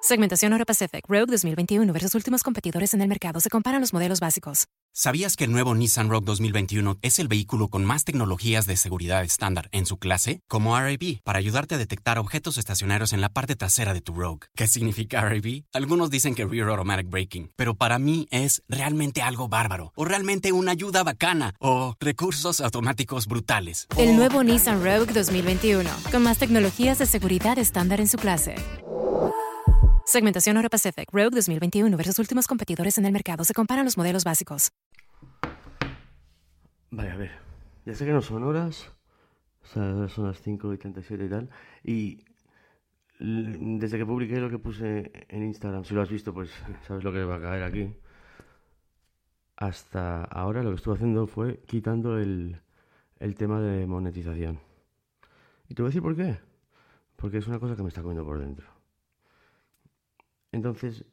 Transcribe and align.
Segmentación 0.00 0.52
Euro 0.52 0.64
Pacific 0.64 1.04
Rogue 1.08 1.26
2021 1.26 1.92
versus 1.92 2.14
últimos 2.14 2.42
competidores 2.42 2.94
en 2.94 3.02
el 3.02 3.08
mercado. 3.08 3.40
Se 3.40 3.50
comparan 3.50 3.80
los 3.80 3.92
modelos 3.92 4.20
básicos. 4.20 4.66
¿Sabías 4.92 5.36
que 5.36 5.44
el 5.44 5.52
nuevo 5.52 5.74
Nissan 5.74 6.08
Rogue 6.08 6.24
2021 6.24 6.96
es 7.02 7.18
el 7.18 7.28
vehículo 7.28 7.68
con 7.68 7.84
más 7.84 8.04
tecnologías 8.04 8.64
de 8.64 8.78
seguridad 8.78 9.24
estándar 9.24 9.68
en 9.72 9.84
su 9.84 9.98
clase? 9.98 10.40
Como 10.48 10.78
RAB, 10.78 11.20
para 11.22 11.38
ayudarte 11.38 11.74
a 11.74 11.78
detectar 11.78 12.18
objetos 12.18 12.56
estacionarios 12.56 13.12
en 13.12 13.20
la 13.20 13.28
parte 13.28 13.56
trasera 13.56 13.92
de 13.92 14.00
tu 14.00 14.14
Rogue. 14.14 14.46
¿Qué 14.54 14.66
significa 14.66 15.20
RAB? 15.20 15.64
Algunos 15.74 16.08
dicen 16.08 16.34
que 16.34 16.46
Rear 16.46 16.70
Automatic 16.70 17.10
Braking, 17.10 17.50
pero 17.56 17.74
para 17.74 17.98
mí 17.98 18.26
es 18.30 18.62
realmente 18.68 19.20
algo 19.20 19.48
bárbaro, 19.48 19.92
o 19.96 20.06
realmente 20.06 20.52
una 20.52 20.72
ayuda 20.72 21.02
bacana, 21.02 21.54
o 21.58 21.94
recursos 22.00 22.62
automáticos 22.62 23.26
brutales. 23.26 23.86
El 23.98 24.16
nuevo 24.16 24.42
Nissan 24.42 24.82
Rogue 24.82 25.12
2021, 25.12 25.90
con 26.10 26.22
más 26.22 26.38
tecnologías 26.38 26.98
de 26.98 27.06
seguridad 27.06 27.58
estándar 27.58 28.00
en 28.00 28.08
su 28.08 28.16
clase. 28.16 28.54
Segmentación 30.08 30.56
Euro 30.56 30.70
Pacific 30.70 31.10
Rogue 31.12 31.34
2021 31.34 31.96
versus 31.96 32.20
últimos 32.20 32.46
competidores 32.46 32.96
en 32.96 33.06
el 33.06 33.12
mercado. 33.12 33.42
Se 33.42 33.52
comparan 33.52 33.84
los 33.84 33.98
modelos 33.98 34.22
básicos. 34.22 34.70
Vale, 36.92 37.10
a 37.10 37.16
ver. 37.16 37.32
Ya 37.84 37.92
sé 37.92 38.06
que 38.06 38.12
no 38.12 38.22
son 38.22 38.44
horas. 38.44 38.92
O 39.64 39.66
sea, 39.66 40.08
son 40.08 40.28
las 40.28 40.40
5 40.40 40.74
y 40.74 40.78
37 40.78 41.24
y 41.24 41.28
tal. 41.28 41.50
Y 41.82 42.24
desde 43.18 43.98
que 43.98 44.06
publiqué 44.06 44.38
lo 44.38 44.48
que 44.48 44.60
puse 44.60 45.10
en 45.28 45.42
Instagram, 45.42 45.82
si 45.82 45.92
lo 45.92 46.02
has 46.02 46.08
visto, 46.08 46.32
pues 46.32 46.52
sabes 46.86 47.02
lo 47.02 47.12
que 47.12 47.24
va 47.24 47.34
a 47.34 47.40
caer 47.40 47.64
aquí. 47.64 47.92
Hasta 49.56 50.22
ahora 50.22 50.62
lo 50.62 50.70
que 50.70 50.76
estuve 50.76 50.94
haciendo 50.94 51.26
fue 51.26 51.64
quitando 51.66 52.16
el, 52.16 52.60
el 53.18 53.34
tema 53.34 53.60
de 53.60 53.88
monetización. 53.88 54.60
Y 55.68 55.74
te 55.74 55.82
voy 55.82 55.88
a 55.88 55.90
decir 55.90 56.02
por 56.02 56.14
qué. 56.14 56.38
Porque 57.16 57.38
es 57.38 57.48
una 57.48 57.58
cosa 57.58 57.74
que 57.74 57.82
me 57.82 57.88
está 57.88 58.02
comiendo 58.02 58.24
por 58.24 58.38
dentro. 58.38 58.75
Entonces, 60.56 61.04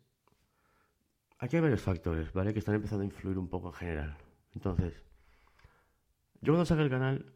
aquí 1.38 1.58
hay 1.58 1.62
varios 1.62 1.82
factores, 1.82 2.32
¿vale? 2.32 2.54
Que 2.54 2.60
están 2.60 2.76
empezando 2.76 3.02
a 3.02 3.06
influir 3.06 3.38
un 3.38 3.50
poco 3.50 3.68
en 3.68 3.74
general. 3.74 4.18
Entonces, 4.56 4.94
yo 6.40 6.54
cuando 6.54 6.66
saqué 6.66 6.82
el 6.82 6.90
canal, 6.90 7.34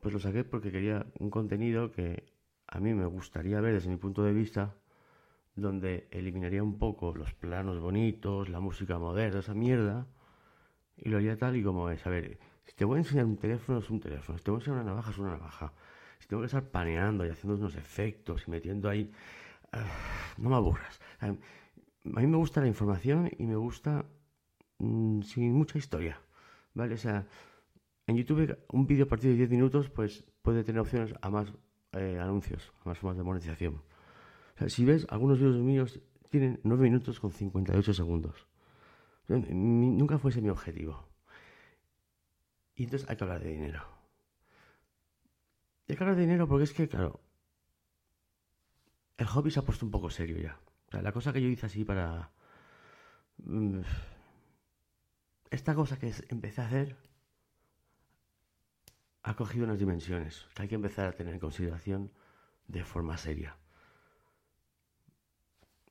pues 0.00 0.12
lo 0.12 0.18
saqué 0.18 0.42
porque 0.42 0.72
quería 0.72 1.06
un 1.20 1.30
contenido 1.30 1.92
que 1.92 2.24
a 2.66 2.80
mí 2.80 2.92
me 2.92 3.06
gustaría 3.06 3.60
ver 3.60 3.74
desde 3.74 3.88
mi 3.88 3.98
punto 3.98 4.24
de 4.24 4.32
vista, 4.32 4.74
donde 5.54 6.08
eliminaría 6.10 6.64
un 6.64 6.76
poco 6.76 7.14
los 7.14 7.32
planos 7.34 7.78
bonitos, 7.78 8.48
la 8.48 8.58
música 8.58 8.98
moderna, 8.98 9.38
esa 9.38 9.54
mierda, 9.54 10.08
y 10.96 11.08
lo 11.08 11.18
haría 11.18 11.36
tal 11.36 11.54
y 11.54 11.62
como 11.62 11.88
es. 11.90 12.04
A 12.04 12.10
ver, 12.10 12.40
si 12.64 12.74
te 12.74 12.84
voy 12.84 12.96
a 12.96 12.98
enseñar 13.02 13.26
un 13.26 13.36
teléfono, 13.36 13.78
es 13.78 13.88
un 13.90 14.00
teléfono. 14.00 14.38
Si 14.38 14.44
te 14.44 14.50
voy 14.50 14.58
a 14.58 14.60
enseñar 14.62 14.80
una 14.80 14.90
navaja, 14.90 15.10
es 15.12 15.18
una 15.18 15.30
navaja. 15.30 15.72
Si 16.18 16.26
tengo 16.26 16.42
que 16.42 16.46
estar 16.46 16.64
paneando 16.64 17.24
y 17.24 17.28
haciendo 17.28 17.56
unos 17.56 17.76
efectos 17.76 18.48
y 18.48 18.50
metiendo 18.50 18.88
ahí... 18.88 19.08
no 20.38 20.50
me 20.50 20.56
aburras. 20.56 21.00
A 21.20 21.28
mí 22.20 22.26
me 22.26 22.36
gusta 22.36 22.60
la 22.60 22.66
información 22.66 23.30
y 23.38 23.46
me 23.46 23.56
gusta 23.56 24.04
mm, 24.78 25.22
sin 25.22 25.52
mucha 25.54 25.78
historia, 25.78 26.20
¿vale? 26.74 26.94
O 26.94 26.98
sea, 26.98 27.26
en 28.06 28.16
YouTube 28.16 28.58
un 28.72 28.86
vídeo 28.86 29.04
a 29.04 29.08
partir 29.08 29.30
de 29.30 29.36
10 29.36 29.50
minutos 29.50 29.88
pues 29.90 30.24
puede 30.42 30.64
tener 30.64 30.80
opciones 30.80 31.14
a 31.22 31.30
más 31.30 31.52
eh, 31.92 32.18
anuncios, 32.20 32.72
a 32.84 32.88
más 32.90 32.98
formas 32.98 33.16
de 33.18 33.22
monetización. 33.24 33.74
O 34.54 34.58
sea, 34.58 34.68
si 34.68 34.84
ves, 34.84 35.06
algunos 35.10 35.38
vídeos 35.38 35.56
míos 35.56 36.00
tienen 36.30 36.60
9 36.64 36.82
minutos 36.84 37.20
con 37.20 37.30
58 37.30 37.94
segundos. 37.94 38.46
O 39.24 39.26
sea, 39.28 39.36
mi- 39.38 39.90
nunca 39.90 40.18
fuese 40.18 40.40
mi 40.42 40.48
objetivo. 40.48 41.08
Y 42.74 42.84
entonces 42.84 43.08
hay 43.08 43.16
que 43.16 43.24
hablar 43.24 43.42
de 43.42 43.50
dinero. 43.50 43.82
Hay 45.88 45.96
que 45.96 46.02
hablar 46.02 46.16
de 46.16 46.22
dinero 46.22 46.48
porque 46.48 46.64
es 46.64 46.72
que, 46.72 46.88
claro, 46.88 47.20
el 49.18 49.26
hobby 49.26 49.50
se 49.50 49.60
ha 49.60 49.64
puesto 49.64 49.84
un 49.84 49.92
poco 49.92 50.10
serio 50.10 50.38
ya. 50.38 50.58
O 50.88 50.90
sea, 50.90 51.02
la 51.02 51.12
cosa 51.12 51.32
que 51.32 51.40
yo 51.42 51.48
hice 51.48 51.66
así 51.66 51.84
para... 51.84 52.30
mm, 53.38 53.80
Esta 55.50 55.74
cosa 55.74 55.98
que 55.98 56.12
empecé 56.28 56.60
a 56.60 56.66
hacer 56.66 56.96
ha 59.22 59.36
cogido 59.36 59.64
unas 59.64 59.78
dimensiones 59.78 60.46
que 60.54 60.62
hay 60.62 60.68
que 60.68 60.74
empezar 60.74 61.06
a 61.06 61.12
tener 61.12 61.34
en 61.34 61.40
consideración 61.40 62.10
de 62.66 62.84
forma 62.84 63.16
seria. 63.16 63.56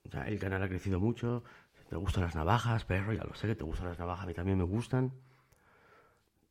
O 0.03 0.09
sea, 0.11 0.27
el 0.27 0.39
canal 0.39 0.61
ha 0.63 0.67
crecido 0.67 0.99
mucho, 0.99 1.43
te 1.89 1.95
gustan 1.95 2.23
las 2.23 2.35
navajas, 2.35 2.83
perro, 2.85 3.13
ya 3.13 3.23
lo 3.23 3.33
sé 3.35 3.47
que 3.47 3.55
te 3.55 3.63
gustan 3.63 3.87
las 3.87 3.99
navajas, 3.99 4.25
a 4.25 4.27
mí 4.27 4.33
también 4.33 4.57
me 4.57 4.63
gustan, 4.65 5.13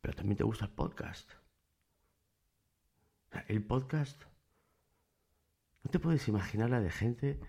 pero 0.01 0.15
también 0.15 0.37
te 0.39 0.45
gusta 0.45 0.65
el 0.67 0.71
podcast. 0.71 1.31
El 3.49 3.63
podcast, 3.65 4.23
no 5.83 5.91
te 5.91 5.99
puedes 5.99 6.27
imaginar 6.29 6.71
la 6.71 6.81
de 6.81 6.91
gente 6.91 7.41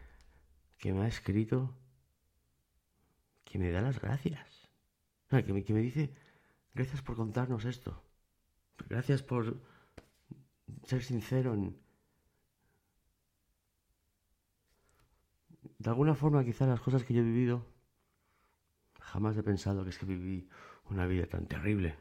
que 0.77 0.93
me 0.93 1.01
ha 1.01 1.07
escrito 1.07 1.77
que 3.43 3.59
me 3.59 3.71
da 3.71 3.81
las 3.81 3.99
gracias. 3.99 4.69
Que 5.29 5.53
me, 5.53 5.63
que 5.63 5.73
me 5.73 5.81
dice, 5.81 6.13
gracias 6.73 7.01
por 7.01 7.15
contarnos 7.15 7.65
esto. 7.65 8.03
Gracias 8.89 9.23
por 9.23 9.61
ser 10.83 11.03
sincero 11.03 11.53
en... 11.53 11.77
De 15.77 15.89
alguna 15.89 16.15
forma, 16.15 16.43
quizás 16.43 16.67
las 16.67 16.81
cosas 16.81 17.03
que 17.03 17.13
yo 17.13 17.21
he 17.21 17.25
vivido, 17.25 17.65
jamás 18.99 19.35
he 19.37 19.43
pensado 19.43 19.83
que 19.83 19.89
es 19.89 19.97
que 19.97 20.05
viví 20.05 20.47
una 20.89 21.05
vida 21.07 21.25
tan 21.27 21.47
terrible. 21.47 21.97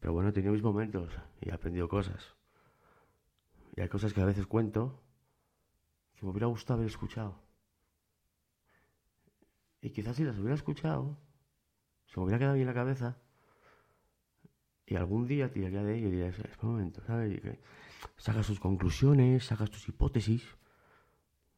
Pero 0.00 0.12
bueno, 0.12 0.28
he 0.28 0.32
tenido 0.32 0.52
mis 0.52 0.62
momentos 0.62 1.12
y 1.40 1.48
he 1.48 1.52
aprendido 1.52 1.88
cosas. 1.88 2.34
Y 3.76 3.82
hay 3.82 3.88
cosas 3.88 4.14
que 4.14 4.22
a 4.22 4.24
veces 4.24 4.46
cuento 4.46 5.02
que 6.14 6.24
me 6.24 6.32
hubiera 6.32 6.46
gustado 6.46 6.78
haber 6.78 6.90
escuchado. 6.90 7.38
Y 9.82 9.90
quizás 9.90 10.16
si 10.16 10.24
las 10.24 10.38
hubiera 10.38 10.54
escuchado, 10.54 11.18
se 12.06 12.18
me 12.18 12.24
hubiera 12.24 12.38
quedado 12.38 12.54
bien 12.54 12.68
en 12.68 12.74
la 12.74 12.80
cabeza. 12.80 13.18
Y 14.86 14.96
algún 14.96 15.26
día 15.26 15.50
tiraría 15.50 15.82
de 15.82 15.98
ello 15.98 16.08
y 16.08 16.10
diría, 16.12 16.28
es 16.28 16.62
momento, 16.62 17.02
¿sabes? 17.06 17.40
sacas 18.16 18.46
tus 18.46 18.60
conclusiones, 18.60 19.44
sacas 19.44 19.70
tus 19.70 19.88
hipótesis. 19.88 20.56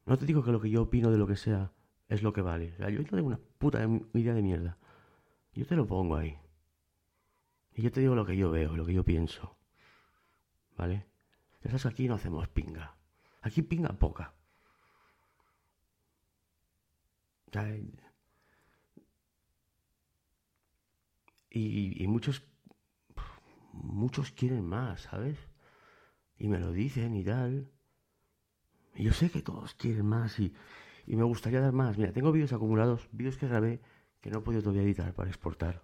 No 0.06 0.16
te 0.16 0.26
digo 0.26 0.42
que 0.42 0.50
lo 0.50 0.60
que 0.60 0.70
yo 0.70 0.82
opino 0.82 1.10
de 1.10 1.18
lo 1.18 1.26
que 1.26 1.36
sea 1.36 1.72
es 2.08 2.22
lo 2.22 2.32
que 2.32 2.40
vale. 2.40 2.74
yo 2.78 2.90
no 2.90 3.04
tengo 3.04 3.26
una 3.26 3.40
puta 3.58 3.86
idea 4.14 4.34
de 4.34 4.42
mierda. 4.42 4.78
Yo 5.52 5.66
te 5.66 5.76
lo 5.76 5.86
pongo 5.86 6.16
ahí. 6.16 6.36
Y 7.74 7.82
yo 7.82 7.92
te 7.92 8.00
digo 8.00 8.14
lo 8.14 8.26
que 8.26 8.36
yo 8.36 8.50
veo, 8.50 8.74
lo 8.74 8.84
que 8.84 8.94
yo 8.94 9.04
pienso. 9.04 9.56
¿Vale? 10.76 11.06
Que 11.60 11.88
aquí 11.88 12.08
no 12.08 12.14
hacemos 12.14 12.48
pinga. 12.48 12.96
Aquí 13.42 13.62
pinga 13.62 13.92
poca. 13.98 14.34
y, 21.50 22.04
y 22.04 22.06
muchos 22.06 22.42
muchos 23.72 24.30
quieren 24.32 24.66
más, 24.66 25.02
¿sabes? 25.02 25.38
Y 26.36 26.48
me 26.48 26.58
lo 26.58 26.72
dicen 26.72 27.14
y 27.16 27.24
tal. 27.24 27.70
Y 28.94 29.04
yo 29.04 29.12
sé 29.12 29.30
que 29.30 29.42
todos 29.42 29.74
quieren 29.74 30.06
más 30.06 30.38
y, 30.38 30.54
y 31.06 31.16
me 31.16 31.24
gustaría 31.24 31.60
dar 31.60 31.72
más. 31.72 31.96
Mira, 31.98 32.12
tengo 32.12 32.32
vídeos 32.32 32.52
acumulados, 32.52 33.08
vídeos 33.12 33.36
que 33.36 33.48
grabé 33.48 33.80
que 34.20 34.30
no 34.30 34.38
he 34.38 34.42
podido 34.42 34.62
todavía 34.62 34.82
editar 34.82 35.12
para 35.14 35.30
exportar. 35.30 35.82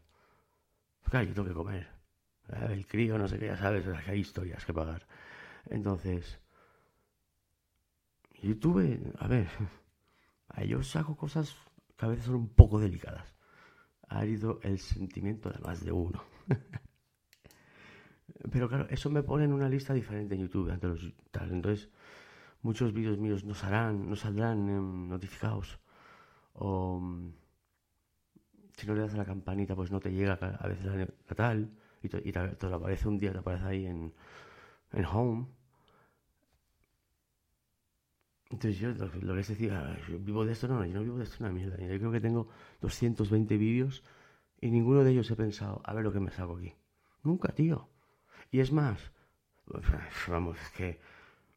Claro, 1.05 1.27
yo 1.27 1.35
tengo 1.35 1.49
que 1.49 1.55
comer. 1.55 1.89
El 2.69 2.87
crío, 2.87 3.17
no 3.17 3.29
sé 3.29 3.39
qué, 3.39 3.47
ya 3.47 3.57
sabes, 3.57 3.87
hay 4.07 4.21
historias 4.21 4.65
que 4.65 4.75
pagar. 4.75 5.07
Entonces, 5.71 6.41
YouTube, 8.43 9.13
a 9.19 9.29
ver, 9.29 9.49
yo 10.67 10.83
saco 10.83 11.17
cosas 11.17 11.57
que 11.97 12.07
a 12.07 12.09
veces 12.09 12.27
son 12.27 12.37
un 12.37 12.49
poco 12.49 12.79
delicadas. 12.79 13.35
Ha 14.09 14.27
ido 14.27 14.61
el 14.63 14.79
sentimiento 14.79 15.51
de 15.51 15.59
más 15.61 15.85
de 15.85 15.93
uno. 15.93 16.23
Pero 18.51 18.69
claro, 18.69 18.87
eso 18.91 19.11
me 19.11 19.23
pone 19.23 19.45
en 19.45 19.53
una 19.53 19.69
lista 19.69 19.95
diferente 19.95 20.35
en 20.35 20.43
YouTube 20.43 20.71
ante 20.71 20.89
los 20.89 21.13
tal. 21.31 21.51
Entonces, 21.53 21.89
muchos 22.63 22.93
vídeos 22.93 23.19
míos 23.19 23.45
no 23.45 23.55
saldrán, 23.55 24.09
no 24.09 24.17
saldrán 24.17 25.09
notificados. 25.09 25.79
O 26.55 27.01
mm, 27.01 27.33
si 28.77 28.87
no 28.87 28.95
le 28.95 29.01
das 29.01 29.15
a 29.15 29.19
la 29.19 29.25
campanita, 29.25 29.75
pues 29.75 29.91
no 29.91 30.01
te 30.01 30.13
llega 30.13 30.35
a 30.35 30.69
veces 30.69 30.85
la, 30.85 31.07
tal. 31.35 31.71
Y, 32.03 32.09
te, 32.09 32.69
lo 32.69 32.77
aparece 32.77 33.09
un 33.09 33.19
día, 33.19 33.33
te 33.33 33.39
aparece 33.39 33.65
ahí 33.65 33.87
en, 33.87 34.13
en 34.95 35.05
Home. 35.05 35.47
Entonces 38.51 38.79
yo 38.79 38.91
lo, 38.91 39.11
que 39.11 39.19
les 39.19 39.49
decía, 39.49 39.99
yo 40.09 40.19
vivo 40.19 40.45
de 40.45 40.53
esto, 40.53 40.69
no, 40.69 40.85
yo 40.85 40.95
no 40.95 41.03
vivo 41.03 41.19
de 41.19 41.25
esto 41.25 41.39
una 41.41 41.53
mierda. 41.53 41.77
Yo 41.79 41.99
creo 41.99 42.13
que 42.13 42.21
tengo 42.21 42.49
220 42.81 43.57
vídeos 43.57 44.05
y 44.61 44.71
ninguno 44.71 45.03
de 45.03 45.11
ellos 45.11 45.31
he 45.31 45.37
pensado, 45.37 45.81
a 45.85 45.93
ver 45.93 46.05
lo 46.05 46.13
que 46.13 46.21
me 46.21 46.31
saco 46.31 46.57
aquí. 46.57 46.73
Nunca, 47.23 47.53
tío. 47.53 47.89
Y 48.51 48.61
es 48.61 48.71
más, 48.71 49.13
vamos, 50.29 50.59
es 50.61 50.71
que, 50.71 51.01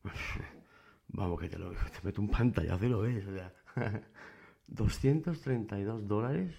vamos, 1.10 1.40
que 1.40 1.50
te, 1.50 1.60
lo, 1.60 1.72
meto 2.04 2.22
un 2.22 2.30
pantallazo 2.30 2.86
y 2.86 2.90
lo 2.90 3.02
ves. 3.02 3.28
O 3.28 3.34
sea, 3.34 3.54
232 4.68 6.08
dólares 6.08 6.56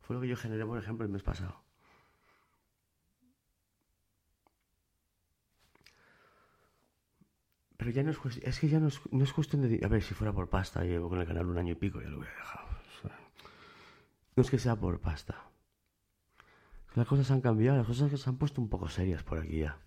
fue 0.00 0.16
lo 0.16 0.22
que 0.22 0.28
yo 0.28 0.36
generé, 0.36 0.66
por 0.66 0.78
ejemplo, 0.78 1.06
el 1.06 1.12
mes 1.12 1.22
pasado. 1.22 1.61
Pero 7.82 7.96
ya 7.96 8.04
no 8.04 8.12
es 8.12 8.18
cuestión, 8.18 8.48
es 8.48 8.60
que 8.60 8.68
ya 8.68 8.78
no 8.78 8.86
es, 8.86 9.00
no 9.10 9.24
es 9.24 9.32
cuestión 9.32 9.62
de... 9.62 9.84
A 9.84 9.88
ver, 9.88 10.04
si 10.04 10.14
fuera 10.14 10.32
por 10.32 10.48
pasta, 10.48 10.84
llevo 10.84 11.08
con 11.08 11.18
el 11.18 11.26
canal 11.26 11.46
un 11.46 11.58
año 11.58 11.72
y 11.72 11.74
pico, 11.74 12.00
ya 12.00 12.08
lo 12.08 12.18
hubiera 12.18 12.36
dejado. 12.36 12.68
no 14.36 14.40
es 14.40 14.50
que 14.50 14.60
sea 14.60 14.76
por 14.76 15.00
pasta. 15.00 15.50
Las 16.94 17.08
cosas 17.08 17.28
han 17.32 17.40
cambiado, 17.40 17.78
las 17.78 17.88
cosas 17.88 18.20
se 18.20 18.30
han 18.30 18.36
puesto 18.36 18.60
un 18.60 18.68
poco 18.68 18.88
serias 18.88 19.24
por 19.24 19.40
aquí 19.40 19.58
ya. 19.58 19.80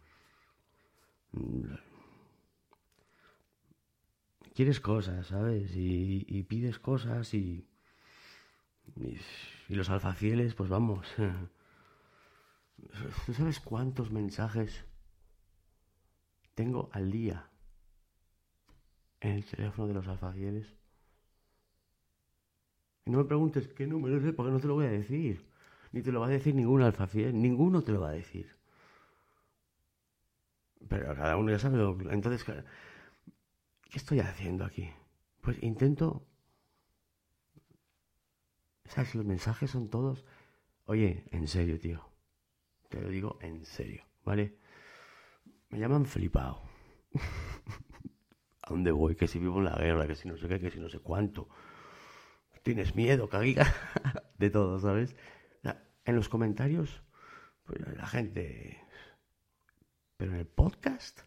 Quieres 4.54 4.82
cosas, 4.82 5.28
¿sabes? 5.28 5.72
Y, 5.74 6.44
pides 6.50 6.80
cosas 6.80 7.34
y, 7.34 7.66
y, 8.98 9.74
los 9.74 9.90
alfacieles, 9.90 10.54
pues 10.54 10.70
vamos. 10.70 11.08
¿Tú 13.26 13.34
sabes 13.34 13.62
cuántos 13.62 14.12
mensajes 14.12 14.84
tengo 16.56 16.90
al 16.92 17.10
día 17.10 17.52
el 19.26 19.46
teléfono 19.46 19.88
de 19.88 19.94
los 19.94 20.08
alfacieles? 20.08 20.68
Y 23.06 23.12
no 23.12 23.20
me 23.20 23.26
preguntes 23.26 23.68
qué 23.68 23.86
número 23.88 24.18
es, 24.18 24.34
porque 24.34 24.52
no 24.52 24.60
te 24.60 24.68
lo 24.68 24.76
voy 24.76 24.86
a 24.86 24.92
decir. 24.92 25.46
Ni 25.92 26.02
te 26.02 26.12
lo 26.12 26.20
va 26.20 26.28
a 26.28 26.30
decir 26.30 26.56
ningún 26.56 26.82
alfafiel, 26.82 27.40
ninguno 27.40 27.84
te 27.84 27.92
lo 27.92 28.02
va 28.02 28.10
a 28.10 28.14
decir. 28.14 28.56
Pero 30.90 31.16
cada 31.16 31.38
uno 31.38 31.52
ya 31.52 31.60
sabe. 31.60 31.82
Entonces, 32.12 32.44
¿qué 32.44 33.98
estoy 33.98 34.20
haciendo 34.20 34.66
aquí? 34.66 34.90
Pues 35.42 35.62
intento. 35.64 36.26
¿Sabes? 38.86 39.16
Los 39.16 39.26
mensajes 39.26 39.72
son 39.72 39.90
todos. 39.90 40.26
Oye, 40.86 41.26
en 41.32 41.48
serio, 41.48 41.80
tío. 41.80 42.08
Te 42.90 43.02
lo 43.02 43.10
digo 43.10 43.38
en 43.42 43.66
serio, 43.66 44.04
¿vale? 44.24 44.58
Me 45.70 45.80
llaman 45.80 46.06
flipado. 46.06 46.62
¿A 48.66 48.70
dónde 48.70 48.92
voy? 48.92 49.16
Que 49.16 49.28
si 49.28 49.38
vivo 49.38 49.60
en 49.60 49.66
la 49.66 49.76
guerra, 49.76 50.08
que 50.08 50.16
si 50.16 50.28
no 50.28 50.38
sé 50.38 50.48
qué, 50.48 50.60
que 50.60 50.72
si 50.72 50.80
no 50.80 50.90
sé 50.90 51.00
cuánto. 51.00 51.48
Tienes 52.64 52.96
miedo, 52.96 53.30
caguiga. 53.30 53.72
de 54.40 54.50
todo, 54.50 54.80
¿sabes? 54.80 55.16
en 56.06 56.16
los 56.16 56.30
comentarios, 56.30 57.02
pues 57.66 57.80
la 57.98 58.06
gente. 58.06 58.80
Pero 60.18 60.32
en 60.32 60.38
el 60.38 60.46
podcast. 60.46 61.22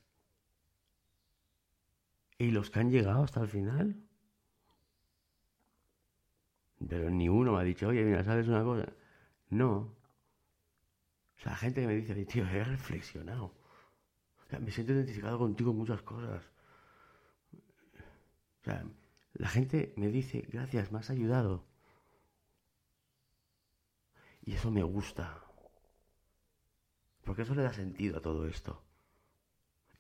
Y 2.39 2.53
los 2.53 2.71
que 2.71 2.79
han 2.79 2.91
llegado 2.91 3.25
hasta 3.25 3.41
el 3.41 3.49
final. 3.49 3.97
Pero 6.89 7.11
ni 7.11 7.29
uno 7.29 7.53
me 7.53 7.61
ha 7.61 7.65
dicho, 7.65 7.89
oye, 7.89 8.05
mira, 8.05 8.23
¿sabes 8.23 8.47
una 8.47 8.63
cosa? 8.63 8.93
No. 9.51 9.97
O 11.37 11.41
sea, 11.41 11.53
la 11.53 11.59
gente 11.59 11.81
que 11.81 11.87
me 11.89 11.97
dice, 11.97 12.25
tío, 12.25 12.47
he 12.47 12.63
reflexionado. 12.63 13.47
O 13.47 14.51
sea, 14.51 14.61
me 14.61 14.71
siento 14.71 14.93
identificado 14.93 15.39
contigo 15.39 15.73
en 15.73 15.77
muchas 15.77 16.03
cosas. 16.03 16.45
Sea, 18.69 18.85
la 19.33 19.49
gente 19.49 19.95
me 19.97 20.09
dice, 20.09 20.47
gracias, 20.53 20.93
me 20.93 20.99
has 20.99 21.09
ayudado. 21.09 21.65
Y 24.45 24.53
eso 24.53 24.71
me 24.71 24.83
gusta. 24.83 25.43
Porque 27.25 27.43
eso 27.43 27.55
le 27.55 27.63
da 27.63 27.73
sentido 27.73 28.19
a 28.19 28.21
todo 28.21 28.47
esto. 28.47 28.83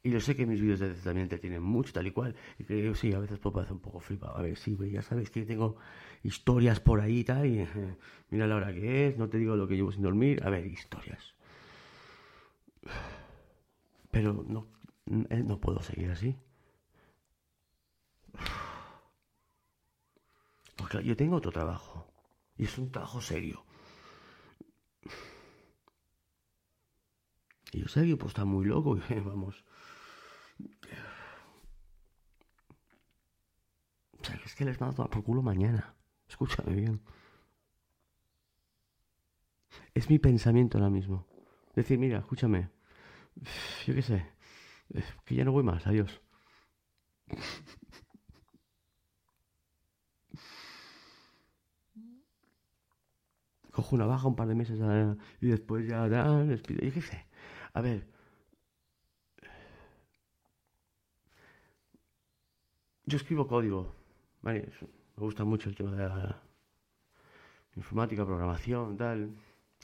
Y 0.02 0.10
yo 0.10 0.20
sé 0.20 0.36
que 0.36 0.44
mis 0.44 0.60
vídeos 0.60 0.80
de 0.80 0.90
también 0.96 1.30
te 1.30 1.38
tienen 1.38 1.62
mucho, 1.62 1.94
tal 1.94 2.08
y 2.08 2.10
cual. 2.10 2.34
Y 2.58 2.64
que 2.64 2.82
yo 2.84 2.94
sí, 2.94 3.14
a 3.14 3.20
veces 3.20 3.38
puedo 3.38 3.54
parecer 3.54 3.72
un 3.72 3.80
poco 3.80 4.00
flipado. 4.00 4.36
A 4.36 4.42
ver, 4.42 4.58
sí, 4.58 4.76
ya 4.92 5.00
sabes 5.00 5.30
que 5.30 5.46
tengo 5.46 5.76
historias 6.22 6.78
por 6.78 7.00
ahí 7.00 7.24
tal. 7.24 7.46
Y 7.46 7.66
mira 8.30 8.46
la 8.46 8.56
hora 8.56 8.74
que 8.74 9.08
es, 9.08 9.16
no 9.16 9.30
te 9.30 9.38
digo 9.38 9.56
lo 9.56 9.66
que 9.66 9.76
llevo 9.76 9.92
sin 9.92 10.02
dormir. 10.02 10.42
A 10.44 10.50
ver, 10.50 10.66
historias. 10.66 11.34
Pero 14.10 14.44
no, 14.46 14.66
eh, 15.30 15.42
no 15.42 15.58
puedo 15.58 15.80
seguir 15.80 16.10
así. 16.10 16.36
Porque 20.76 21.02
yo 21.02 21.16
tengo 21.16 21.36
otro 21.36 21.52
trabajo. 21.52 22.12
Y 22.56 22.64
es 22.64 22.78
un 22.78 22.90
trabajo 22.90 23.20
serio. 23.20 23.64
Y 27.72 27.80
yo 27.80 27.88
sé 27.88 28.16
pues 28.16 28.30
está 28.30 28.44
muy 28.44 28.64
loco, 28.64 28.98
vamos. 29.24 29.64
O 34.20 34.24
sea, 34.24 34.40
es 34.44 34.54
que 34.54 34.64
les 34.64 34.80
mando 34.80 34.94
a 34.94 34.96
tomar 34.96 35.10
por 35.10 35.24
culo 35.24 35.42
mañana. 35.42 35.94
Escúchame 36.28 36.74
bien. 36.74 37.00
Es 39.94 40.08
mi 40.10 40.18
pensamiento 40.18 40.78
ahora 40.78 40.90
mismo. 40.90 41.26
Decir, 41.74 41.98
mira, 41.98 42.18
escúchame. 42.18 42.70
Yo 43.86 43.94
qué 43.94 44.02
sé. 44.02 44.26
Que 45.24 45.34
ya 45.34 45.44
no 45.44 45.52
voy 45.52 45.62
más, 45.62 45.86
adiós. 45.86 46.20
Cojo 53.78 53.94
una 53.94 54.06
baja 54.06 54.26
un 54.26 54.34
par 54.34 54.48
de 54.48 54.56
meses 54.56 54.80
y 55.40 55.46
después 55.46 55.86
ya, 55.86 56.08
ya 56.08 56.24
despido. 56.42 56.84
Y 56.84 56.90
qué 56.90 57.00
sé. 57.00 57.26
A 57.74 57.80
ver. 57.80 58.08
Yo 63.04 63.16
escribo 63.18 63.46
código. 63.46 63.94
Me 64.42 64.68
gusta 65.16 65.44
mucho 65.44 65.68
el 65.68 65.76
tema 65.76 65.92
de 65.92 66.08
la 66.08 66.42
informática, 67.76 68.26
programación, 68.26 68.96
tal. 68.96 69.36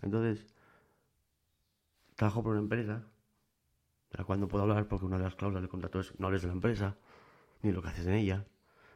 Entonces, 0.03 0.45
trabajo 2.17 2.43
por 2.43 2.51
una 2.51 2.63
empresa, 2.63 2.95
de 4.11 4.19
la 4.19 4.25
cual 4.25 4.41
no 4.41 4.49
puedo 4.49 4.65
hablar 4.65 4.89
porque 4.89 5.07
una 5.07 5.19
de 5.19 5.23
las 5.23 5.37
cláusulas 5.37 5.63
de 5.63 5.69
contrato 5.69 6.01
es 6.01 6.19
no 6.19 6.31
eres 6.31 6.43
de 6.43 6.49
la 6.49 6.55
empresa, 6.55 6.97
ni 7.63 7.71
lo 7.71 7.81
que 7.81 7.91
haces 7.91 8.09
en 8.09 8.15
ella, 8.15 8.45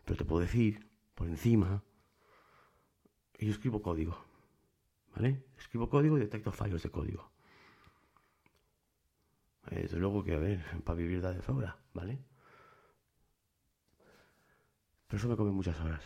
pero 0.05 0.17
te 0.17 0.25
puedo 0.25 0.41
decir, 0.41 0.91
por 1.15 1.29
encima, 1.29 1.85
Y 3.39 3.47
yo 3.47 3.53
escribo 3.53 3.81
código. 3.81 4.28
¿Vale? 5.19 5.43
Escribo 5.59 5.91
código 5.91 6.17
y 6.17 6.21
detecto 6.21 6.53
fallos 6.53 6.81
de 6.85 6.91
código. 6.91 7.33
Desde 9.69 9.99
luego 9.99 10.23
que, 10.23 10.35
a 10.35 10.39
ver, 10.39 10.65
para 10.85 10.97
vivir 10.97 11.21
da 11.21 11.33
de 11.33 11.43
sobra, 11.43 11.77
¿vale? 11.93 12.21
Pero 15.09 15.19
eso 15.19 15.29
me 15.29 15.37
come 15.37 15.51
muchas 15.51 15.81
horas. 15.81 16.05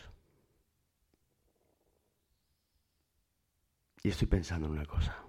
Y 4.03 4.09
estoy 4.09 4.29
pensando 4.29 4.67
en 4.67 4.73
una 4.73 4.87
cosa. 4.87 5.23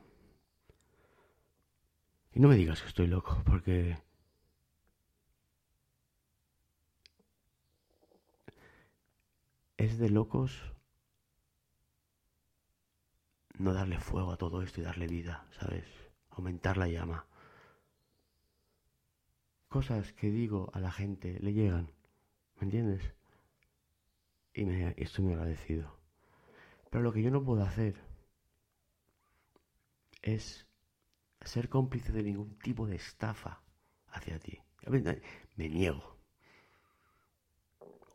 Y 2.31 2.39
no 2.39 2.47
me 2.47 2.55
digas 2.55 2.81
que 2.81 2.87
estoy 2.87 3.07
loco, 3.07 3.43
porque... 3.45 3.97
Es 9.75 9.97
de 9.97 10.09
locos 10.09 10.72
no 13.63 13.73
darle 13.73 13.97
fuego 13.97 14.33
a 14.33 14.37
todo 14.37 14.61
esto 14.61 14.81
y 14.81 14.83
darle 14.83 15.07
vida, 15.07 15.47
¿sabes? 15.57 15.85
Aumentar 16.31 16.77
la 16.77 16.89
llama. 16.89 17.25
Cosas 19.69 20.11
que 20.13 20.29
digo 20.29 20.69
a 20.73 20.81
la 20.81 20.91
gente 20.91 21.39
le 21.39 21.53
llegan, 21.53 21.89
¿me 22.57 22.65
entiendes? 22.65 23.01
Y 24.53 24.65
me, 24.65 24.93
estoy 24.97 25.25
muy 25.25 25.33
agradecido. 25.35 25.97
Pero 26.91 27.03
lo 27.03 27.13
que 27.13 27.23
yo 27.23 27.31
no 27.31 27.43
puedo 27.43 27.63
hacer 27.63 27.95
es 30.21 30.67
ser 31.41 31.69
cómplice 31.69 32.11
de 32.11 32.23
ningún 32.23 32.59
tipo 32.59 32.85
de 32.85 32.97
estafa 32.97 33.63
hacia 34.09 34.39
ti. 34.39 34.59
Me 35.55 35.69
niego. 35.69 36.17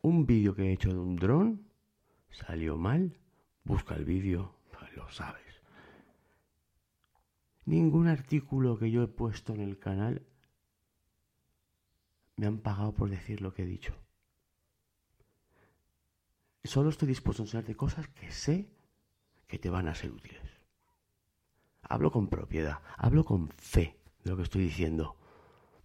Un 0.02 0.26
vídeo 0.26 0.54
que 0.54 0.64
he 0.64 0.72
hecho 0.72 0.90
de 0.90 0.98
un 0.98 1.16
dron 1.16 1.66
salió 2.30 2.76
mal. 2.76 3.18
Busca 3.64 3.94
el 3.96 4.04
vídeo, 4.04 4.57
lo 4.98 5.08
sabes. 5.10 5.62
Ningún 7.64 8.08
artículo 8.08 8.78
que 8.78 8.90
yo 8.90 9.02
he 9.02 9.08
puesto 9.08 9.54
en 9.54 9.60
el 9.60 9.78
canal 9.78 10.22
me 12.36 12.46
han 12.46 12.58
pagado 12.58 12.92
por 12.94 13.10
decir 13.10 13.40
lo 13.40 13.52
que 13.52 13.62
he 13.62 13.66
dicho. 13.66 13.94
Solo 16.64 16.90
estoy 16.90 17.08
dispuesto 17.08 17.42
a 17.42 17.46
enseñarte 17.46 17.74
cosas 17.74 18.08
que 18.08 18.30
sé 18.30 18.68
que 19.46 19.58
te 19.58 19.70
van 19.70 19.88
a 19.88 19.94
ser 19.94 20.12
útiles. 20.12 20.42
Hablo 21.82 22.10
con 22.10 22.28
propiedad, 22.28 22.80
hablo 22.96 23.24
con 23.24 23.48
fe 23.50 23.96
de 24.22 24.30
lo 24.30 24.36
que 24.36 24.42
estoy 24.42 24.62
diciendo. 24.62 25.16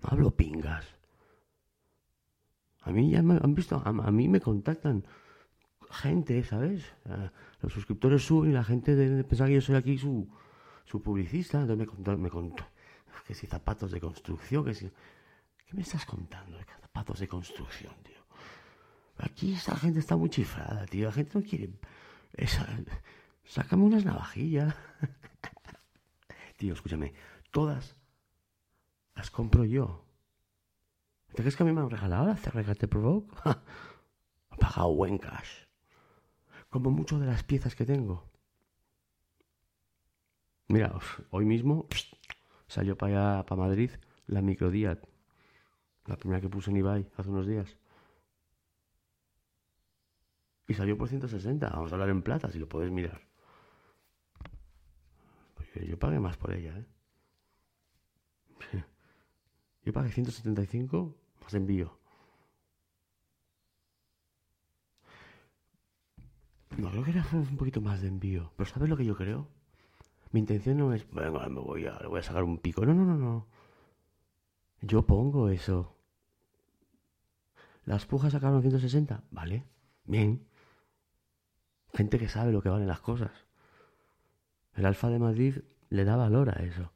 No 0.01 0.10
hablo 0.10 0.32
pingas. 0.32 0.86
A 2.82 2.91
mí 2.91 3.10
ya 3.12 3.22
me 3.22 3.36
han 3.36 3.55
visto, 3.55 3.82
a, 3.84 4.12
mí 4.12 4.27
me 4.27 4.41
contactan 4.41 5.05
gente, 5.93 6.43
¿sabes? 6.43 6.83
los 7.62 7.71
suscriptores 7.71 8.25
suben 8.25 8.51
y 8.51 8.53
la 8.53 8.63
gente 8.63 8.95
de, 8.95 9.23
pensar 9.23 9.47
que 9.47 9.55
yo 9.55 9.62
soy 9.62 9.75
aquí 9.75 9.97
su, 9.97 10.27
su 10.85 11.01
publicista. 11.01 11.62
Entonces 11.62 11.77
me 11.77 11.85
contó, 11.85 12.17
me 12.17 12.29
contó 12.29 12.65
que 13.25 13.33
si 13.33 13.47
zapatos 13.47 13.91
de 13.91 14.00
construcción, 14.00 14.65
que 14.65 14.73
si... 14.73 14.89
¿Qué 15.65 15.73
me 15.73 15.81
estás 15.81 16.05
contando 16.05 16.57
zapatos 16.81 17.19
de 17.19 17.27
construcción, 17.27 17.93
tío? 18.03 18.21
Aquí 19.17 19.53
esta 19.53 19.75
gente 19.75 20.00
está 20.00 20.17
muy 20.17 20.29
chifrada, 20.29 20.85
tío. 20.85 21.05
La 21.05 21.13
gente 21.13 21.31
no 21.35 21.45
quiere... 21.45 21.69
Sácame 23.45 23.83
unas 23.83 24.05
navajillas. 24.05 24.75
Tío, 26.57 26.73
escúchame, 26.73 27.13
todas 27.51 27.95
las 29.15 29.29
compro 29.29 29.65
yo. 29.65 30.05
¿Te 31.33 31.41
crees 31.41 31.55
que 31.55 31.63
a 31.63 31.65
mí 31.65 31.71
me 31.71 31.81
han 31.81 31.89
regalado 31.89 32.27
la 32.27 32.35
Cerregate 32.35 32.88
Provoke? 32.88 33.33
he 34.51 34.55
pagado 34.57 34.93
buen 34.95 35.17
cash. 35.17 35.65
Como 36.74 36.89
mucho 36.89 37.20
de 37.20 37.27
las 37.27 37.44
piezas 37.44 37.75
que 37.75 37.86
tengo. 37.86 38.32
Mira, 40.70 40.98
hoy 41.30 41.46
mismo 41.46 41.88
salió 42.65 42.98
para 42.98 43.36
allá, 43.36 43.46
para 43.46 43.62
Madrid, 43.62 43.92
la 44.25 44.42
Microdiat. 44.42 44.98
La 46.08 46.18
primera 46.18 46.42
que 46.42 46.50
puse 46.50 46.72
en 46.72 46.77
eBay 46.77 47.08
hace 47.15 47.30
unos 47.30 47.46
días. 47.46 47.77
Y 50.68 50.74
salió 50.74 50.98
por 50.98 51.10
160. 51.10 51.70
Vamos 51.70 51.92
a 51.92 51.94
hablar 51.94 52.10
en 52.10 52.24
plata, 52.24 52.51
si 52.51 52.58
lo 52.58 52.68
puedes 52.68 52.89
mirar. 52.89 53.22
Yo 55.75 56.00
pagué 56.00 56.20
más 56.20 56.38
por 56.38 56.53
ella, 56.53 56.75
¿eh? 56.75 56.86
Yo 59.86 59.94
pagué 59.94 60.10
175 60.10 61.15
más 61.39 61.53
envío. 61.53 62.00
No, 66.77 66.89
creo 66.89 67.03
que 67.03 67.12
era 67.12 67.25
un 67.34 67.58
poquito 67.58 67.82
más 67.82 68.01
de 68.01 68.08
envío. 68.08 68.51
Pero 68.56 68.70
¿sabes 68.70 68.89
lo 68.89 68.98
que 68.98 69.06
yo 69.06 69.15
creo? 69.15 69.48
Mi 70.32 70.39
intención 70.39 70.77
no 70.77 70.94
es, 70.94 71.06
venga, 71.12 71.48
me 71.48 71.60
voy 71.60 71.86
a, 71.86 72.00
le 72.00 72.08
voy 72.08 72.20
a 72.20 72.24
sacar 72.24 72.44
un 72.44 72.58
pico. 72.58 72.86
No, 72.86 72.94
no, 72.94 73.06
no, 73.06 73.15
no. 73.15 73.48
Yo 74.82 75.06
pongo 75.06 75.50
eso. 75.50 75.96
Las 77.86 78.06
pujas 78.06 78.34
sacaron 78.34 78.62
160. 78.62 79.24
Vale. 79.32 79.63
Bien. 80.06 80.46
Gente 81.94 82.18
que 82.18 82.27
sabe 82.27 82.51
lo 82.51 82.62
que 82.62 82.70
valen 82.70 82.88
las 82.88 83.01
cosas. 83.01 83.32
El 84.75 84.86
Alfa 84.86 85.10
de 85.10 85.20
Madrid 85.20 85.58
le 85.89 86.03
da 86.03 86.15
valor 86.15 86.50
a 86.50 86.63
eso. 86.63 86.92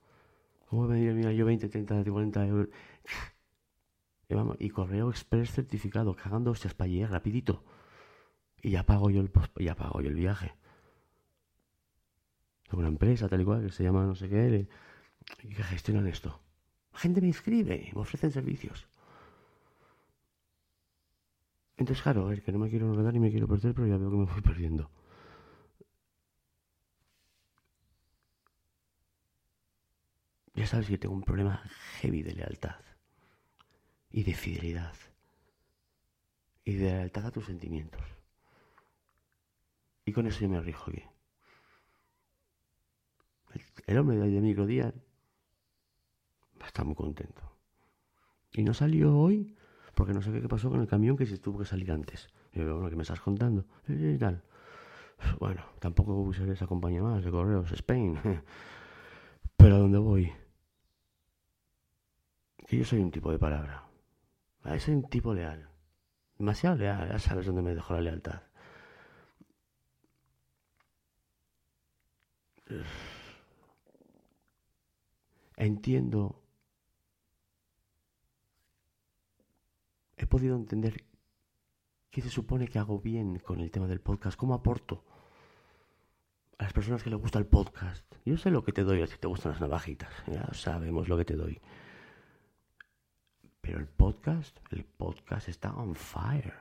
¿Cómo 0.68 0.88
me 0.88 1.00
mira 1.14 1.32
yo 1.32 1.46
20, 1.46 1.70
30, 1.70 2.04
40 2.04 2.48
euros? 2.48 2.70
Y, 4.30 4.34
vamos, 4.36 4.58
y 4.60 4.70
correo 4.72 5.10
express 5.10 5.52
certificado, 5.52 6.14
cagando 6.14 6.52
hostias 6.52 6.74
para 6.74 6.90
llegar 6.90 7.12
rapidito. 7.12 7.64
Y 8.62 8.72
ya 8.72 8.84
pago 8.84 9.10
yo 9.10 9.22
el 9.22 9.32
ya 9.60 9.76
pago 9.76 10.02
yo 10.02 10.10
el 10.10 10.16
viaje. 10.16 10.54
Tengo 12.68 12.80
una 12.80 12.90
empresa 12.90 13.30
tal 13.30 13.42
y 13.42 13.46
cual 13.46 13.66
que 13.66 13.72
se 13.72 13.84
llama 13.84 14.06
no 14.06 14.16
sé 14.16 14.28
qué 14.30 14.68
y 15.44 15.50
que 15.50 15.64
gestionan 15.64 16.08
esto. 16.08 16.42
La 16.94 17.00
gente 17.00 17.22
me 17.22 17.28
inscribe, 17.28 17.92
me 17.94 18.02
ofrecen 18.02 18.32
servicios. 18.32 18.88
Entonces, 21.78 22.02
claro, 22.02 22.26
a 22.26 22.30
ver, 22.30 22.42
que 22.42 22.52
no 22.52 22.60
me 22.60 22.70
quiero 22.70 22.88
enredar 22.88 23.16
y 23.16 23.20
me 23.20 23.30
quiero 23.30 23.48
perder, 23.48 23.74
pero 23.76 23.88
ya 23.88 23.98
veo 23.98 24.10
que 24.10 24.18
me 24.18 24.26
voy 24.26 24.42
perdiendo. 24.42 24.90
Ya 30.56 30.66
sabes 30.66 30.88
que 30.88 30.98
tengo 30.98 31.14
un 31.14 31.22
problema 31.22 31.64
heavy 32.02 32.24
de 32.24 32.34
lealtad 32.34 32.82
y 34.10 34.24
de 34.24 34.34
fidelidad 34.34 34.96
y 36.66 36.74
de 36.74 36.92
lealtad 36.92 37.28
a 37.28 37.32
tus 37.32 37.46
sentimientos. 37.46 38.17
Y 40.08 40.14
con 40.14 40.26
eso 40.26 40.40
yo 40.40 40.48
me 40.48 40.62
rijo 40.62 40.90
aquí. 40.90 41.04
El, 43.88 43.98
hombre 43.98 44.18
de 44.18 44.40
microdía 44.40 44.94
está 46.66 46.86
muy 46.86 46.96
contento. 46.96 47.42
Y 48.54 48.64
no 48.64 48.74
salió 48.74 49.18
hoy 49.18 49.58
porque 49.96 50.14
no 50.14 50.22
sé 50.22 50.32
qué 50.32 50.48
pasó 50.48 50.70
con 50.70 50.80
el 50.80 50.88
camión 50.88 51.18
que 51.18 51.26
se 51.26 51.38
tuvo 51.38 51.60
que 51.60 51.66
salir 51.66 51.92
antes. 51.92 52.30
Y 52.54 52.60
yo, 52.60 52.76
bueno, 52.76 52.90
¿qué 52.90 52.96
me 52.96 53.02
estás 53.02 53.20
contando? 53.20 53.66
Y 53.90 54.18
tal. 54.18 54.42
Bueno, 55.40 55.66
tampoco 55.80 56.16
usaré 56.16 56.54
esa 56.54 56.68
compañía 56.68 57.04
más 57.04 57.26
de 57.26 57.30
correos, 57.30 57.70
Spain. 57.74 58.18
Pero 59.58 59.76
¿a 59.76 59.80
dónde 59.80 59.98
voy? 59.98 60.32
que 62.66 62.78
yo 62.78 62.86
soy 62.86 63.00
un 63.00 63.12
tipo 63.12 63.30
de 63.30 63.40
palabra. 63.40 63.84
Soy 64.80 64.94
un 64.94 65.10
tipo 65.10 65.34
leal. 65.34 65.70
Demasiado 66.38 66.78
leal, 66.78 67.10
ya 67.10 67.20
sabes 67.20 67.46
dónde 67.46 67.62
me 67.62 67.76
dejó 67.76 67.94
la 67.94 68.02
lealtad. 68.02 68.47
Entiendo. 75.56 76.42
He 80.18 80.26
podido 80.26 80.56
entender 80.56 81.04
qué 82.10 82.22
se 82.22 82.30
supone 82.30 82.68
que 82.68 82.80
hago 82.80 83.00
bien 83.00 83.40
con 83.40 83.60
el 83.60 83.72
tema 83.72 83.88
del 83.88 84.02
podcast, 84.02 84.38
cómo 84.38 84.54
aporto 84.54 85.04
a 86.58 86.64
las 86.64 86.74
personas 86.74 87.04
que 87.04 87.10
les 87.10 87.20
gusta 87.20 87.40
el 87.40 87.46
podcast. 87.46 88.04
Yo 88.26 88.38
sé 88.38 88.50
lo 88.50 88.64
que 88.64 88.72
te 88.72 88.84
doy 88.84 89.06
si 89.08 89.18
te 89.18 89.28
gustan 89.28 89.52
las 89.52 89.62
navajitas, 89.62 90.12
ya 90.26 90.52
sabemos 90.54 91.08
lo 91.08 91.18
que 91.18 91.26
te 91.26 91.36
doy. 91.36 91.62
Pero 93.62 93.80
el 93.80 93.88
podcast, 93.88 94.58
el 94.72 94.86
podcast 94.86 95.50
está 95.50 95.74
on 95.74 95.96
fire. 95.96 96.56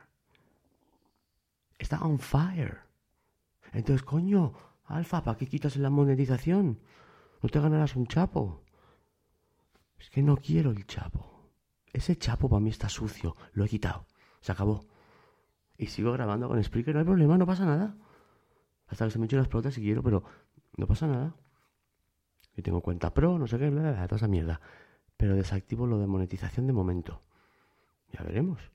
Está 1.79 2.01
on 2.01 2.19
fire. 2.19 2.79
Entonces, 3.73 4.03
coño, 4.03 4.53
Alfa, 4.87 5.23
¿para 5.23 5.37
qué 5.37 5.47
quitas 5.47 5.77
la 5.77 5.89
monetización? 5.89 6.79
No 7.41 7.49
te 7.49 7.59
ganarás 7.59 7.95
un 7.95 8.07
chapo. 8.07 8.63
Es 9.99 10.09
que 10.09 10.21
no 10.21 10.37
quiero 10.37 10.71
el 10.71 10.85
chapo. 10.87 11.51
Ese 11.93 12.17
chapo 12.17 12.49
para 12.49 12.59
mí 12.59 12.69
está 12.69 12.89
sucio. 12.89 13.35
Lo 13.53 13.65
he 13.65 13.69
quitado. 13.69 14.05
Se 14.41 14.51
acabó. 14.51 14.85
Y 15.77 15.87
sigo 15.87 16.11
grabando 16.11 16.47
con 16.47 16.63
Spreaker. 16.63 16.93
No 16.93 16.99
hay 16.99 17.05
problema, 17.05 17.37
no 17.37 17.45
pasa 17.45 17.65
nada. 17.65 17.95
Hasta 18.87 19.05
que 19.05 19.11
se 19.11 19.19
me 19.19 19.25
echen 19.25 19.39
las 19.39 19.47
pelotas 19.47 19.73
si 19.73 19.81
quiero, 19.81 20.01
pero 20.01 20.23
no 20.77 20.87
pasa 20.87 21.07
nada. 21.07 21.35
Y 22.55 22.61
tengo 22.61 22.81
cuenta 22.81 23.13
pro, 23.13 23.37
no 23.37 23.45
sé 23.45 23.59
qué, 23.59 23.69
bla, 23.69 23.91
bla, 23.91 24.07
toda 24.07 24.17
esa 24.17 24.27
mierda 24.27 24.59
pero 25.17 25.35
desactivo 25.35 25.87
lo 25.87 25.97
de 25.97 26.07
monetización 26.07 26.67
de 26.67 26.73
momento. 26.73 27.23
Ya 28.13 28.23
veremos. 28.23 28.71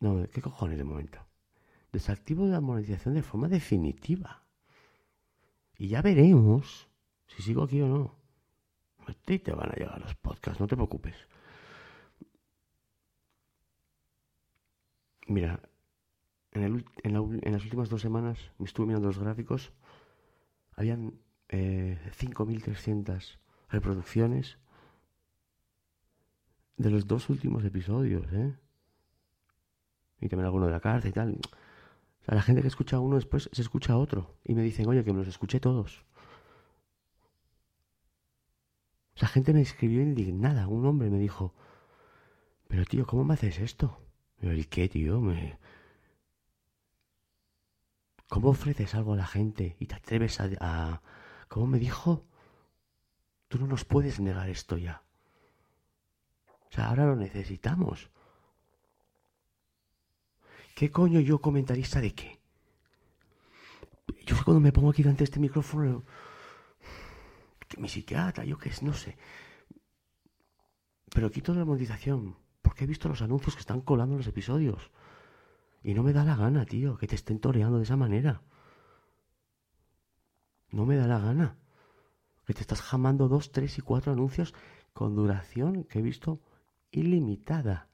No, 0.00 0.26
¿qué 0.32 0.40
cojones 0.40 0.78
de 0.78 0.84
momento? 0.84 1.20
Desactivo 1.92 2.46
la 2.46 2.60
monetización 2.60 3.14
de 3.14 3.22
forma 3.22 3.48
definitiva. 3.48 4.42
Y 5.76 5.88
ya 5.88 6.02
veremos 6.02 6.88
si 7.26 7.42
sigo 7.42 7.62
aquí 7.62 7.80
o 7.80 7.88
no. 7.88 8.16
A 9.06 9.12
ti 9.12 9.38
te 9.38 9.52
van 9.52 9.70
a 9.70 9.74
llegar 9.74 10.00
los 10.00 10.14
podcasts, 10.14 10.60
no 10.60 10.66
te 10.66 10.76
preocupes. 10.76 11.16
Mira, 15.26 15.60
en, 16.52 16.62
el, 16.62 16.84
en, 17.02 17.12
la, 17.12 17.18
en, 17.20 17.52
las 17.52 17.64
últimas 17.64 17.88
dos 17.88 18.00
semanas 18.00 18.38
me 18.58 18.66
estuve 18.66 18.86
mirando 18.86 19.08
los 19.08 19.18
gráficos. 19.18 19.72
Habían 20.76 21.18
eh, 21.48 21.98
5.300 22.18 23.38
reproducciones 23.68 24.58
de 26.76 26.90
los 26.90 27.06
dos 27.06 27.28
últimos 27.30 27.64
episodios, 27.64 28.26
¿eh? 28.32 28.54
Y 30.20 30.28
también 30.28 30.46
alguno 30.46 30.66
de 30.66 30.72
la 30.72 30.80
carta 30.80 31.08
y 31.08 31.12
tal. 31.12 31.38
O 32.22 32.24
sea, 32.24 32.34
la 32.36 32.42
gente 32.42 32.62
que 32.62 32.68
escucha 32.68 33.00
uno 33.00 33.16
después 33.16 33.50
se 33.52 33.62
escucha 33.62 33.96
otro. 33.96 34.36
Y 34.44 34.54
me 34.54 34.62
dicen, 34.62 34.86
oye, 34.88 35.04
que 35.04 35.12
me 35.12 35.18
los 35.18 35.28
escuché 35.28 35.58
todos. 35.58 36.04
O 39.14 39.18
sea, 39.18 39.28
gente 39.28 39.52
me 39.52 39.60
escribió 39.60 40.02
indignada. 40.02 40.68
Un 40.68 40.86
hombre 40.86 41.10
me 41.10 41.18
dijo, 41.18 41.52
pero 42.68 42.84
tío, 42.84 43.06
¿cómo 43.06 43.24
me 43.24 43.34
haces 43.34 43.58
esto? 43.58 43.98
Yo, 44.40 44.52
¿y 44.52 44.64
qué, 44.64 44.88
tío? 44.88 45.20
Me... 45.20 45.58
¿Cómo 48.28 48.50
ofreces 48.50 48.94
algo 48.94 49.14
a 49.14 49.16
la 49.16 49.26
gente 49.26 49.76
y 49.78 49.86
te 49.86 49.94
atreves 49.96 50.40
a, 50.40 50.48
a... 50.60 51.02
¿Cómo 51.48 51.66
me 51.66 51.78
dijo? 51.78 52.24
Tú 53.48 53.58
no 53.58 53.66
nos 53.66 53.84
puedes 53.84 54.20
negar 54.20 54.48
esto 54.48 54.78
ya. 54.78 55.02
O 56.70 56.72
sea, 56.74 56.88
ahora 56.88 57.04
lo 57.04 57.16
necesitamos. 57.16 58.08
¿Qué 60.74 60.90
coño 60.90 61.20
yo 61.20 61.40
comentarista 61.40 62.00
de 62.00 62.14
qué? 62.14 62.40
Yo 64.26 64.36
cuando 64.44 64.60
me 64.60 64.72
pongo 64.72 64.90
aquí 64.90 65.02
delante 65.02 65.20
de 65.20 65.24
este 65.24 65.40
micrófono, 65.40 66.04
que 67.68 67.80
mi 67.80 67.88
psiquiatra, 67.88 68.44
yo 68.44 68.58
qué 68.58 68.68
es, 68.68 68.82
no 68.82 68.92
sé. 68.92 69.16
Pero 71.14 71.30
quito 71.30 71.54
la 71.54 71.64
monetización, 71.64 72.36
porque 72.62 72.84
he 72.84 72.86
visto 72.86 73.08
los 73.08 73.22
anuncios 73.22 73.54
que 73.54 73.60
están 73.60 73.80
colando 73.80 74.16
los 74.16 74.26
episodios. 74.26 74.90
Y 75.82 75.94
no 75.94 76.02
me 76.02 76.12
da 76.12 76.24
la 76.24 76.36
gana, 76.36 76.64
tío, 76.64 76.96
que 76.96 77.06
te 77.06 77.16
estén 77.16 77.40
toreando 77.40 77.78
de 77.78 77.84
esa 77.84 77.96
manera. 77.96 78.42
No 80.70 80.86
me 80.86 80.96
da 80.96 81.06
la 81.06 81.18
gana. 81.18 81.58
Que 82.46 82.54
te 82.54 82.60
estás 82.60 82.80
jamando 82.80 83.28
dos, 83.28 83.52
tres 83.52 83.78
y 83.78 83.82
cuatro 83.82 84.12
anuncios 84.12 84.54
con 84.92 85.14
duración 85.14 85.84
que 85.84 85.98
he 85.98 86.02
visto 86.02 86.40
ilimitada. 86.90 87.91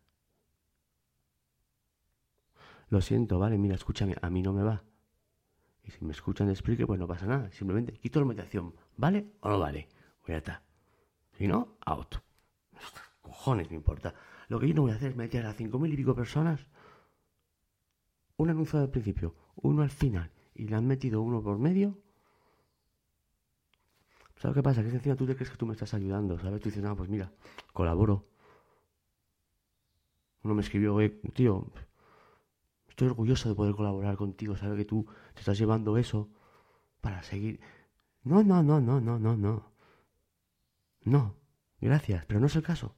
Lo 2.90 3.00
siento, 3.00 3.38
vale, 3.38 3.58
mira, 3.58 3.74
escúchame, 3.74 4.16
a 4.20 4.30
mí 4.30 4.42
no 4.42 4.52
me 4.52 4.62
va. 4.62 4.82
Y 5.84 5.90
si 5.90 6.04
me 6.04 6.12
escuchan 6.12 6.48
de 6.48 6.56
Spreaker, 6.56 6.86
pues 6.86 6.98
no 7.00 7.06
pasa 7.06 7.26
nada. 7.26 7.50
Simplemente 7.50 7.92
quito 7.92 8.20
la 8.20 8.26
meditación. 8.26 8.74
¿Vale 8.96 9.32
o 9.40 9.48
no 9.48 9.58
vale? 9.58 9.88
Pues 10.20 10.34
ya 10.34 10.36
está. 10.38 10.62
Si 11.32 11.46
no, 11.46 11.76
out. 11.86 12.16
Cojones, 13.22 13.70
me 13.70 13.76
importa. 13.76 14.14
Lo 14.48 14.58
que 14.58 14.68
yo 14.68 14.74
no 14.74 14.82
voy 14.82 14.92
a 14.92 14.94
hacer 14.94 15.10
es 15.10 15.16
meter 15.16 15.46
a 15.46 15.52
cinco 15.52 15.78
mil 15.78 15.92
y 15.92 15.96
pico 15.96 16.14
personas 16.14 16.66
un 18.38 18.50
anuncio 18.50 18.78
al 18.78 18.88
principio, 18.88 19.34
uno 19.56 19.82
al 19.82 19.90
final, 19.90 20.30
y 20.54 20.68
le 20.68 20.76
han 20.76 20.86
metido 20.86 21.20
uno 21.20 21.42
por 21.42 21.58
medio. 21.58 21.98
¿Sabes 24.36 24.54
qué 24.54 24.62
pasa? 24.62 24.82
Que 24.82 24.90
encima 24.90 25.16
tú 25.16 25.26
te 25.26 25.34
crees 25.34 25.50
que 25.50 25.56
tú 25.56 25.66
me 25.66 25.72
estás 25.72 25.92
ayudando, 25.92 26.38
¿sabes? 26.38 26.60
Tú 26.60 26.68
dices, 26.68 26.82
no, 26.82 26.96
pues 26.96 27.10
mira, 27.10 27.32
colaboro. 27.72 28.28
Uno 30.44 30.54
me 30.54 30.62
escribió, 30.62 30.96
tío, 31.34 31.66
estoy 32.98 33.10
orgulloso 33.10 33.48
de 33.48 33.54
poder 33.54 33.76
colaborar 33.76 34.16
contigo, 34.16 34.56
sabes 34.56 34.76
que 34.76 34.84
tú 34.84 35.06
te 35.34 35.38
estás 35.38 35.56
llevando 35.56 35.96
eso 35.98 36.28
para 37.00 37.22
seguir. 37.22 37.60
No, 38.24 38.42
no, 38.42 38.60
no, 38.64 38.80
no, 38.80 39.00
no, 39.00 39.20
no, 39.20 39.36
no. 39.36 39.72
No, 41.04 41.36
gracias, 41.80 42.26
pero 42.26 42.40
no 42.40 42.46
es 42.46 42.56
el 42.56 42.64
caso. 42.64 42.96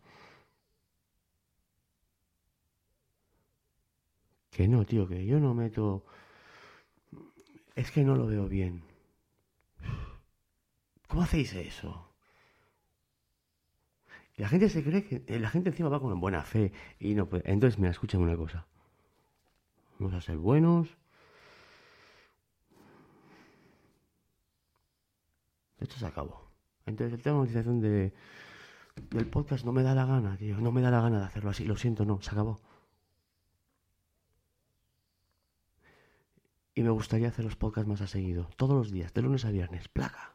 Que 4.51 4.67
no, 4.69 4.87
tío, 4.87 5.07
que 5.07 5.27
yo 5.27 5.39
no 5.39 5.53
meto... 5.53 6.07
Es 7.77 7.91
que 7.91 8.03
no 8.03 8.17
lo 8.17 8.27
veo 8.27 8.49
bien. 8.49 8.83
¿Cómo 11.09 11.23
hacéis 11.23 11.53
eso? 11.53 12.11
La 14.37 14.49
gente 14.49 14.71
se 14.71 14.83
cree 14.83 15.05
que... 15.05 15.39
La 15.39 15.51
gente 15.51 15.69
encima 15.69 15.91
va 15.91 16.01
con 16.01 16.19
buena 16.21 16.43
fe. 16.43 16.73
Y 16.99 17.15
no. 17.15 17.29
Entonces, 17.45 17.79
mira, 17.79 17.91
escúchame 17.91 18.25
una 18.25 18.37
cosa. 18.37 18.67
Vamos 20.01 20.15
a 20.15 20.23
ser 20.23 20.39
buenos. 20.39 20.97
Esto 25.79 25.97
se 25.97 26.07
acabó. 26.07 26.51
Entonces 26.87 27.13
el 27.13 27.23
tema 27.23 27.35
de 27.35 27.39
monetización 27.41 27.81
de, 27.83 28.15
del 29.11 29.27
podcast 29.27 29.67
no 29.67 29.73
me 29.73 29.83
da 29.83 29.95
la 29.95 30.07
gana, 30.07 30.39
tío. 30.39 30.57
No 30.57 30.73
me 30.73 30.81
da 30.81 30.91
la 30.91 31.03
gana 31.03 31.19
de 31.19 31.27
hacerlo 31.27 31.51
así. 31.51 31.67
Lo 31.67 31.77
siento, 31.77 32.07
no, 32.07 32.23
se 32.23 32.31
acabó. 32.31 32.59
Y 36.75 36.83
me 36.83 36.91
gustaría 36.91 37.29
hacer 37.29 37.45
los 37.45 37.57
podcasts 37.57 37.87
más 37.87 38.01
a 38.01 38.07
seguido. 38.07 38.49
Todos 38.57 38.75
los 38.75 38.91
días, 38.91 39.13
de 39.13 39.21
lunes 39.21 39.45
a 39.45 39.51
viernes. 39.51 39.89
Placa. 39.89 40.35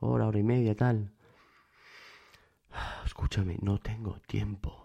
Hora, 0.00 0.26
hora 0.26 0.38
y 0.40 0.42
media, 0.42 0.74
tal. 0.74 1.12
Escúchame, 3.06 3.56
no 3.62 3.78
tengo 3.78 4.18
tiempo. 4.26 4.79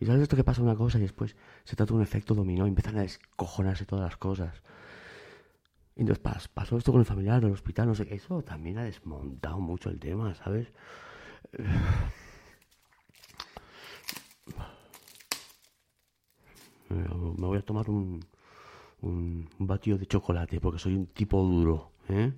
Y 0.00 0.06
sabes 0.06 0.22
esto 0.22 0.34
que 0.34 0.44
pasa 0.44 0.62
una 0.62 0.74
cosa 0.74 0.96
y 0.98 1.02
después 1.02 1.36
se 1.64 1.76
trata 1.76 1.92
de 1.92 1.98
un 1.98 2.02
efecto 2.02 2.34
dominó, 2.34 2.66
empiezan 2.66 2.96
a 2.96 3.02
descojonarse 3.02 3.84
todas 3.84 4.06
las 4.06 4.16
cosas. 4.16 4.62
Y 5.94 6.00
entonces 6.00 6.48
pasó 6.48 6.78
esto 6.78 6.90
con 6.90 7.00
el 7.00 7.06
familiar 7.06 7.42
del 7.42 7.52
hospital, 7.52 7.88
no 7.88 7.94
sé 7.94 8.06
qué, 8.06 8.14
eso 8.14 8.42
también 8.42 8.78
ha 8.78 8.84
desmontado 8.84 9.60
mucho 9.60 9.90
el 9.90 10.00
tema, 10.00 10.34
¿sabes? 10.34 10.72
Me 16.88 17.46
voy 17.46 17.58
a 17.58 17.62
tomar 17.62 17.88
un, 17.88 18.24
un, 19.02 19.48
batido 19.58 19.96
de 19.98 20.06
chocolate 20.06 20.60
porque 20.60 20.78
soy 20.78 20.96
un 20.96 21.06
tipo 21.06 21.40
duro, 21.42 21.92
¿eh? 22.08 22.32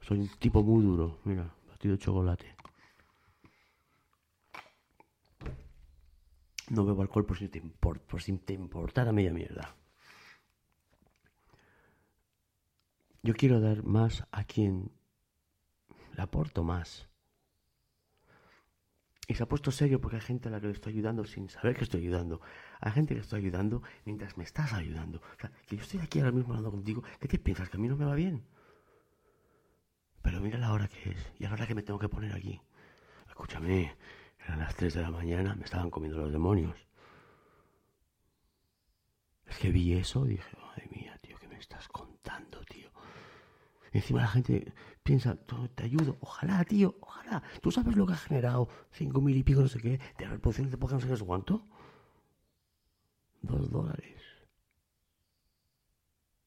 Soy 0.00 0.20
un 0.20 0.28
tipo 0.38 0.62
muy 0.62 0.82
duro, 0.82 1.18
mira, 1.24 1.52
batido 1.68 1.96
de 1.96 1.98
chocolate. 1.98 2.57
No 6.70 6.84
bebo 6.84 7.02
alcohol 7.02 7.24
por 7.24 7.38
si 7.38 7.48
te, 7.48 7.58
import, 7.58 8.02
por 8.02 8.22
te 8.22 8.52
importara 8.52 9.12
media 9.12 9.32
mierda. 9.32 9.74
Yo 13.22 13.34
quiero 13.34 13.60
dar 13.60 13.84
más 13.84 14.24
a 14.30 14.44
quien 14.44 14.90
le 16.14 16.22
aporto 16.22 16.62
más. 16.62 17.08
Y 19.26 19.34
se 19.34 19.42
ha 19.42 19.46
puesto 19.46 19.70
serio 19.70 20.00
porque 20.00 20.16
hay 20.16 20.22
gente 20.22 20.48
a 20.48 20.50
la 20.50 20.60
que 20.60 20.68
le 20.68 20.72
estoy 20.72 20.94
ayudando 20.94 21.24
sin 21.26 21.50
saber 21.50 21.76
que 21.76 21.84
estoy 21.84 22.00
ayudando. 22.00 22.40
Hay 22.80 22.92
gente 22.92 23.14
que 23.14 23.20
estoy 23.20 23.40
ayudando 23.40 23.82
mientras 24.06 24.38
me 24.38 24.44
estás 24.44 24.72
ayudando. 24.72 25.18
O 25.18 25.40
sea, 25.40 25.52
que 25.66 25.76
yo 25.76 25.82
estoy 25.82 26.00
aquí 26.00 26.20
ahora 26.20 26.32
mismo 26.32 26.54
hablando 26.54 26.70
contigo. 26.70 27.02
¿Qué 27.20 27.28
te 27.28 27.38
piensas? 27.38 27.68
¿Que 27.68 27.76
a 27.76 27.80
mí 27.80 27.88
no 27.88 27.96
me 27.96 28.06
va 28.06 28.14
bien? 28.14 28.42
Pero 30.22 30.40
mira 30.40 30.58
la 30.58 30.72
hora 30.72 30.88
que 30.88 31.10
es 31.10 31.32
y 31.38 31.44
la 31.44 31.52
hora 31.52 31.66
que 31.66 31.74
me 31.74 31.82
tengo 31.82 31.98
que 31.98 32.08
poner 32.08 32.32
aquí. 32.32 32.58
Escúchame, 33.28 33.94
eran 34.48 34.60
las 34.60 34.74
3 34.76 34.94
de 34.94 35.02
la 35.02 35.10
mañana, 35.10 35.54
me 35.54 35.64
estaban 35.64 35.90
comiendo 35.90 36.18
los 36.18 36.32
demonios. 36.32 36.74
Es 39.46 39.58
que 39.58 39.70
vi 39.70 39.92
eso 39.92 40.24
y 40.26 40.30
dije, 40.30 40.56
madre 40.58 40.88
mía, 40.90 41.18
tío, 41.20 41.36
¿qué 41.38 41.48
me 41.48 41.58
estás 41.58 41.86
contando, 41.88 42.64
tío? 42.64 42.88
encima 43.92 44.22
la 44.22 44.28
gente 44.28 44.72
piensa, 45.02 45.36
te 45.74 45.84
ayudo, 45.84 46.16
ojalá, 46.20 46.64
tío, 46.64 46.96
ojalá. 47.00 47.42
¿Tú 47.60 47.70
sabes 47.70 47.96
lo 47.96 48.06
que 48.06 48.14
ha 48.14 48.16
generado 48.16 48.68
cinco 48.90 49.20
mil 49.20 49.36
y 49.36 49.42
pico, 49.42 49.60
no 49.60 49.68
sé 49.68 49.80
qué, 49.80 50.00
de 50.18 50.26
reproducciones 50.26 50.70
de 50.70 50.78
podcast, 50.78 51.04
no 51.04 51.16
sé 51.16 51.24
cuánto? 51.24 51.66
Dos 53.42 53.70
dólares. 53.70 54.22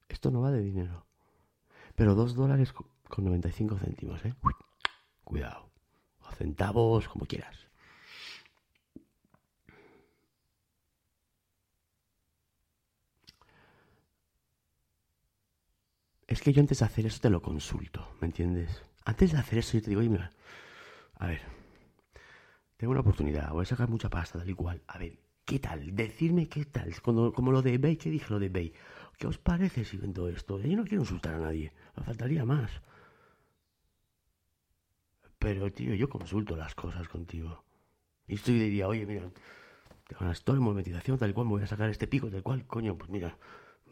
Esto 0.09 0.31
no 0.31 0.41
va 0.41 0.51
de 0.51 0.61
dinero. 0.61 1.05
Pero 1.95 2.15
dos 2.15 2.35
dólares 2.35 2.73
con 2.73 3.25
95 3.25 3.77
céntimos, 3.77 4.25
¿eh? 4.25 4.33
Cuidado. 5.23 5.71
O 6.21 6.31
centavos, 6.31 7.07
como 7.07 7.25
quieras. 7.25 7.70
Es 16.31 16.41
que 16.41 16.53
yo 16.53 16.61
antes 16.61 16.79
de 16.79 16.85
hacer 16.85 17.05
eso 17.05 17.19
te 17.19 17.29
lo 17.29 17.41
consulto, 17.41 18.15
¿me 18.21 18.27
entiendes? 18.27 18.85
Antes 19.03 19.33
de 19.33 19.37
hacer 19.37 19.59
eso 19.59 19.73
yo 19.73 19.81
te 19.81 19.89
digo, 19.89 19.99
oye, 19.99 20.07
mira, 20.07 20.31
a 21.15 21.27
ver, 21.27 21.41
tengo 22.77 22.91
una 22.91 23.01
oportunidad, 23.01 23.51
voy 23.51 23.63
a 23.63 23.65
sacar 23.65 23.89
mucha 23.89 24.09
pasta, 24.09 24.39
tal 24.39 24.49
y 24.49 24.53
cual. 24.53 24.81
A 24.87 24.97
ver, 24.97 25.19
¿qué 25.43 25.59
tal? 25.59 25.93
Decirme 25.93 26.47
qué 26.47 26.63
tal. 26.63 26.89
Cuando, 27.01 27.33
como 27.33 27.51
lo 27.51 27.61
de 27.61 27.77
Bay, 27.77 27.97
¿qué 27.97 28.09
dije 28.09 28.27
lo 28.29 28.39
de 28.39 28.47
Bay? 28.47 28.73
¿Qué 29.17 29.27
os 29.27 29.37
parece 29.39 29.83
si 29.83 29.97
vendo 29.97 30.29
esto? 30.29 30.57
Yo 30.61 30.77
no 30.77 30.85
quiero 30.85 31.01
insultar 31.01 31.33
a 31.33 31.39
nadie, 31.39 31.73
me 31.97 32.03
faltaría 32.03 32.45
más. 32.45 32.71
Pero, 35.37 35.69
tío, 35.69 35.95
yo 35.95 36.07
consulto 36.07 36.55
las 36.55 36.75
cosas 36.75 37.09
contigo. 37.09 37.65
Y 38.25 38.35
estoy 38.35 38.57
diría, 38.57 38.87
oye, 38.87 39.05
mira, 39.05 39.29
Te 40.07 40.15
van 40.15 40.29
a 40.29 40.31
estar 40.31 40.55
en 40.55 40.61
monetización, 40.61 41.17
tal 41.17 41.33
cual, 41.33 41.47
me 41.47 41.53
voy 41.53 41.63
a 41.63 41.67
sacar 41.67 41.89
este 41.89 42.07
pico, 42.07 42.31
tal 42.31 42.41
cual, 42.43 42.65
coño, 42.67 42.97
pues 42.97 43.09
mira, 43.09 43.37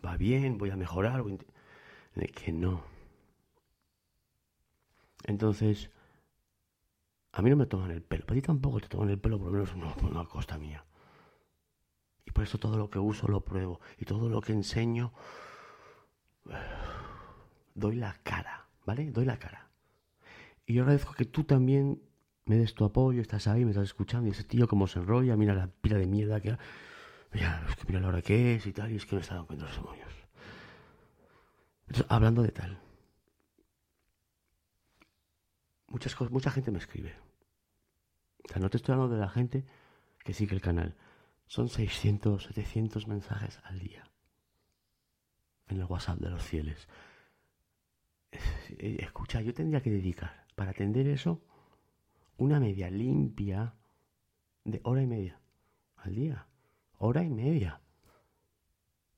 va 0.05 0.15
bien, 0.15 0.57
voy 0.57 0.69
a 0.69 0.77
mejorar. 0.77 1.21
Voy 1.21 1.33
a... 1.33 1.58
Que 2.13 2.51
no. 2.51 2.83
Entonces, 5.23 5.89
a 7.31 7.41
mí 7.41 7.49
no 7.49 7.55
me 7.55 7.65
toman 7.65 7.91
el 7.91 8.01
pelo. 8.01 8.25
Para 8.25 8.35
ti 8.35 8.41
tampoco 8.41 8.79
te 8.79 8.87
toman 8.87 9.09
el 9.09 9.19
pelo, 9.19 9.37
por 9.37 9.47
lo 9.47 9.53
menos 9.53 9.75
no, 9.75 9.95
por 9.95 10.11
una 10.11 10.25
costa 10.25 10.57
mía. 10.57 10.83
Y 12.25 12.31
por 12.31 12.43
eso 12.43 12.57
todo 12.57 12.77
lo 12.77 12.89
que 12.89 12.99
uso 12.99 13.27
lo 13.27 13.41
pruebo. 13.41 13.79
Y 13.97 14.05
todo 14.05 14.29
lo 14.29 14.41
que 14.41 14.53
enseño, 14.53 15.13
doy 17.75 17.95
la 17.95 18.19
cara, 18.23 18.67
¿vale? 18.85 19.11
Doy 19.11 19.25
la 19.25 19.39
cara. 19.39 19.69
Y 20.65 20.73
yo 20.73 20.83
agradezco 20.83 21.13
que 21.13 21.25
tú 21.25 21.43
también 21.43 22.01
me 22.45 22.57
des 22.57 22.73
tu 22.73 22.83
apoyo, 22.83 23.21
estás 23.21 23.47
ahí, 23.47 23.63
me 23.63 23.71
estás 23.71 23.85
escuchando. 23.85 24.27
Y 24.27 24.31
ese 24.31 24.43
tío 24.43 24.67
como 24.67 24.87
se 24.87 24.99
enrolla, 24.99 25.35
mira 25.37 25.53
la 25.53 25.67
pila 25.67 25.97
de 25.97 26.07
mierda 26.07 26.41
que... 26.41 26.57
Mira, 27.31 27.63
es 27.69 27.75
que 27.75 27.85
mira 27.87 27.99
la 27.99 28.07
hora 28.07 28.21
que 28.21 28.55
es 28.55 28.65
y 28.65 28.73
tal, 28.73 28.91
y 28.91 28.95
es 28.95 29.05
que 29.05 29.15
no 29.15 29.21
está 29.21 29.35
dando 29.35 29.47
cuenta 29.47 29.65
de 29.65 29.71
los 29.71 29.79
demonios. 29.79 30.18
Hablando 32.07 32.43
de 32.43 32.51
tal, 32.51 32.79
muchas 35.87 36.19
mucha 36.31 36.51
gente 36.51 36.71
me 36.71 36.77
escribe. 36.77 37.15
O 38.45 38.47
sea, 38.47 38.61
no 38.61 38.69
te 38.69 38.77
estoy 38.77 38.93
hablando 38.93 39.15
de 39.15 39.21
la 39.21 39.29
gente 39.29 39.65
que 40.23 40.33
sigue 40.33 40.55
el 40.55 40.61
canal. 40.61 40.95
Son 41.47 41.67
600, 41.67 42.43
700 42.43 43.07
mensajes 43.07 43.59
al 43.63 43.79
día 43.79 44.09
en 45.67 45.77
el 45.77 45.85
WhatsApp 45.85 46.19
de 46.19 46.29
los 46.29 46.43
fieles. 46.43 46.87
Eh, 48.31 48.97
escucha, 48.99 49.41
yo 49.41 49.53
tendría 49.53 49.81
que 49.81 49.89
dedicar 49.89 50.45
para 50.55 50.71
atender 50.71 51.07
eso 51.07 51.41
una 52.37 52.59
media 52.59 52.89
limpia 52.89 53.73
de 54.63 54.79
hora 54.83 55.01
y 55.01 55.07
media 55.07 55.39
al 55.97 56.15
día. 56.15 56.47
Hora 56.99 57.23
y 57.23 57.29
media. 57.29 57.81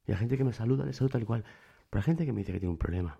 Y 0.07 0.11
hay 0.11 0.17
gente 0.17 0.37
que 0.37 0.43
me 0.43 0.53
saluda, 0.53 0.85
le 0.85 0.93
saluda 0.93 1.13
tal 1.13 1.25
cual. 1.25 1.45
Pero 1.91 1.99
hay 1.99 2.05
gente 2.05 2.25
que 2.25 2.31
me 2.31 2.39
dice 2.39 2.53
que 2.53 2.59
tiene 2.59 2.71
un 2.71 2.77
problema. 2.77 3.19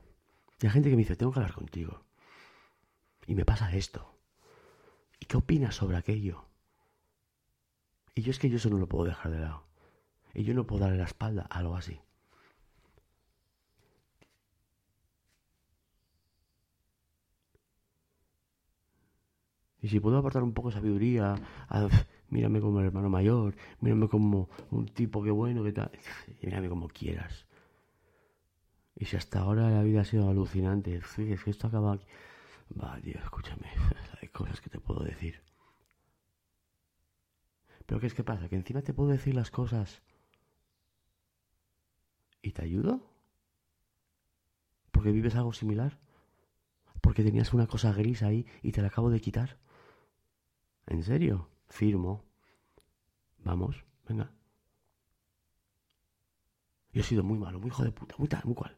Y 0.62 0.66
hay 0.66 0.72
gente 0.72 0.90
que 0.90 0.96
me 0.96 1.02
dice, 1.02 1.18
tengo 1.18 1.34
que 1.34 1.40
hablar 1.40 1.54
contigo. 1.54 2.06
Y 3.28 3.36
me 3.36 3.44
pasa 3.44 3.76
esto. 3.76 4.16
¿Y 5.20 5.26
qué 5.26 5.36
opinas 5.36 5.76
sobre 5.76 5.98
aquello? 5.98 6.46
Y 8.16 8.22
yo 8.22 8.32
es 8.32 8.40
que 8.40 8.50
yo 8.50 8.56
eso 8.56 8.70
no 8.70 8.78
lo 8.78 8.88
puedo 8.88 9.04
dejar 9.04 9.30
de 9.30 9.40
lado. 9.40 9.66
Y 10.34 10.46
yo 10.46 10.54
no 10.54 10.66
puedo 10.66 10.84
darle 10.84 10.98
la 10.98 11.04
espalda 11.04 11.48
a 11.50 11.60
algo 11.60 11.76
así. 11.76 12.00
Y 19.82 19.90
si 19.90 20.00
puedo 20.00 20.18
aportar 20.18 20.44
un 20.44 20.54
poco 20.54 20.70
de 20.70 20.76
sabiduría, 20.76 21.36
mírame 22.30 22.62
como 22.62 22.80
el 22.80 22.86
hermano 22.86 23.10
mayor, 23.10 23.54
mírame 23.82 24.08
como 24.08 24.50
un 24.70 24.86
tipo 24.86 25.22
que 25.22 25.32
bueno, 25.32 25.62
que 25.62 25.74
tal, 25.74 25.92
mírame 26.42 26.70
como 26.70 26.88
quieras. 26.88 27.46
Y 29.02 29.06
si 29.06 29.18
hasta 29.18 29.40
ahora 29.40 29.68
la 29.72 29.82
vida 29.82 30.02
ha 30.02 30.06
sido 30.06 30.30
alucinante, 30.30 30.98
es 30.98 31.16
que 31.44 31.50
esto 31.50 31.66
acaba 31.66 31.94
aquí. 31.94 32.06
Va, 32.80 33.02
tío, 33.02 33.18
escúchame, 33.18 33.66
hay 34.22 34.28
cosas 34.28 34.62
que 34.62 34.70
te 34.70 34.80
puedo 34.80 35.04
decir. 35.04 35.42
Pero 37.88 38.00
¿qué 38.00 38.06
es 38.06 38.14
que 38.14 38.24
pasa? 38.24 38.48
Que 38.48 38.58
encima 38.58 38.84
te 38.84 38.94
puedo 38.94 39.10
decir 39.10 39.34
las 39.34 39.50
cosas 39.50 40.04
y 42.44 42.52
te 42.52 42.62
ayudo. 42.62 43.02
Porque 44.92 45.12
vives 45.12 45.34
algo 45.34 45.52
similar. 45.52 45.98
Porque 47.02 47.24
tenías 47.24 47.54
una 47.54 47.66
cosa 47.66 47.94
gris 47.94 48.22
ahí 48.22 48.46
y 48.62 48.72
te 48.72 48.84
la 48.84 48.90
acabo 48.90 49.10
de 49.10 49.20
quitar. 49.20 49.58
¿En 50.86 51.02
serio? 51.02 51.50
Firmo. 51.70 52.24
Vamos, 53.40 53.84
venga. 54.08 54.32
Yo 56.94 57.02
he 57.02 57.04
sido 57.04 57.24
muy 57.24 57.40
malo, 57.40 57.60
muy 57.60 57.70
hijo 57.70 57.84
de 57.84 57.92
puta, 57.92 58.14
muy 58.20 58.28
tal, 58.28 58.44
muy 58.46 58.54
cual. 58.54 58.78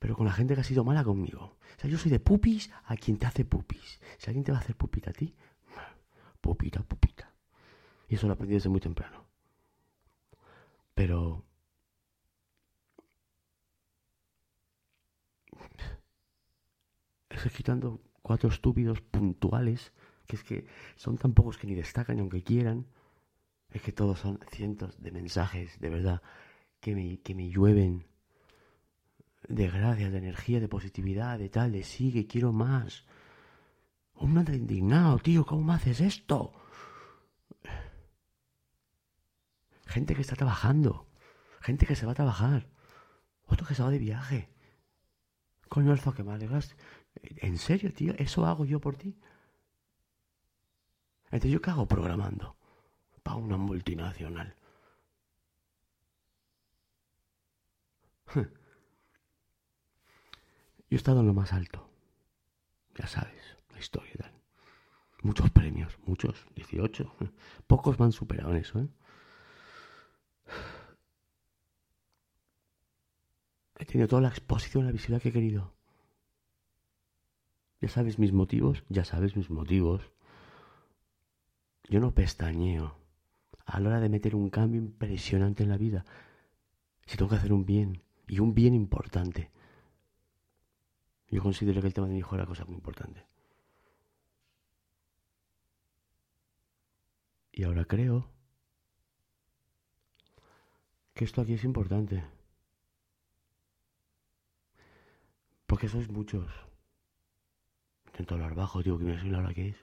Pero 0.00 0.16
con 0.16 0.26
la 0.26 0.32
gente 0.32 0.54
que 0.54 0.62
ha 0.62 0.64
sido 0.64 0.82
mala 0.82 1.04
conmigo. 1.04 1.58
O 1.76 1.80
sea, 1.80 1.88
yo 1.88 1.98
soy 1.98 2.10
de 2.10 2.18
pupis 2.18 2.70
a 2.86 2.96
quien 2.96 3.18
te 3.18 3.26
hace 3.26 3.44
pupis. 3.44 4.00
Si 4.18 4.26
alguien 4.28 4.42
te 4.42 4.50
va 4.50 4.58
a 4.58 4.60
hacer 4.60 4.74
pupita 4.74 5.10
a 5.10 5.12
ti, 5.12 5.36
pupita, 6.40 6.82
pupita. 6.82 7.32
Y 8.08 8.16
eso 8.16 8.26
lo 8.26 8.32
aprendí 8.32 8.54
desde 8.54 8.68
muy 8.68 8.80
temprano. 8.80 9.24
Pero... 10.94 11.44
Estoy 17.28 17.52
quitando 17.52 18.00
cuatro 18.22 18.48
estúpidos 18.48 19.00
puntuales 19.02 19.92
que 20.30 20.36
es 20.36 20.44
que 20.44 20.66
son 20.96 21.18
tan 21.18 21.34
pocos 21.34 21.58
que 21.58 21.66
ni 21.66 21.74
destacan 21.74 22.20
aunque 22.20 22.42
quieran, 22.42 22.86
es 23.70 23.82
que 23.82 23.92
todos 23.92 24.20
son 24.20 24.38
cientos 24.52 25.02
de 25.02 25.10
mensajes, 25.10 25.78
de 25.80 25.90
verdad, 25.90 26.22
que 26.80 26.94
me, 26.94 27.20
que 27.20 27.34
me 27.34 27.50
llueven 27.50 28.06
de 29.50 29.68
gracias, 29.68 30.12
de 30.12 30.18
energía, 30.18 30.60
de 30.60 30.68
positividad, 30.68 31.38
de 31.38 31.48
tal, 31.48 31.72
de 31.72 31.82
sigue, 31.82 32.26
quiero 32.26 32.52
más. 32.52 33.04
Un 34.14 34.38
anda 34.38 34.54
indignado, 34.54 35.18
tío, 35.18 35.44
¿cómo 35.44 35.64
me 35.64 35.74
haces 35.74 36.00
esto? 36.00 36.52
Gente 39.86 40.14
que 40.14 40.20
está 40.20 40.36
trabajando, 40.36 41.08
gente 41.60 41.84
que 41.84 41.96
se 41.96 42.06
va 42.06 42.12
a 42.12 42.14
trabajar, 42.14 42.68
otro 43.46 43.66
que 43.66 43.74
se 43.74 43.82
va 43.82 43.90
de 43.90 43.98
viaje. 43.98 44.48
Coño, 45.68 45.90
Alfa, 45.90 46.14
que 46.14 46.22
me 46.22 46.32
alegras. 46.32 46.76
¿En 47.22 47.58
serio, 47.58 47.92
tío? 47.92 48.14
¿Eso 48.18 48.46
hago 48.46 48.64
yo 48.64 48.80
por 48.80 48.96
ti? 48.96 49.18
Entonces, 51.24 51.50
¿yo 51.50 51.60
qué 51.60 51.70
hago 51.70 51.86
programando? 51.86 52.56
Para 53.24 53.36
una 53.36 53.56
multinacional. 53.56 54.54
He 60.94 60.98
estado 60.98 61.20
en 61.20 61.26
lo 61.26 61.34
más 61.34 61.52
alto. 61.52 61.88
Ya 62.96 63.06
sabes, 63.06 63.56
la 63.72 63.78
historia 63.78 64.12
y. 64.18 64.32
Muchos 65.22 65.50
premios, 65.50 65.98
muchos, 66.06 66.46
18. 66.56 67.14
Pocos 67.66 67.98
me 67.98 68.06
han 68.06 68.12
superado 68.12 68.50
en 68.50 68.56
eso, 68.56 68.80
¿eh? 68.80 68.88
He 73.78 73.86
tenido 73.86 74.08
toda 74.08 74.22
la 74.22 74.28
exposición, 74.28 74.84
la 74.84 74.92
visibilidad 74.92 75.22
que 75.22 75.30
he 75.30 75.32
querido. 75.32 75.72
Ya 77.80 77.88
sabes 77.88 78.18
mis 78.18 78.32
motivos, 78.32 78.84
ya 78.88 79.04
sabes 79.04 79.36
mis 79.36 79.48
motivos. 79.48 80.10
Yo 81.88 81.98
no 82.00 82.14
pestañeo 82.14 82.96
a 83.64 83.80
la 83.80 83.88
hora 83.88 84.00
de 84.00 84.08
meter 84.08 84.34
un 84.34 84.50
cambio 84.50 84.80
impresionante 84.80 85.62
en 85.62 85.70
la 85.70 85.78
vida. 85.78 86.04
Si 87.06 87.16
tengo 87.16 87.30
que 87.30 87.36
hacer 87.36 87.52
un 87.52 87.64
bien, 87.64 88.02
y 88.26 88.40
un 88.40 88.54
bien 88.54 88.74
importante. 88.74 89.50
Yo 91.30 91.42
considero 91.42 91.80
que 91.80 91.86
el 91.86 91.94
tema 91.94 92.08
de 92.08 92.14
mi 92.14 92.18
hijo 92.18 92.34
era 92.34 92.46
cosa 92.46 92.64
muy 92.64 92.74
importante. 92.74 93.24
Y 97.52 97.62
ahora 97.62 97.84
creo 97.84 98.26
que 101.14 101.24
esto 101.24 101.40
aquí 101.40 101.54
es 101.54 101.64
importante. 101.64 102.24
Porque 105.66 105.88
sois 105.88 106.08
muchos. 106.10 106.50
Intento 108.06 108.34
hablar 108.34 108.54
bajo, 108.54 108.82
digo 108.82 108.98
que 108.98 109.04
me 109.04 109.20
soy 109.20 109.30
la 109.30 109.38
hora 109.38 109.54
que 109.54 109.68
es. 109.68 109.76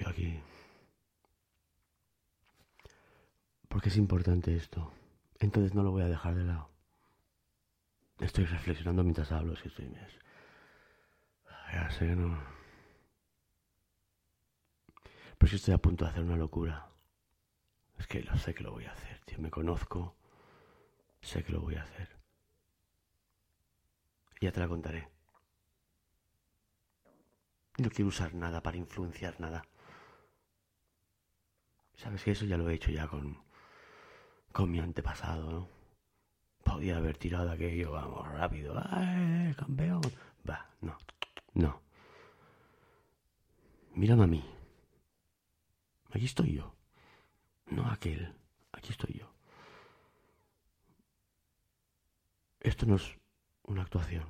Y 0.00 0.08
aquí. 0.08 0.40
Porque 3.68 3.90
es 3.90 3.96
importante 3.96 4.56
esto. 4.56 4.90
Entonces 5.38 5.74
no 5.74 5.82
lo 5.82 5.90
voy 5.90 6.02
a 6.02 6.08
dejar 6.08 6.34
de 6.34 6.44
lado. 6.44 6.77
Estoy 8.20 8.44
reflexionando 8.44 9.02
mientras 9.02 9.30
hablo, 9.32 9.56
si 9.56 9.68
estoy... 9.68 9.94
Ya 11.72 11.90
sé 11.90 12.06
que 12.06 12.16
no... 12.16 12.38
Pero 15.38 15.50
si 15.50 15.56
estoy 15.56 15.74
a 15.74 15.78
punto 15.78 16.04
de 16.04 16.10
hacer 16.10 16.24
una 16.24 16.36
locura. 16.36 16.90
Es 17.96 18.06
que 18.06 18.22
lo 18.22 18.36
sé 18.36 18.54
que 18.54 18.64
lo 18.64 18.72
voy 18.72 18.86
a 18.86 18.92
hacer, 18.92 19.20
tío. 19.24 19.38
Me 19.38 19.50
conozco. 19.50 20.16
Sé 21.20 21.44
que 21.44 21.52
lo 21.52 21.60
voy 21.60 21.76
a 21.76 21.82
hacer. 21.82 22.16
Y 24.40 24.46
ya 24.46 24.52
te 24.52 24.60
la 24.60 24.68
contaré. 24.68 25.08
No 27.78 27.90
quiero 27.90 28.08
usar 28.08 28.34
nada 28.34 28.62
para 28.62 28.76
influenciar 28.76 29.38
nada. 29.38 29.62
Sabes 31.94 32.24
que 32.24 32.32
eso 32.32 32.44
ya 32.44 32.56
lo 32.56 32.68
he 32.68 32.74
hecho 32.74 32.90
ya 32.90 33.06
con 33.06 33.46
con 34.52 34.70
mi 34.70 34.80
antepasado, 34.80 35.50
¿no? 35.52 35.77
Podía 36.68 36.98
haber 36.98 37.16
tirado 37.16 37.50
aquello, 37.50 37.92
vamos, 37.92 38.28
rápido, 38.28 38.74
¡ay, 38.90 39.54
campeón! 39.54 40.02
Va, 40.48 40.68
no, 40.80 40.96
no. 41.54 41.80
Mírame 43.94 44.24
a 44.24 44.26
mí. 44.26 44.44
Aquí 46.10 46.26
estoy 46.26 46.54
yo. 46.54 46.74
No 47.66 47.90
aquel, 47.90 48.34
aquí 48.72 48.90
estoy 48.90 49.18
yo. 49.18 49.32
Esto 52.60 52.86
no 52.86 52.96
es 52.96 53.16
una 53.64 53.82
actuación. 53.82 54.26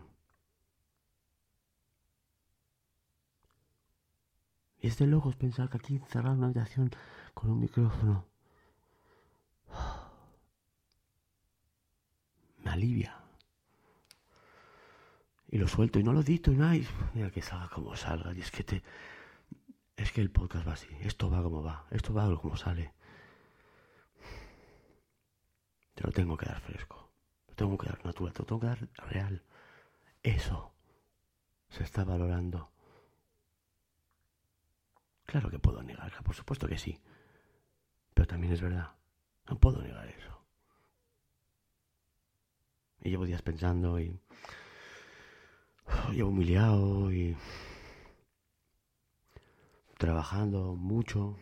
Y 4.80 4.86
es 4.86 4.96
de 4.98 5.06
locos 5.06 5.36
pensar 5.36 5.68
que 5.68 5.78
aquí 5.78 5.96
encerrado 5.96 6.34
en 6.34 6.38
una 6.38 6.46
habitación 6.46 6.90
con 7.34 7.50
un 7.50 7.60
micrófono 7.60 8.26
alivia. 12.78 13.20
Y 15.50 15.58
lo 15.58 15.66
suelto 15.66 15.98
y 15.98 16.04
no 16.04 16.12
lo 16.12 16.22
dito 16.22 16.52
y 16.52 16.56
nada. 16.56 16.76
Y 16.76 16.86
mira 17.14 17.30
que 17.30 17.42
salga 17.42 17.68
como 17.68 17.96
salga. 17.96 18.32
Y 18.34 18.40
es 18.40 18.50
que 18.50 18.64
te. 18.64 18.82
Es 19.96 20.12
que 20.12 20.20
el 20.20 20.30
podcast 20.30 20.66
va 20.66 20.72
así. 20.72 20.88
Esto 21.00 21.30
va 21.30 21.42
como 21.42 21.62
va. 21.62 21.86
Esto 21.90 22.14
va 22.14 22.24
como 22.40 22.56
sale. 22.56 22.94
Te 25.94 26.04
lo 26.04 26.12
tengo 26.12 26.36
que 26.36 26.46
dar 26.46 26.60
fresco. 26.60 27.10
Te 27.46 27.52
lo 27.52 27.56
tengo 27.56 27.78
que 27.78 27.88
dar 27.88 28.04
natural. 28.04 28.32
Te 28.32 28.38
lo 28.40 28.46
tengo 28.46 28.60
que 28.60 28.66
dar 28.66 28.88
real. 29.08 29.42
Eso 30.22 30.72
se 31.70 31.82
está 31.82 32.04
valorando. 32.04 32.70
Claro 35.24 35.50
que 35.50 35.58
puedo 35.58 35.82
negarla, 35.82 36.22
por 36.22 36.34
supuesto 36.34 36.66
que 36.66 36.78
sí. 36.78 37.00
Pero 38.14 38.26
también 38.26 38.52
es 38.52 38.60
verdad. 38.60 38.92
No 39.46 39.58
puedo 39.58 39.82
negar 39.82 40.08
eso. 40.08 40.37
Y 43.02 43.10
llevo 43.10 43.26
días 43.26 43.42
pensando 43.42 44.00
y... 44.00 44.18
Llevo 46.12 46.30
humillado 46.30 47.12
y... 47.12 47.36
Trabajando 49.98 50.74
mucho. 50.74 51.36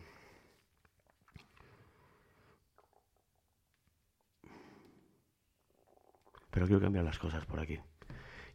Pero 6.49 6.65
quiero 6.65 6.81
cambiar 6.81 7.05
las 7.05 7.19
cosas 7.19 7.45
por 7.45 7.59
aquí. 7.59 7.79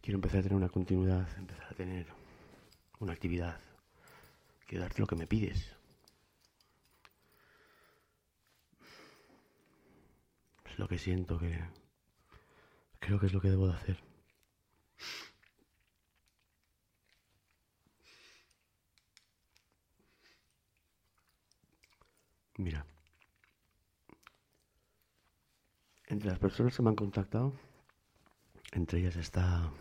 Quiero 0.01 0.17
empezar 0.17 0.41
a 0.41 0.43
tener 0.43 0.57
una 0.57 0.69
continuidad, 0.69 1.29
empezar 1.38 1.67
a 1.71 1.75
tener 1.75 2.07
una 2.99 3.12
actividad. 3.12 3.61
Quiero 4.67 4.83
darte 4.83 5.01
lo 5.01 5.07
que 5.07 5.15
me 5.15 5.29
pides. 5.29 5.77
Es 10.65 10.79
lo 10.79 10.88
que 10.88 10.99
siento 10.99 11.38
que 11.38 11.62
creo 13.03 13.19
que 13.19 13.27
es 13.27 13.33
lo 13.33 13.41
que 13.41 13.51
debo 13.51 13.67
de 13.67 13.75
hacer. 13.75 13.99
Mira, 22.59 22.87
entre 26.07 26.29
las 26.31 26.38
personas 26.38 26.77
que 26.77 26.83
me 26.83 26.91
han 26.91 26.97
contactado, 26.97 27.53
entre 28.73 29.01
ellas 29.01 29.17
está 29.17 29.73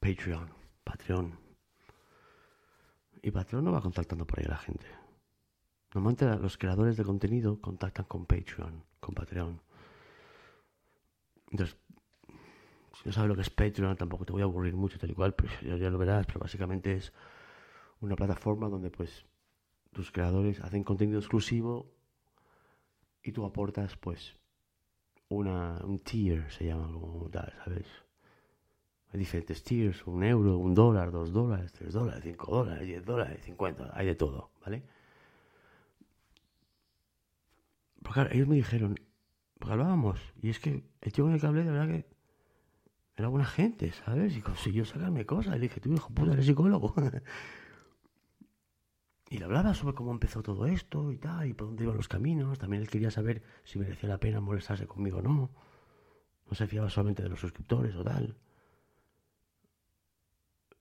Patreon, 0.00 0.50
Patreon. 0.84 1.38
Y 3.22 3.30
Patreon 3.30 3.64
no 3.64 3.72
va 3.72 3.80
contactando 3.80 4.26
por 4.26 4.38
ahí 4.38 4.46
a 4.46 4.50
la 4.50 4.58
gente. 4.58 4.86
Normalmente 5.94 6.26
los 6.36 6.58
creadores 6.58 6.96
de 6.96 7.04
contenido 7.04 7.60
contactan 7.60 8.04
con 8.04 8.26
Patreon, 8.26 8.84
con 9.00 9.14
Patreon. 9.14 9.60
Entonces, 11.50 11.76
si 13.02 13.08
no 13.08 13.12
sabes 13.12 13.28
lo 13.28 13.34
que 13.34 13.42
es 13.42 13.50
Patreon, 13.50 13.96
tampoco 13.96 14.24
te 14.24 14.32
voy 14.32 14.42
a 14.42 14.44
aburrir 14.44 14.74
mucho 14.74 14.98
tal 14.98 15.10
y 15.10 15.14
cual, 15.14 15.34
pero 15.34 15.50
ya, 15.78 15.90
lo 15.90 15.98
verás, 15.98 16.26
pero 16.26 16.40
básicamente 16.40 16.94
es 16.94 17.12
una 18.00 18.16
plataforma 18.16 18.68
donde 18.68 18.90
pues 18.90 19.24
tus 19.92 20.10
creadores 20.10 20.60
hacen 20.60 20.84
contenido 20.84 21.18
exclusivo 21.18 21.92
y 23.22 23.32
tú 23.32 23.44
aportas 23.44 23.96
pues 23.96 24.36
una, 25.28 25.78
un 25.84 25.98
tier, 26.00 26.50
se 26.50 26.66
llama 26.66 26.92
como 26.92 27.28
tal, 27.30 27.52
¿sabes? 27.64 27.86
Hay 29.12 29.18
diferentes 29.18 29.64
tiers, 29.64 30.06
un 30.06 30.22
euro, 30.22 30.56
un 30.58 30.74
dólar, 30.74 31.10
dos 31.10 31.32
dólares, 31.32 31.72
tres 31.72 31.92
dólares, 31.92 32.22
cinco 32.22 32.54
dólares, 32.54 32.86
diez 32.86 33.04
dólares, 33.04 33.40
cincuenta, 33.42 33.90
hay 33.92 34.06
de 34.06 34.14
todo, 34.14 34.50
¿vale? 34.64 34.82
Porque 38.02 38.14
claro, 38.14 38.30
ellos 38.32 38.48
me 38.48 38.56
dijeron, 38.56 38.98
hablábamos, 39.68 40.20
y 40.40 40.50
es 40.50 40.58
que 40.58 40.84
el 41.00 41.12
tío 41.12 41.24
con 41.24 41.34
el 41.34 41.40
que 41.40 41.46
hablé, 41.46 41.64
de 41.64 41.70
verdad 41.70 41.88
que 41.88 42.06
era 43.16 43.28
buena 43.28 43.46
gente, 43.46 43.92
¿sabes? 43.92 44.36
Y 44.36 44.40
consiguió 44.40 44.84
sacarme 44.84 45.26
cosas. 45.26 45.54
Le 45.54 45.60
dije, 45.60 45.80
tú, 45.80 45.92
hijo 45.92 46.08
puta, 46.08 46.32
eres 46.32 46.46
psicólogo. 46.46 46.94
y 49.30 49.38
le 49.38 49.44
hablaba 49.44 49.74
sobre 49.74 49.94
cómo 49.94 50.10
empezó 50.10 50.42
todo 50.42 50.66
esto 50.66 51.12
y 51.12 51.18
tal, 51.18 51.46
y 51.46 51.52
por 51.52 51.68
dónde 51.68 51.84
iban 51.84 51.96
los 51.96 52.08
caminos. 52.08 52.58
También 52.58 52.82
él 52.82 52.88
quería 52.88 53.10
saber 53.10 53.42
si 53.64 53.78
merecía 53.78 54.08
la 54.08 54.18
pena 54.18 54.40
molestarse 54.40 54.86
conmigo 54.86 55.18
o 55.18 55.22
no. 55.22 55.50
No 56.48 56.54
se 56.54 56.66
fiaba 56.66 56.88
solamente 56.88 57.22
de 57.22 57.28
los 57.28 57.40
suscriptores 57.40 57.94
o 57.94 58.02
tal. 58.02 58.36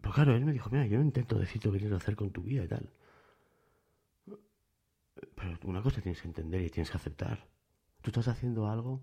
Pero 0.01 0.13
claro, 0.13 0.35
él 0.35 0.45
me 0.45 0.53
dijo, 0.53 0.69
mira, 0.69 0.87
yo 0.87 0.97
no 0.97 1.03
intento 1.03 1.37
decirte 1.37 1.67
lo 1.67 1.73
que 1.73 1.79
tienes 1.79 1.97
que 1.97 2.03
hacer 2.03 2.15
con 2.15 2.31
tu 2.31 2.41
vida 2.41 2.63
y 2.63 2.67
tal. 2.67 2.89
Pero 5.35 5.57
una 5.63 5.81
cosa 5.81 6.01
tienes 6.01 6.21
que 6.21 6.29
entender 6.29 6.61
y 6.61 6.69
tienes 6.69 6.89
que 6.89 6.97
aceptar. 6.97 7.45
Tú 8.01 8.09
estás 8.11 8.27
haciendo 8.27 8.69
algo 8.69 9.01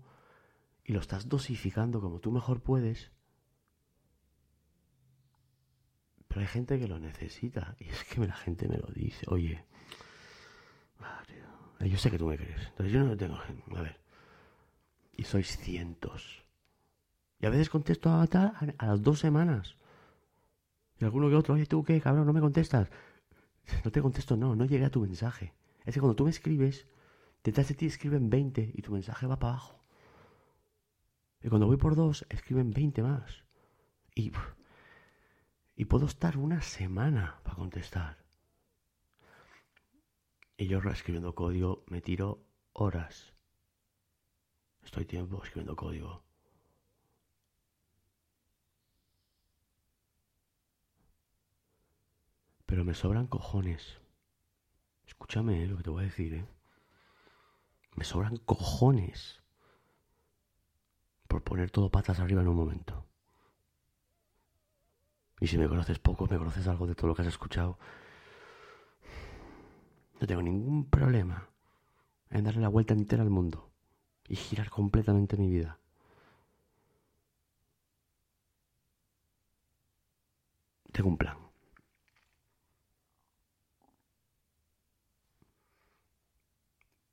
y 0.83 0.93
lo 0.93 0.99
estás 0.99 1.29
dosificando 1.29 2.01
como 2.01 2.19
tú 2.19 2.31
mejor 2.31 2.61
puedes. 2.61 3.11
Pero 6.27 6.41
hay 6.41 6.47
gente 6.47 6.79
que 6.79 6.87
lo 6.87 6.99
necesita. 6.99 7.75
Y 7.79 7.85
es 7.89 8.03
que 8.03 8.25
la 8.25 8.35
gente 8.35 8.67
me 8.67 8.77
lo 8.77 8.87
dice. 8.87 9.25
Oye, 9.29 9.65
yo 11.79 11.97
sé 11.97 12.09
que 12.09 12.17
tú 12.17 12.27
me 12.27 12.37
crees. 12.37 12.67
Entonces 12.67 12.91
yo 12.91 13.03
no 13.03 13.15
tengo. 13.15 13.35
A 13.75 13.81
ver. 13.81 13.99
Y 15.15 15.23
sois 15.23 15.57
cientos. 15.57 16.43
Y 17.39 17.45
a 17.45 17.49
veces 17.49 17.69
contesto 17.69 18.09
a, 18.09 18.23
a 18.23 18.85
las 18.85 19.01
dos 19.01 19.19
semanas. 19.19 19.75
Y 20.99 21.05
alguno 21.05 21.29
que 21.29 21.35
otro, 21.35 21.53
oye, 21.53 21.65
¿tú 21.65 21.83
qué, 21.83 22.01
cabrón? 22.01 22.25
No 22.25 22.33
me 22.33 22.41
contestas. 22.41 22.89
No 23.83 23.91
te 23.91 24.01
contesto, 24.01 24.35
no, 24.37 24.55
no 24.55 24.65
llegué 24.65 24.85
a 24.85 24.89
tu 24.89 25.01
mensaje. 25.01 25.53
Es 25.85 25.93
que 25.93 25.99
cuando 25.99 26.15
tú 26.15 26.23
me 26.23 26.29
escribes, 26.29 26.87
detrás 27.47 27.69
de 27.69 27.75
ti 27.75 27.85
escriben 27.85 28.29
20 28.29 28.73
y 28.73 28.81
tu 28.81 28.91
mensaje 28.91 29.25
va 29.25 29.39
para 29.39 29.53
abajo. 29.53 29.81
Y 31.41 31.47
cuando 31.47 31.65
voy 31.65 31.77
por 31.77 31.95
dos, 31.95 32.25
escriben 32.27 32.71
20 32.71 33.01
más. 33.03 33.45
Y, 34.13 34.33
puedo 35.85 36.07
estar 36.07 36.35
una 36.37 36.61
semana 36.61 37.39
para 37.43 37.55
contestar. 37.55 38.17
Y 40.57 40.67
yo 40.67 40.79
escribiendo 40.79 41.35
código 41.35 41.85
me 41.87 42.01
tiro 42.01 42.43
horas. 42.73 43.33
Estoy 44.83 45.05
tiempo 45.05 45.41
escribiendo 45.41 45.77
código. 45.77 46.25
Pero 52.65 52.83
me 52.83 52.93
sobran 52.93 53.27
cojones. 53.27 54.01
Escúchame 55.05 55.63
eh, 55.63 55.67
lo 55.67 55.77
que 55.77 55.83
te 55.83 55.89
voy 55.89 56.01
a 56.01 56.07
decir, 56.07 56.33
¿eh? 56.33 56.56
Me 57.97 58.05
sobran 58.05 58.37
cojones 58.37 59.41
por 61.27 61.43
poner 61.43 61.71
todo 61.71 61.89
patas 61.89 62.19
arriba 62.19 62.41
en 62.41 62.47
un 62.47 62.55
momento. 62.55 63.05
Y 65.41 65.47
si 65.47 65.57
me 65.57 65.67
conoces 65.67 65.99
poco, 65.99 66.27
me 66.27 66.37
conoces 66.37 66.67
algo 66.67 66.87
de 66.87 66.95
todo 66.95 67.07
lo 67.07 67.15
que 67.15 67.23
has 67.23 67.27
escuchado, 67.27 67.77
no 70.19 70.27
tengo 70.27 70.41
ningún 70.41 70.89
problema 70.89 71.49
en 72.29 72.43
darle 72.43 72.61
la 72.61 72.69
vuelta 72.69 72.93
entera 72.93 73.23
al 73.23 73.29
mundo 73.29 73.71
y 74.27 74.35
girar 74.35 74.69
completamente 74.69 75.37
mi 75.37 75.49
vida. 75.49 75.79
Tengo 80.91 81.09
un 81.09 81.17
plan. 81.17 81.46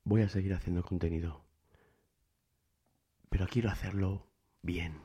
Voy 0.04 0.22
a 0.22 0.28
seguir 0.28 0.54
haciendo 0.54 0.82
contenido. 0.82 1.42
Pero 3.28 3.46
quiero 3.48 3.70
hacerlo 3.70 4.26
bien. 4.62 5.00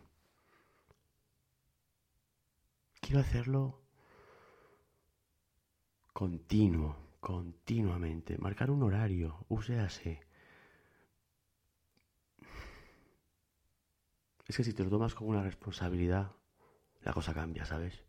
Quiero 3.01 3.21
hacerlo 3.21 3.81
continuo, 6.13 6.95
continuamente. 7.19 8.37
Marcar 8.37 8.69
un 8.69 8.83
horario, 8.83 9.45
así. 9.79 10.19
Es 14.47 14.57
que 14.57 14.63
si 14.63 14.73
te 14.73 14.83
lo 14.83 14.89
tomas 14.89 15.15
como 15.15 15.29
una 15.29 15.43
responsabilidad, 15.43 16.31
la 17.01 17.13
cosa 17.13 17.33
cambia, 17.33 17.65
¿sabes? 17.65 18.03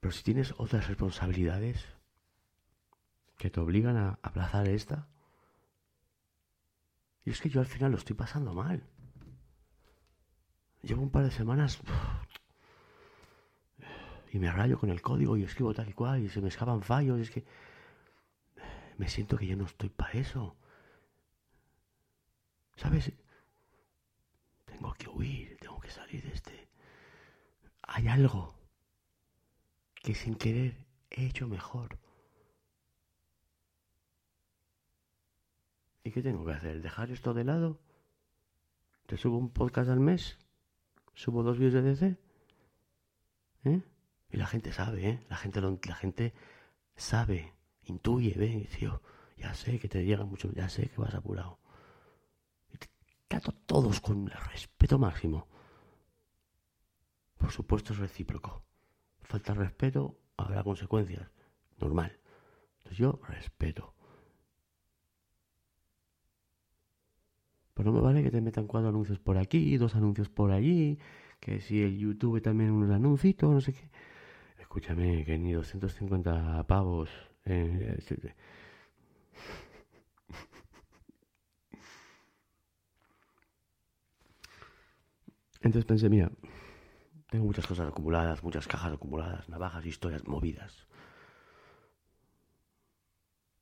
Pero 0.00 0.12
si 0.12 0.22
tienes 0.22 0.54
otras 0.56 0.88
responsabilidades 0.88 1.84
que 3.36 3.50
te 3.50 3.60
obligan 3.60 3.96
a 3.96 4.18
aplazar 4.22 4.68
esta, 4.68 5.08
y 7.28 7.30
es 7.30 7.42
que 7.42 7.50
yo 7.50 7.60
al 7.60 7.66
final 7.66 7.90
lo 7.90 7.98
estoy 7.98 8.16
pasando 8.16 8.54
mal. 8.54 8.82
Llevo 10.80 11.02
un 11.02 11.10
par 11.10 11.24
de 11.24 11.30
semanas 11.30 11.78
y 14.32 14.38
me 14.38 14.50
rayo 14.50 14.78
con 14.78 14.88
el 14.88 15.02
código 15.02 15.36
y 15.36 15.42
escribo 15.42 15.74
tal 15.74 15.90
y 15.90 15.92
cual 15.92 16.22
y 16.22 16.30
se 16.30 16.40
me 16.40 16.48
escapan 16.48 16.80
fallos. 16.80 17.18
Y 17.18 17.22
es 17.22 17.30
que 17.30 17.44
me 18.96 19.10
siento 19.10 19.36
que 19.36 19.46
ya 19.46 19.56
no 19.56 19.66
estoy 19.66 19.90
para 19.90 20.12
eso. 20.12 20.56
¿Sabes? 22.76 23.12
Tengo 24.64 24.94
que 24.94 25.10
huir, 25.10 25.58
tengo 25.60 25.78
que 25.80 25.90
salir 25.90 26.22
de 26.22 26.32
este. 26.32 26.70
Hay 27.82 28.08
algo 28.08 28.54
que 29.96 30.14
sin 30.14 30.34
querer 30.34 30.86
he 31.10 31.26
hecho 31.26 31.46
mejor. 31.46 31.98
¿Y 36.08 36.10
qué 36.10 36.22
tengo 36.22 36.42
que 36.46 36.52
hacer? 36.52 36.80
¿Dejar 36.80 37.10
esto 37.10 37.34
de 37.34 37.44
lado? 37.44 37.78
¿Te 39.04 39.18
subo 39.18 39.36
un 39.36 39.50
podcast 39.50 39.90
al 39.90 40.00
mes? 40.00 40.38
¿Subo 41.12 41.42
dos 41.42 41.58
vídeos 41.58 41.74
de 41.74 41.82
DC? 41.82 42.16
¿Eh? 43.64 43.82
Y 44.30 44.36
la 44.38 44.46
gente 44.46 44.72
sabe, 44.72 45.06
¿eh? 45.06 45.26
La 45.28 45.36
gente, 45.36 45.60
la 45.60 45.94
gente 45.94 46.32
sabe, 46.96 47.52
intuye, 47.84 48.32
ve, 48.38 48.66
tío, 48.74 49.02
ya 49.36 49.52
sé 49.52 49.78
que 49.78 49.86
te 49.86 50.02
llega 50.02 50.24
mucho, 50.24 50.50
ya 50.52 50.70
sé 50.70 50.88
que 50.88 50.98
vas 50.98 51.14
apurado. 51.14 51.58
Y 52.72 52.78
te 52.78 52.88
trato 53.28 53.52
todos 53.52 54.00
con 54.00 54.28
el 54.28 54.50
respeto 54.50 54.98
máximo. 54.98 55.46
Por 57.36 57.52
supuesto 57.52 57.92
es 57.92 57.98
recíproco. 57.98 58.64
Falta 59.20 59.52
respeto, 59.52 60.18
habrá 60.38 60.64
consecuencias. 60.64 61.30
Normal. 61.76 62.18
Entonces 62.78 62.96
yo 62.96 63.20
respeto. 63.28 63.97
Pero 67.78 67.92
no 67.92 67.98
me 67.98 68.02
vale 68.02 68.24
que 68.24 68.30
te 68.32 68.40
metan 68.40 68.66
cuatro 68.66 68.88
anuncios 68.88 69.20
por 69.20 69.38
aquí, 69.38 69.76
dos 69.76 69.94
anuncios 69.94 70.28
por 70.28 70.50
allí, 70.50 70.98
que 71.38 71.60
si 71.60 71.80
el 71.80 71.96
YouTube 71.96 72.42
también 72.42 72.72
un 72.72 72.90
anuncito, 72.90 73.52
no 73.52 73.60
sé 73.60 73.72
qué. 73.72 73.88
Escúchame, 74.58 75.24
que 75.24 75.38
ni 75.38 75.52
250 75.52 76.64
pavos. 76.66 77.08
Eh, 77.44 77.96
Entonces 85.60 85.84
pensé, 85.84 86.08
mira, 86.08 86.32
tengo 87.30 87.44
muchas 87.44 87.66
cosas 87.66 87.86
acumuladas, 87.86 88.42
muchas 88.42 88.66
cajas 88.66 88.92
acumuladas, 88.92 89.48
navajas, 89.48 89.86
historias 89.86 90.26
movidas. 90.26 90.88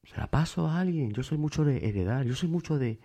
Se 0.05 0.17
la 0.17 0.31
paso 0.31 0.69
a 0.69 0.81
alguien. 0.81 1.13
Yo 1.13 1.23
soy 1.23 1.37
mucho 1.37 1.65
de 1.67 1.87
heredar, 1.87 2.25
yo 2.25 2.35
soy 2.35 2.49
mucho 2.49 2.79
de... 2.79 2.99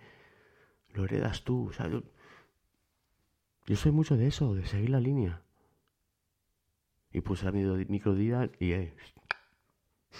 Lo 0.92 1.04
heredas 1.04 1.42
tú, 1.42 1.68
o 1.68 1.72
sea, 1.72 1.88
yo, 1.88 3.76
soy 3.76 3.92
mucho 3.92 4.16
de 4.16 4.26
eso, 4.26 4.54
de 4.54 4.66
seguir 4.66 4.90
la 4.90 5.00
línea. 5.00 5.42
Y 7.12 7.20
puse 7.20 7.46
a 7.48 7.52
mi 7.52 7.62
microdida 7.86 8.50
y... 8.58 8.72
Eh, 8.72 8.94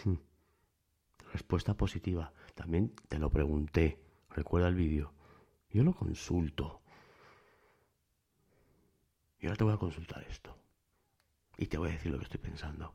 respuesta 1.32 1.74
positiva. 1.74 2.32
También 2.54 2.94
te 3.08 3.18
lo 3.18 3.30
pregunté. 3.30 3.98
Recuerda 4.30 4.68
el 4.68 4.74
vídeo. 4.74 5.12
Yo 5.70 5.82
lo 5.82 5.94
consulto. 5.94 6.82
Y 9.40 9.46
ahora 9.46 9.56
te 9.56 9.64
voy 9.64 9.72
a 9.72 9.78
consultar 9.78 10.22
esto. 10.24 10.56
Y 11.56 11.66
te 11.66 11.78
voy 11.78 11.88
a 11.88 11.92
decir 11.92 12.12
lo 12.12 12.18
que 12.18 12.24
estoy 12.24 12.40
pensando. 12.40 12.94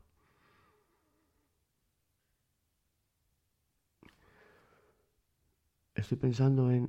Estoy 5.94 6.16
pensando 6.16 6.70
en 6.70 6.86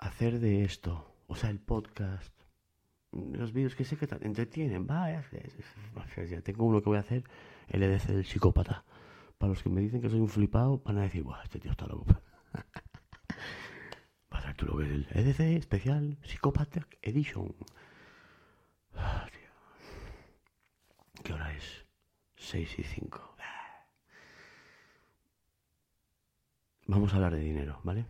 hacer 0.00 0.40
de 0.40 0.64
esto, 0.64 1.14
o 1.28 1.36
sea, 1.36 1.50
el 1.50 1.60
podcast, 1.60 2.34
los 3.12 3.52
vídeos 3.52 3.74
que 3.74 3.84
sé 3.84 3.96
que 3.96 4.06
te 4.06 4.16
entretienen, 4.24 4.86
vaya, 4.86 5.24
ya 6.28 6.40
tengo 6.40 6.64
uno 6.64 6.80
que 6.80 6.88
voy 6.88 6.96
a 6.96 7.00
hacer, 7.00 7.24
el 7.68 7.82
EDC 7.82 8.06
del 8.06 8.24
psicópata. 8.24 8.84
Para 9.38 9.50
los 9.50 9.62
que 9.62 9.70
me 9.70 9.80
dicen 9.80 10.00
que 10.00 10.10
soy 10.10 10.20
un 10.20 10.28
flipado, 10.28 10.82
van 10.84 10.98
a 10.98 11.02
decir, 11.02 11.22
Buah, 11.22 11.42
este 11.42 11.60
tío 11.60 11.70
está 11.70 11.86
loco. 11.86 12.06
tú 14.56 14.66
lo 14.66 14.76
ves, 14.76 14.90
el 14.90 15.06
EDC 15.10 15.58
especial 15.58 16.18
Psychopathic 16.22 16.98
Edition. 17.02 17.54
Ah, 18.94 19.26
¿Qué 21.22 21.32
hora 21.32 21.54
es? 21.54 21.86
6 22.36 22.78
y 22.78 22.82
5. 22.82 23.36
Vamos 26.86 27.12
a 27.12 27.16
hablar 27.16 27.34
de 27.34 27.40
dinero, 27.40 27.80
¿vale? 27.84 28.06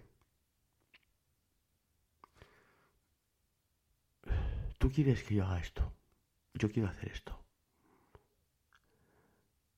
Tú 4.81 4.91
quieres 4.91 5.23
que 5.23 5.35
yo 5.35 5.45
haga 5.45 5.61
esto. 5.61 5.93
Yo 6.55 6.71
quiero 6.71 6.89
hacer 6.89 7.13
esto. 7.13 7.39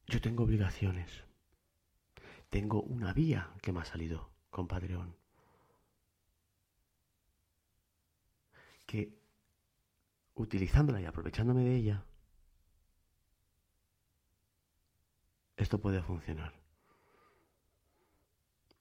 Yo 0.06 0.20
tengo 0.20 0.44
obligaciones. 0.44 1.24
Tengo 2.50 2.82
una 2.82 3.12
vía 3.12 3.50
que 3.60 3.72
me 3.72 3.80
ha 3.80 3.84
salido 3.84 4.30
con 4.50 4.68
Patreon. 4.68 5.16
que 8.86 9.18
utilizándola 10.34 11.00
y 11.00 11.06
aprovechándome 11.06 11.64
de 11.64 11.74
ella, 11.76 12.04
esto 15.56 15.80
puede 15.80 16.02
funcionar. 16.02 16.52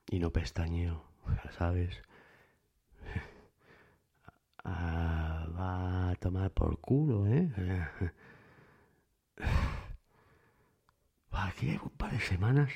Y 0.09 0.19
no 0.19 0.31
pestañeo, 0.31 1.05
¿sabes? 1.57 2.01
Ah, 4.63 5.47
va 5.57 6.10
a 6.10 6.10
tomar 6.21 6.51
por 6.51 6.79
culo, 6.79 7.25
¿eh? 7.27 7.51
Aquí 11.31 11.79
un 11.83 11.89
par 11.97 12.11
de 12.11 12.19
semanas 12.19 12.69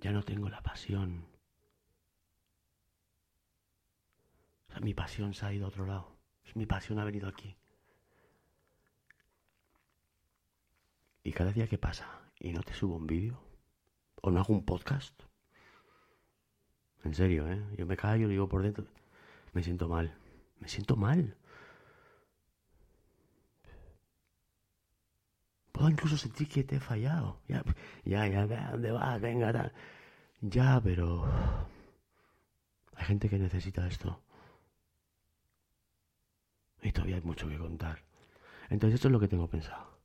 ya 0.00 0.10
no 0.10 0.22
tengo 0.22 0.48
la 0.48 0.62
pasión. 0.62 1.26
O 4.68 4.72
sea, 4.72 4.80
mi 4.80 4.94
pasión 4.94 5.34
se 5.34 5.44
ha 5.44 5.52
ido 5.52 5.66
a 5.66 5.68
otro 5.68 5.84
lado. 5.86 6.16
Mi 6.54 6.66
pasión 6.66 6.98
ha 6.98 7.04
venido 7.04 7.28
aquí. 7.28 7.56
Y 11.22 11.32
cada 11.32 11.52
día 11.52 11.68
que 11.68 11.78
pasa 11.78 12.22
y 12.40 12.52
no 12.52 12.62
te 12.62 12.72
subo 12.74 12.96
un 12.96 13.06
vídeo 13.06 13.38
o 14.22 14.30
no 14.30 14.40
hago 14.40 14.54
un 14.54 14.64
podcast, 14.64 15.14
en 17.04 17.14
serio, 17.14 17.50
¿eh? 17.50 17.62
Yo 17.76 17.86
me 17.86 17.96
callo, 17.96 18.28
digo 18.28 18.48
por 18.48 18.62
dentro, 18.62 18.84
me 19.52 19.62
siento 19.62 19.88
mal. 19.88 20.14
Me 20.60 20.68
siento 20.68 20.96
mal. 20.96 21.36
Puedo 25.72 25.90
incluso 25.90 26.16
sentir 26.16 26.48
que 26.48 26.64
te 26.64 26.76
he 26.76 26.80
fallado. 26.80 27.40
Ya, 27.48 27.62
ya, 28.04 28.26
ya, 28.28 28.70
¿dónde 28.70 28.92
vas? 28.92 29.20
Venga, 29.20 29.72
Ya, 30.40 30.80
pero... 30.82 31.24
Hay 32.94 33.06
gente 33.06 33.28
que 33.28 33.38
necesita 33.38 33.86
esto. 33.86 34.22
Y 36.80 36.92
todavía 36.92 37.16
hay 37.16 37.22
mucho 37.22 37.48
que 37.48 37.58
contar. 37.58 38.02
Entonces 38.70 38.94
esto 38.94 39.08
es 39.08 39.12
lo 39.12 39.20
que 39.20 39.28
tengo 39.28 39.48
pensado. 39.48 39.98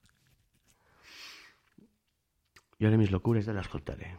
Yo 2.80 2.88
haré 2.88 2.98
mis 2.98 3.12
locuras, 3.12 3.46
te 3.46 3.54
las 3.54 3.68
contaré. 3.68 4.18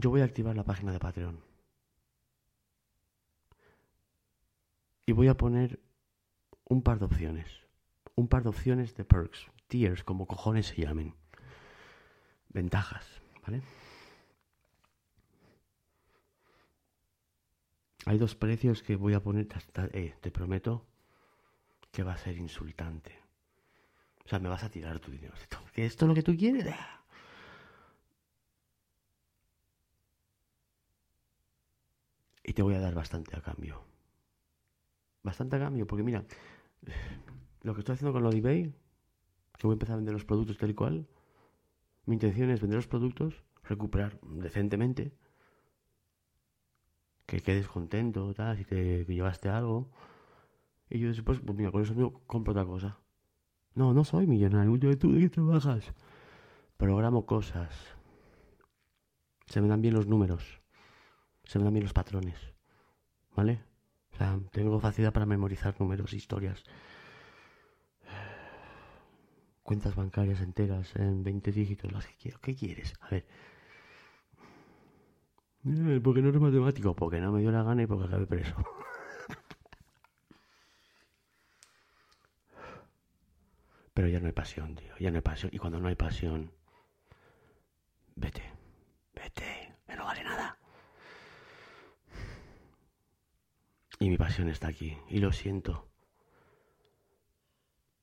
Yo 0.00 0.10
voy 0.10 0.22
a 0.22 0.24
activar 0.24 0.56
la 0.56 0.64
página 0.64 0.92
de 0.92 0.98
Patreon. 0.98 1.40
Y 5.06 5.12
voy 5.12 5.28
a 5.28 5.36
poner 5.36 5.80
un 6.64 6.82
par 6.82 6.98
de 6.98 7.04
opciones 7.04 7.60
un 8.20 8.28
par 8.28 8.42
de 8.42 8.50
opciones 8.50 8.94
de 8.94 9.04
perks, 9.04 9.50
tiers, 9.66 10.04
como 10.04 10.26
cojones 10.26 10.66
se 10.66 10.82
llamen. 10.82 11.14
Ventajas, 12.50 13.06
¿vale? 13.42 13.62
Hay 18.06 18.18
dos 18.18 18.34
precios 18.34 18.82
que 18.82 18.96
voy 18.96 19.14
a 19.14 19.22
poner, 19.22 19.48
eh, 19.92 20.14
te 20.20 20.30
prometo 20.30 20.86
que 21.90 22.02
va 22.02 22.12
a 22.12 22.18
ser 22.18 22.36
insultante. 22.36 23.18
O 24.24 24.28
sea, 24.28 24.38
me 24.38 24.48
vas 24.48 24.64
a 24.64 24.70
tirar 24.70 24.98
tu 25.00 25.10
dinero. 25.10 25.34
¿Que 25.72 25.86
esto 25.86 26.04
es 26.04 26.08
lo 26.08 26.14
que 26.14 26.22
tú 26.22 26.36
quieres? 26.36 26.74
Y 32.42 32.52
te 32.52 32.62
voy 32.62 32.74
a 32.74 32.80
dar 32.80 32.94
bastante 32.94 33.36
a 33.36 33.42
cambio. 33.42 33.82
Bastante 35.22 35.56
a 35.56 35.58
cambio, 35.58 35.86
porque 35.86 36.02
mira, 36.02 36.24
lo 37.62 37.74
que 37.74 37.80
estoy 37.80 37.94
haciendo 37.94 38.12
con 38.12 38.22
lo 38.22 38.30
de 38.30 38.38
eBay, 38.38 38.74
que 39.58 39.66
voy 39.66 39.72
a 39.72 39.74
empezar 39.74 39.94
a 39.94 39.96
vender 39.96 40.14
los 40.14 40.24
productos 40.24 40.56
tal 40.56 40.70
y 40.70 40.74
cual, 40.74 41.06
mi 42.06 42.14
intención 42.14 42.50
es 42.50 42.60
vender 42.60 42.76
los 42.76 42.86
productos, 42.86 43.44
recuperar 43.64 44.18
decentemente, 44.22 45.12
que 47.26 47.40
quedes 47.40 47.68
contento, 47.68 48.34
tal, 48.34 48.56
si 48.56 48.64
te 48.64 49.04
llevaste 49.04 49.48
algo. 49.48 49.90
Y 50.88 50.98
yo 50.98 51.08
después, 51.08 51.38
pues 51.38 51.56
mira, 51.56 51.70
con 51.70 51.82
eso 51.82 51.94
mismo 51.94 52.20
compro 52.26 52.52
otra 52.52 52.64
cosa. 52.64 52.98
No, 53.74 53.94
no 53.94 54.04
soy 54.04 54.26
millonario. 54.26 54.74
Yo, 54.76 54.98
¿tú 54.98 55.12
de 55.12 55.20
qué 55.20 55.28
trabajas? 55.28 55.92
Programo 56.76 57.26
cosas. 57.26 57.72
Se 59.46 59.60
me 59.60 59.68
dan 59.68 59.80
bien 59.80 59.94
los 59.94 60.08
números. 60.08 60.60
Se 61.50 61.58
me 61.58 61.64
dan 61.64 61.74
bien 61.74 61.84
los 61.84 61.92
patrones. 61.92 62.38
¿Vale? 63.34 63.60
O 64.12 64.16
sea, 64.16 64.38
tengo 64.52 64.78
facilidad 64.80 65.12
para 65.12 65.26
memorizar 65.26 65.74
números, 65.80 66.12
historias 66.12 66.62
cuentas 69.70 69.94
bancarias 69.94 70.40
enteras 70.40 70.96
en 70.96 71.22
20 71.22 71.52
dígitos, 71.52 71.92
las 71.92 72.04
que 72.04 72.14
quiero. 72.16 72.40
¿Qué 72.40 72.56
quieres? 72.56 72.92
A 73.02 73.10
ver. 73.10 73.24
Eh, 75.64 76.00
porque 76.02 76.22
no 76.22 76.30
eres 76.30 76.40
matemático, 76.40 76.94
porque 76.96 77.20
no 77.20 77.30
me 77.30 77.40
dio 77.40 77.52
la 77.52 77.62
gana 77.62 77.82
y 77.82 77.86
porque 77.86 78.06
acabé 78.06 78.26
preso. 78.26 78.56
hay 84.26 84.32
pasión, 84.32 84.74
tío. 84.74 84.92
Ya 84.98 85.10
no 85.12 85.18
hay 85.18 85.22
pasión. 85.22 85.50
Y 85.54 85.58
cuando 85.58 85.78
no 85.78 85.86
hay 85.86 85.94
pasión, 85.94 86.50
vete, 88.16 88.42
que 89.86 89.96
no 89.96 90.04
vale 90.04 90.24
nada. 90.24 90.58
Y 94.00 94.08
mi 94.08 94.16
pasión 94.16 94.48
está 94.48 94.66
aquí. 94.66 94.98
Y 95.08 95.18
lo 95.18 95.30
siento. 95.30 95.86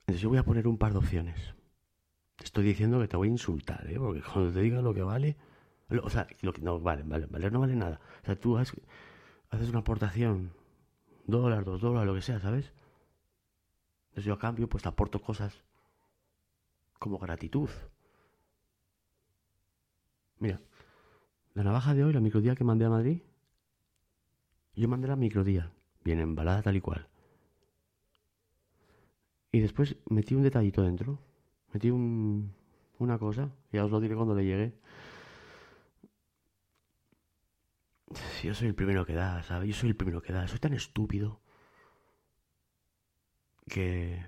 Entonces 0.01 0.21
yo 0.21 0.29
voy 0.29 0.37
a 0.37 0.43
poner 0.43 0.67
un 0.67 0.77
par 0.77 0.93
de 0.93 0.99
opciones. 0.99 1.53
Estoy 2.41 2.63
diciendo 2.63 2.99
que 2.99 3.09
te 3.09 3.17
voy 3.17 3.27
a 3.27 3.31
insultar, 3.31 3.85
¿eh? 3.91 3.97
Porque 3.97 4.21
cuando 4.21 4.53
te 4.53 4.61
diga 4.61 4.81
lo 4.81 4.93
que 4.93 5.01
vale... 5.01 5.35
O 6.03 6.09
sea, 6.09 6.27
lo 6.41 6.53
que 6.53 6.61
no 6.61 6.79
vale, 6.79 7.03
vale, 7.03 7.25
vale, 7.25 7.49
no 7.49 7.59
vale 7.61 7.75
nada. 7.75 7.99
O 8.21 8.25
sea, 8.25 8.39
tú 8.39 8.57
haces 8.57 8.73
una 9.69 9.79
aportación, 9.79 10.51
dólar, 11.25 11.63
dos 11.63 11.81
dólares, 11.81 12.07
lo 12.07 12.13
que 12.13 12.21
sea, 12.21 12.39
¿sabes? 12.39 12.73
Entonces 14.09 14.25
yo 14.25 14.33
a 14.33 14.39
cambio 14.39 14.67
pues 14.67 14.83
te 14.83 14.89
aporto 14.89 15.21
cosas 15.21 15.63
como 16.99 17.17
gratitud. 17.17 17.69
Mira, 20.39 20.59
la 21.53 21.63
navaja 21.63 21.93
de 21.93 22.03
hoy, 22.03 22.13
la 22.13 22.19
microdía 22.19 22.55
que 22.55 22.65
mandé 22.65 22.85
a 22.85 22.89
Madrid, 22.89 23.21
yo 24.75 24.87
mandé 24.89 25.07
la 25.07 25.15
microdía, 25.15 25.71
bien 26.07 26.19
embalada 26.21 26.61
tal 26.63 26.75
y 26.77 26.81
cual. 26.81 27.07
Y 29.51 29.59
después 29.59 29.95
metí 30.09 30.35
un 30.35 30.43
detallito 30.43 30.83
dentro, 30.83 31.19
metí 31.73 31.89
un, 31.89 32.53
una 32.99 33.17
cosa, 33.19 33.51
ya 33.71 33.85
os 33.85 33.91
lo 33.91 33.99
diré 33.99 34.15
cuando 34.15 34.35
le 34.35 34.45
llegue. 34.45 34.73
Yo 38.43 38.53
soy 38.53 38.67
el 38.69 38.75
primero 38.75 39.05
que 39.05 39.13
da, 39.13 39.43
¿sabes? 39.43 39.67
Yo 39.69 39.75
soy 39.75 39.89
el 39.89 39.95
primero 39.95 40.21
que 40.21 40.31
da. 40.33 40.47
Soy 40.47 40.59
tan 40.59 40.73
estúpido 40.73 41.41
que... 43.69 44.25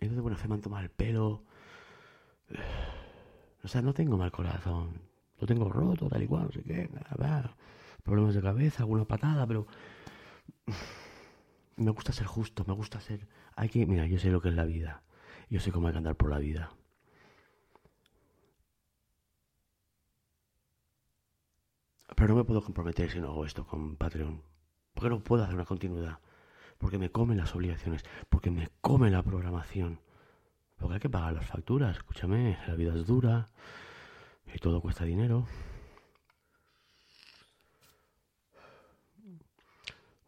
Y 0.00 0.08
de 0.08 0.20
buena 0.20 0.36
fe 0.36 0.48
me 0.48 0.54
han 0.54 0.60
tomado 0.60 0.82
el 0.82 0.90
pelo. 0.90 1.44
O 3.66 3.68
sea, 3.68 3.82
no 3.82 3.92
tengo 3.92 4.16
mal 4.16 4.30
corazón. 4.30 5.02
Lo 5.40 5.44
tengo 5.44 5.68
roto, 5.68 6.08
tal 6.08 6.22
y 6.22 6.28
cual, 6.28 6.44
no 6.44 6.52
sé 6.52 6.62
qué. 6.62 6.88
Problemas 8.04 8.36
de 8.36 8.40
cabeza, 8.40 8.84
alguna 8.84 9.04
patada, 9.04 9.44
pero... 9.44 9.66
Me 11.76 11.90
gusta 11.90 12.12
ser 12.12 12.26
justo, 12.26 12.64
me 12.66 12.72
gusta 12.72 13.00
ser... 13.00 13.26
Hay 13.56 13.68
que... 13.68 13.84
Mira, 13.84 14.06
yo 14.06 14.18
sé 14.18 14.30
lo 14.30 14.40
que 14.40 14.48
es 14.48 14.54
la 14.54 14.64
vida. 14.64 15.02
Yo 15.50 15.60
sé 15.60 15.72
cómo 15.72 15.88
hay 15.88 15.92
que 15.92 15.98
andar 15.98 16.14
por 16.14 16.30
la 16.30 16.38
vida. 16.38 16.70
Pero 22.14 22.28
no 22.28 22.36
me 22.36 22.44
puedo 22.44 22.62
comprometer 22.62 23.10
si 23.10 23.18
no 23.18 23.28
hago 23.28 23.44
esto 23.44 23.66
con 23.66 23.96
Patreon. 23.96 24.42
Porque 24.94 25.10
no 25.10 25.20
puedo 25.22 25.42
hacer 25.42 25.56
una 25.56 25.66
continuidad. 25.66 26.20
Porque 26.78 26.98
me 26.98 27.10
comen 27.10 27.36
las 27.36 27.54
obligaciones. 27.54 28.04
Porque 28.30 28.50
me 28.50 28.70
come 28.80 29.10
la 29.10 29.22
programación. 29.22 30.00
Porque 30.78 30.94
hay 30.94 31.00
que 31.00 31.08
pagar 31.08 31.32
las 31.32 31.46
facturas. 31.46 31.96
Escúchame, 31.96 32.58
la 32.66 32.74
vida 32.74 32.94
es 32.94 33.06
dura. 33.06 33.48
Y 34.54 34.58
todo 34.58 34.80
cuesta 34.80 35.04
dinero. 35.04 35.46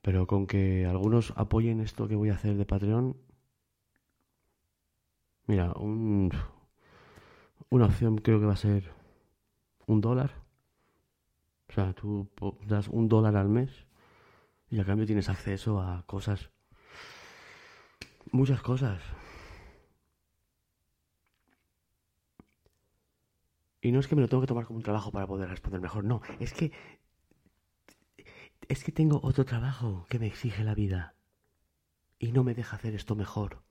Pero 0.02 0.26
con 0.26 0.46
que 0.46 0.86
algunos 0.86 1.32
apoyen 1.36 1.80
esto 1.80 2.08
que 2.08 2.14
voy 2.14 2.30
a 2.30 2.34
hacer 2.34 2.56
de 2.56 2.64
Patreon. 2.64 3.16
Mira, 5.46 5.72
un, 5.72 6.30
una 7.70 7.86
opción 7.86 8.18
creo 8.18 8.40
que 8.40 8.46
va 8.46 8.52
a 8.54 8.56
ser 8.56 8.90
un 9.86 10.00
dólar 10.00 10.48
o 11.68 11.72
sea, 11.72 11.92
tú 11.92 12.28
das 12.66 12.88
un 12.88 13.08
dólar 13.08 13.36
al 13.36 13.48
mes 13.48 13.70
y 14.70 14.80
a 14.80 14.84
cambio 14.84 15.06
tienes 15.06 15.28
acceso 15.28 15.80
a 15.80 16.02
cosas. 16.06 16.50
Muchas 18.32 18.62
cosas. 18.62 19.00
Y 23.80 23.92
no 23.92 24.00
es 24.00 24.08
que 24.08 24.16
me 24.16 24.22
lo 24.22 24.28
tengo 24.28 24.40
que 24.40 24.46
tomar 24.46 24.64
como 24.64 24.78
un 24.78 24.82
trabajo 24.82 25.12
para 25.12 25.26
poder 25.26 25.48
responder 25.48 25.80
mejor, 25.80 26.04
no, 26.04 26.20
es 26.40 26.52
que 26.52 26.72
es 28.68 28.84
que 28.84 28.92
tengo 28.92 29.20
otro 29.22 29.44
trabajo 29.44 30.06
que 30.08 30.18
me 30.18 30.26
exige 30.26 30.62
la 30.62 30.74
vida 30.74 31.14
y 32.18 32.32
no 32.32 32.44
me 32.44 32.54
deja 32.54 32.76
hacer 32.76 32.94
esto 32.94 33.14
mejor. 33.14 33.62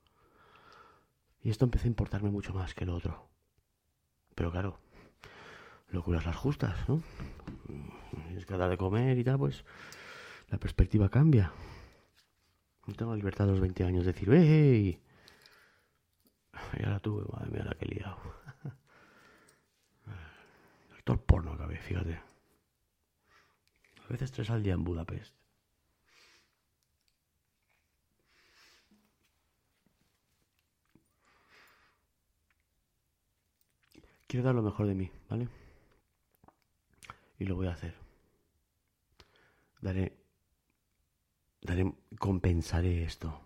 Y 1.40 1.50
esto 1.50 1.64
empezó 1.64 1.84
a 1.84 1.88
importarme 1.88 2.30
mucho 2.30 2.52
más 2.52 2.74
que 2.74 2.84
lo 2.84 2.96
otro. 2.96 3.28
Pero 4.34 4.50
claro, 4.50 4.80
locuras 5.90 6.26
las 6.26 6.36
justas, 6.36 6.88
¿no? 6.88 7.02
Es 8.36 8.44
que 8.46 8.56
de 8.56 8.76
comer 8.76 9.18
y 9.18 9.24
tal, 9.24 9.38
pues 9.38 9.64
la 10.48 10.58
perspectiva 10.58 11.08
cambia. 11.08 11.52
No 12.86 12.94
tengo 12.94 13.14
libertad 13.14 13.44
de 13.44 13.52
los 13.52 13.60
20 13.60 13.84
años 13.84 14.04
de 14.04 14.12
decir, 14.12 14.32
¡Ey! 14.32 15.00
Y 16.78 16.84
ahora 16.84 16.98
tuve, 17.00 17.24
madre 17.30 17.50
mía, 17.50 17.64
la 17.64 17.74
que 17.74 17.84
he 17.84 17.88
liado. 17.88 18.37
Actor 21.08 21.24
porno 21.24 21.52
acabé, 21.52 21.78
fíjate. 21.78 22.20
A 24.04 24.08
veces 24.10 24.30
tres 24.30 24.50
al 24.50 24.62
día 24.62 24.74
en 24.74 24.84
Budapest. 24.84 25.34
Quiero 34.26 34.44
dar 34.44 34.54
lo 34.54 34.60
mejor 34.60 34.86
de 34.86 34.94
mí, 34.94 35.10
¿vale? 35.30 35.48
y 37.38 37.46
lo 37.46 37.56
voy 37.56 37.68
a 37.68 37.72
hacer. 37.72 37.94
Daré, 39.80 40.12
daré, 41.62 41.90
compensaré 42.18 43.04
esto, 43.04 43.40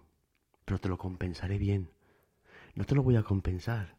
pero 0.65 0.81
te 0.81 0.89
lo 0.89 0.99
compensaré 0.99 1.59
bien. 1.59 1.93
No 2.75 2.85
te 2.87 2.97
lo 2.97 3.05
voy 3.05 3.15
a 3.15 3.23
compensar. 3.23 3.95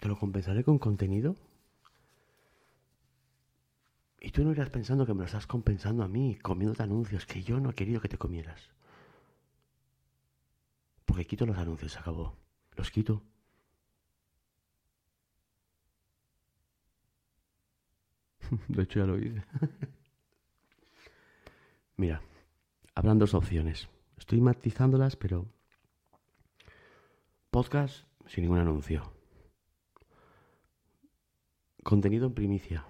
Te 0.00 0.08
lo 0.08 0.18
compensaré 0.18 0.64
con 0.64 0.80
contenido. 0.80 1.36
Y 4.20 4.30
tú 4.30 4.44
no 4.44 4.52
irás 4.52 4.70
pensando 4.70 5.06
que 5.06 5.14
me 5.14 5.20
lo 5.20 5.26
estás 5.26 5.46
compensando 5.46 6.02
a 6.02 6.08
mí, 6.08 6.36
comiéndote 6.36 6.82
anuncios 6.82 7.26
que 7.26 7.42
yo 7.42 7.60
no 7.60 7.70
he 7.70 7.74
querido 7.74 8.00
que 8.00 8.08
te 8.08 8.18
comieras. 8.18 8.70
Porque 11.04 11.26
quito 11.26 11.46
los 11.46 11.58
anuncios, 11.58 11.92
se 11.92 11.98
acabó. 11.98 12.36
Los 12.76 12.90
quito. 12.90 13.22
De 18.68 18.82
hecho, 18.82 19.00
ya 19.00 19.06
lo 19.06 19.18
hice. 19.18 19.42
Mira, 21.96 22.20
habrán 22.94 23.18
dos 23.18 23.34
opciones. 23.34 23.88
Estoy 24.18 24.40
matizándolas, 24.40 25.16
pero. 25.16 25.46
Podcast 27.50 28.04
sin 28.26 28.42
ningún 28.42 28.58
anuncio. 28.58 29.12
Contenido 31.82 32.26
en 32.26 32.34
primicia. 32.34 32.84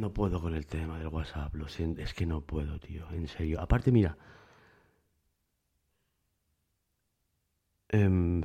No 0.00 0.14
puedo 0.14 0.40
con 0.40 0.54
el 0.54 0.66
tema 0.66 0.98
del 0.98 1.08
WhatsApp, 1.08 1.54
lo 1.54 1.68
siento, 1.68 2.00
es 2.00 2.14
que 2.14 2.24
no 2.24 2.40
puedo, 2.40 2.78
tío, 2.80 3.06
en 3.10 3.28
serio. 3.28 3.60
Aparte, 3.60 3.92
mira. 3.92 4.16
Eh, 7.90 8.08
no 8.08 8.42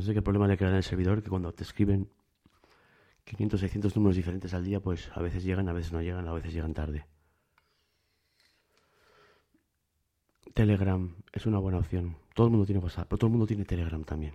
sé 0.00 0.14
qué 0.14 0.22
problema 0.22 0.46
le 0.46 0.54
en 0.54 0.74
el 0.74 0.84
servidor, 0.84 1.24
que 1.24 1.28
cuando 1.28 1.52
te 1.52 1.64
escriben 1.64 2.08
500, 3.24 3.58
600 3.58 3.96
números 3.96 4.14
diferentes 4.14 4.54
al 4.54 4.64
día, 4.64 4.78
pues 4.78 5.10
a 5.12 5.20
veces 5.20 5.42
llegan, 5.42 5.68
a 5.68 5.72
veces 5.72 5.92
no 5.92 6.00
llegan, 6.00 6.28
a 6.28 6.32
veces 6.32 6.54
llegan 6.54 6.72
tarde. 6.72 7.06
Telegram 10.54 11.16
es 11.32 11.46
una 11.46 11.58
buena 11.58 11.78
opción. 11.78 12.16
Todo 12.32 12.46
el 12.46 12.52
mundo 12.52 12.64
tiene 12.64 12.80
WhatsApp, 12.80 13.08
pero 13.08 13.18
todo 13.18 13.26
el 13.26 13.32
mundo 13.32 13.46
tiene 13.48 13.64
Telegram 13.64 14.04
también. 14.04 14.34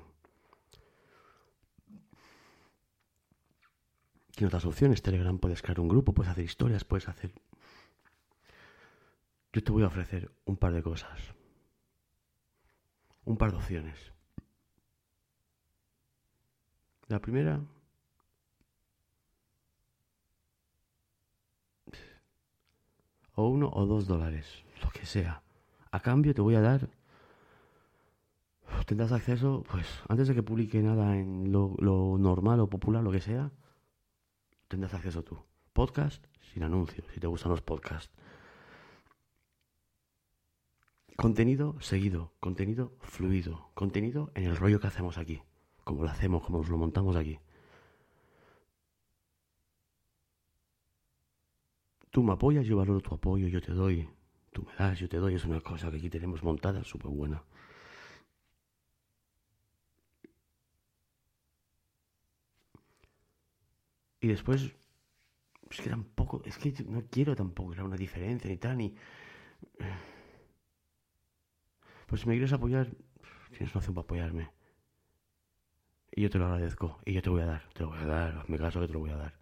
Otras 4.45 4.65
opciones. 4.65 5.01
Telegram 5.01 5.37
puedes 5.37 5.61
crear 5.61 5.79
un 5.79 5.87
grupo, 5.87 6.13
puedes 6.13 6.31
hacer 6.31 6.45
historias, 6.45 6.83
puedes 6.83 7.07
hacer... 7.07 7.33
Yo 9.51 9.63
te 9.63 9.71
voy 9.71 9.83
a 9.83 9.87
ofrecer 9.87 10.31
un 10.45 10.57
par 10.57 10.73
de 10.73 10.83
cosas. 10.83 11.33
Un 13.25 13.37
par 13.37 13.51
de 13.51 13.57
opciones. 13.57 14.13
La 17.07 17.19
primera 17.19 17.59
o 23.39 23.47
uno 23.47 23.69
o 23.73 23.85
dos 23.85 24.05
dólares, 24.05 24.63
lo 24.83 24.89
que 24.91 25.05
sea. 25.05 25.41
A 25.91 26.01
cambio 26.01 26.33
te 26.35 26.41
voy 26.41 26.55
a 26.55 26.61
dar, 26.61 26.89
tendrás 28.85 29.11
acceso, 29.11 29.63
pues 29.71 29.87
antes 30.09 30.27
de 30.27 30.35
que 30.35 30.43
publique 30.43 30.81
nada 30.81 31.17
en 31.17 31.51
lo, 31.51 31.75
normal 32.19 32.59
o 32.59 32.67
popular, 32.67 33.01
lo 33.01 33.11
que 33.11 33.21
sea, 33.21 33.49
tendrás 34.69 34.93
acceso 34.93 35.21
tú. 35.21 35.43
Podcast 35.73 36.25
sin 36.53 36.63
anuncios, 36.63 37.05
si 37.13 37.19
te 37.19 37.27
gustan 37.27 37.51
los 37.51 37.61
podcasts. 37.61 38.13
Contenido 41.17 41.75
seguido, 41.81 42.31
contenido 42.39 42.93
fluido, 43.01 43.69
contenido 43.73 44.31
en 44.35 44.45
el 44.45 44.55
rollo 44.55 44.79
que 44.79 44.87
hacemos 44.87 45.17
aquí 45.17 45.41
como 45.89 46.03
lo 46.03 46.09
hacemos, 46.11 46.43
como 46.43 46.59
nos 46.59 46.69
lo 46.69 46.77
montamos 46.77 47.15
aquí. 47.15 47.39
Tú 52.11 52.21
me 52.21 52.33
apoyas, 52.33 52.63
yo 52.67 52.77
valoro 52.77 53.01
tu 53.01 53.15
apoyo, 53.15 53.47
yo 53.47 53.59
te 53.59 53.71
doy. 53.71 54.07
Tú 54.51 54.61
me 54.61 54.75
das, 54.77 54.99
yo 54.99 55.09
te 55.09 55.17
doy. 55.17 55.33
Es 55.33 55.45
una 55.45 55.61
cosa 55.61 55.89
que 55.89 55.97
aquí 55.97 56.07
tenemos 56.07 56.43
montada 56.43 56.83
súper 56.83 57.09
buena. 57.09 57.43
Y 64.21 64.27
después, 64.27 64.73
es 65.69 65.81
que 65.81 65.89
tampoco, 65.89 66.41
es 66.45 66.57
que 66.57 66.73
no 66.87 67.03
quiero 67.09 67.35
tampoco 67.35 67.73
era 67.73 67.83
una 67.83 67.95
diferencia 67.95 68.49
ni 68.49 68.57
tal, 68.57 68.77
ni... 68.77 68.95
Pues 72.07 72.21
si 72.21 72.27
me 72.27 72.33
quieres 72.33 72.53
apoyar, 72.53 72.89
tienes 73.49 73.71
una 73.73 73.79
opción 73.79 73.93
para 73.93 74.03
apoyarme. 74.03 74.49
Y 76.11 76.23
yo 76.23 76.29
te 76.29 76.39
lo 76.39 76.45
agradezco. 76.45 76.99
Y 77.05 77.13
yo 77.13 77.21
te 77.21 77.29
voy 77.29 77.41
a 77.41 77.45
dar, 77.45 77.69
te 77.73 77.83
lo 77.83 77.89
voy 77.89 77.99
a 77.99 78.05
dar, 78.05 78.37
hazme 78.37 78.57
caso 78.57 78.81
que 78.81 78.87
te 78.87 78.93
lo 78.93 78.99
voy 78.99 79.11
a 79.11 79.15
dar. 79.15 79.39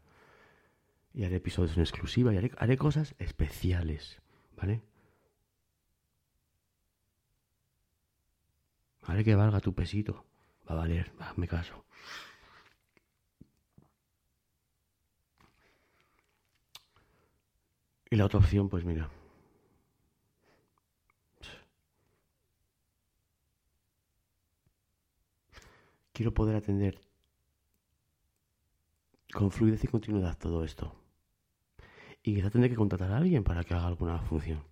Y 1.14 1.24
haré 1.24 1.38
episodios 1.38 1.76
en 1.78 1.82
exclusiva 1.82 2.34
y 2.34 2.38
haré, 2.38 2.52
haré 2.58 2.78
cosas 2.78 3.16
especiales, 3.18 4.22
¿vale? 4.56 4.84
Haré 9.04 9.24
que 9.24 9.36
valga 9.36 9.62
tu 9.62 9.74
pesito. 9.74 10.26
Va 10.70 10.74
a 10.74 10.80
valer, 10.80 11.14
hazme 11.20 11.48
caso. 11.48 11.86
Y 18.10 18.16
la 18.16 18.26
otra 18.26 18.40
opción, 18.40 18.70
pues 18.70 18.86
mira. 18.86 19.10
Quiero 26.14 26.34
poder 26.34 26.56
atender 26.56 27.00
con 29.34 29.52
fluidez 29.52 29.84
y 29.84 29.88
continuidad 29.88 30.38
todo 30.38 30.64
esto. 30.64 30.96
Y 32.24 32.36
quizá 32.36 32.50
tendré 32.50 32.70
que 32.70 32.76
contratar 32.76 33.12
a 33.12 33.18
alguien 33.18 33.44
para 33.44 33.64
que 33.64 33.74
haga 33.74 33.88
alguna 33.88 34.20
función. 34.22 34.64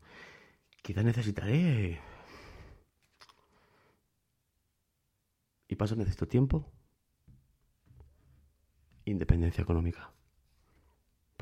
Quizá 0.82 1.04
necesitaré... 1.04 2.02
Y 5.68 5.76
paso 5.76 5.96
necesito 5.96 6.28
tiempo. 6.28 6.72
Independencia 9.06 9.62
económica. 9.62 10.15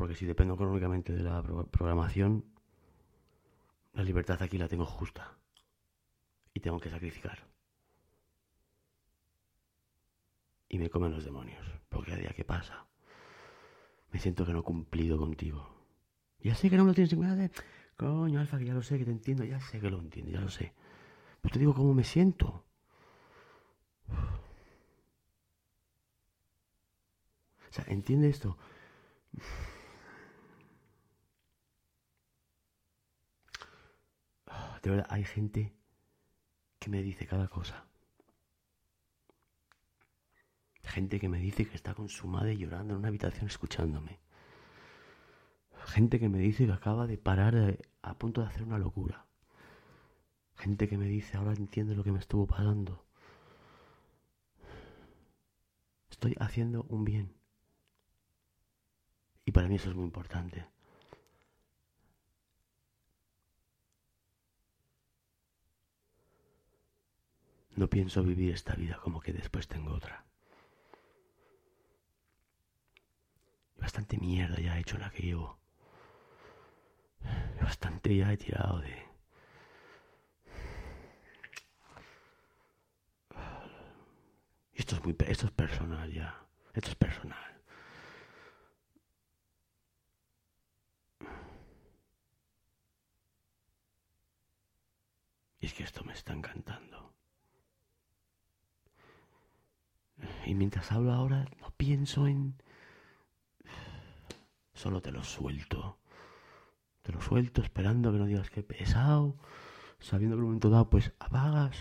Porque 0.03 0.15
si 0.15 0.25
dependo 0.25 0.55
económicamente 0.55 1.13
de 1.13 1.23
la 1.23 1.41
programación, 1.41 2.43
la 3.93 4.03
libertad 4.03 4.43
aquí 4.43 4.57
la 4.57 4.67
tengo 4.67 4.85
justa. 4.85 5.37
Y 6.53 6.59
tengo 6.59 6.77
que 6.77 6.89
sacrificar. 6.89 7.47
Y 10.67 10.77
me 10.77 10.89
comen 10.89 11.13
los 11.13 11.23
demonios. 11.23 11.65
Porque 11.87 12.11
a 12.11 12.17
día 12.17 12.33
que 12.35 12.43
pasa, 12.43 12.85
me 14.11 14.19
siento 14.19 14.45
que 14.45 14.51
no 14.51 14.59
he 14.59 14.63
cumplido 14.63 15.17
contigo. 15.17 15.73
Ya 16.41 16.53
sé 16.53 16.69
que 16.69 16.75
no 16.75 16.83
me 16.83 16.89
lo 16.89 16.95
tienes 16.95 17.13
en 17.13 17.19
cuenta. 17.19 17.63
Coño, 17.95 18.41
Alfa, 18.41 18.57
que 18.57 18.65
ya 18.65 18.73
lo 18.73 18.83
sé, 18.83 18.97
que 18.97 19.05
te 19.05 19.11
entiendo. 19.11 19.45
Ya 19.45 19.61
sé 19.61 19.79
que 19.79 19.89
lo 19.89 19.99
entiendo, 19.99 20.33
ya 20.33 20.41
lo 20.41 20.49
sé. 20.49 20.73
Pero 21.39 21.53
te 21.53 21.59
digo 21.59 21.73
cómo 21.73 21.93
me 21.93 22.03
siento. 22.03 22.65
O 27.69 27.71
sea, 27.71 27.85
entiende 27.87 28.27
esto. 28.27 28.57
De 34.83 35.05
hay 35.09 35.23
gente 35.23 35.73
que 36.77 36.89
me 36.89 37.01
dice 37.01 37.25
cada 37.25 37.47
cosa. 37.47 37.85
Gente 40.83 41.21
que 41.21 41.29
me 41.29 41.39
dice 41.39 41.65
que 41.65 41.75
está 41.75 41.93
con 41.93 42.09
su 42.09 42.27
madre 42.27 42.57
llorando 42.57 42.93
en 42.93 42.99
una 42.99 43.07
habitación 43.07 43.47
escuchándome. 43.47 44.19
Gente 45.85 46.19
que 46.19 46.27
me 46.27 46.39
dice 46.39 46.65
que 46.65 46.73
acaba 46.73 47.07
de 47.07 47.17
parar 47.17 47.79
a 48.01 48.17
punto 48.17 48.41
de 48.41 48.47
hacer 48.47 48.63
una 48.63 48.77
locura. 48.77 49.25
Gente 50.55 50.89
que 50.89 50.97
me 50.97 51.07
dice, 51.07 51.37
ahora 51.37 51.53
entiendo 51.53 51.95
lo 51.95 52.03
que 52.03 52.11
me 52.11 52.19
estuvo 52.19 52.45
pasando. 52.45 53.05
Estoy 56.09 56.35
haciendo 56.39 56.85
un 56.89 57.05
bien. 57.05 57.33
Y 59.45 59.51
para 59.51 59.69
mí 59.69 59.75
eso 59.75 59.89
es 59.89 59.95
muy 59.95 60.05
importante. 60.05 60.65
No 67.75 67.89
pienso 67.89 68.23
vivir 68.23 68.53
esta 68.53 68.75
vida 68.75 68.97
como 69.01 69.19
que 69.19 69.33
después 69.33 69.67
tengo 69.67 69.93
otra. 69.93 70.25
Bastante 73.77 74.17
mierda 74.17 74.59
ya 74.59 74.77
he 74.77 74.81
hecho 74.81 74.97
la 74.97 75.09
que 75.09 75.23
llevo. 75.23 75.57
Bastante 77.61 78.15
ya 78.15 78.31
he 78.31 78.37
tirado 78.37 78.79
de... 78.79 79.03
Esto 84.73 84.95
es 84.95 85.03
muy... 85.03 85.15
Esto 85.27 85.45
es 85.47 85.51
personal 85.51 86.11
ya. 86.11 86.45
Esto 86.73 86.89
es 86.89 86.95
personal. 86.95 87.61
Y 95.59 95.65
es 95.65 95.73
que 95.73 95.83
esto 95.83 96.03
me 96.03 96.13
está 96.13 96.33
encantando. 96.33 97.12
Y 100.45 100.55
mientras 100.55 100.91
hablo 100.91 101.13
ahora, 101.13 101.45
no 101.61 101.71
pienso 101.77 102.27
en... 102.27 102.55
Solo 104.73 105.01
te 105.01 105.11
lo 105.11 105.23
suelto. 105.23 105.99
Te 107.01 107.11
lo 107.11 107.21
suelto 107.21 107.61
esperando 107.61 108.11
que 108.11 108.17
no 108.17 108.25
digas 108.25 108.49
que 108.49 108.63
pesado. 108.63 109.35
Sabiendo 109.99 110.35
que 110.35 110.39
en 110.39 110.43
un 110.43 110.49
momento 110.49 110.69
dado, 110.69 110.89
pues 110.89 111.13
apagas. 111.19 111.77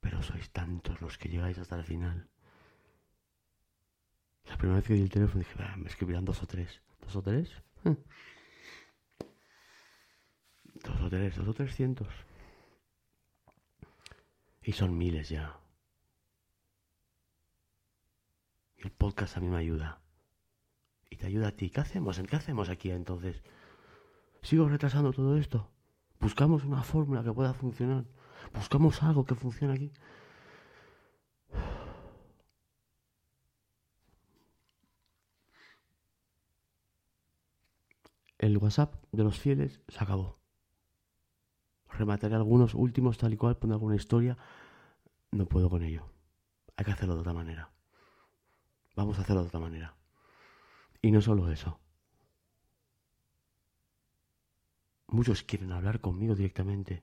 Pero 0.00 0.22
sois 0.22 0.50
tantos 0.50 1.00
los 1.00 1.18
que 1.18 1.28
llegáis 1.28 1.58
hasta 1.58 1.76
el 1.76 1.84
final. 1.84 2.28
La 4.46 4.56
primera 4.56 4.78
vez 4.78 4.86
que 4.86 4.94
di 4.94 5.02
el 5.02 5.10
teléfono 5.10 5.40
dije, 5.40 5.76
me 5.76 5.88
escribirán 5.88 6.24
dos 6.24 6.42
o 6.42 6.46
tres. 6.46 6.80
¿Dos 7.00 7.16
o 7.16 7.22
tres? 7.22 7.50
Dos 10.84 11.00
o 11.00 11.10
tres, 11.10 11.34
dos 11.36 11.48
o 11.48 11.54
trescientos. 11.54 12.06
Y 14.62 14.72
son 14.72 14.96
miles 14.98 15.28
ya. 15.28 15.60
Y 18.76 18.82
el 18.82 18.92
podcast 18.92 19.36
a 19.36 19.40
mí 19.40 19.48
me 19.48 19.56
ayuda. 19.56 20.00
Y 21.10 21.16
te 21.16 21.26
ayuda 21.26 21.48
a 21.48 21.56
ti. 21.56 21.70
¿Qué 21.70 21.80
hacemos? 21.80 22.20
¿Qué 22.20 22.36
hacemos 22.36 22.68
aquí 22.68 22.90
entonces? 22.90 23.42
¿Sigo 24.42 24.68
retrasando 24.68 25.12
todo 25.12 25.36
esto? 25.36 25.70
Buscamos 26.20 26.64
una 26.64 26.82
fórmula 26.82 27.22
que 27.22 27.32
pueda 27.32 27.54
funcionar. 27.54 28.04
Buscamos 28.54 29.02
algo 29.02 29.24
que 29.24 29.34
funcione 29.34 29.74
aquí. 29.74 29.92
El 38.38 38.56
WhatsApp 38.58 38.94
de 39.10 39.24
los 39.24 39.38
fieles 39.38 39.80
se 39.88 40.02
acabó. 40.02 40.38
Remataré 41.98 42.36
algunos 42.36 42.74
últimos 42.74 43.18
tal 43.18 43.32
y 43.32 43.36
cual, 43.36 43.56
poner 43.56 43.74
alguna 43.74 43.96
historia. 43.96 44.38
No 45.32 45.46
puedo 45.46 45.68
con 45.68 45.82
ello. 45.82 46.08
Hay 46.76 46.84
que 46.84 46.92
hacerlo 46.92 47.14
de 47.16 47.20
otra 47.22 47.32
manera. 47.32 47.72
Vamos 48.94 49.18
a 49.18 49.22
hacerlo 49.22 49.42
de 49.42 49.48
otra 49.48 49.58
manera. 49.58 49.96
Y 51.02 51.10
no 51.10 51.20
solo 51.20 51.50
eso. 51.50 51.80
Muchos 55.08 55.42
quieren 55.42 55.72
hablar 55.72 56.00
conmigo 56.00 56.36
directamente. 56.36 57.02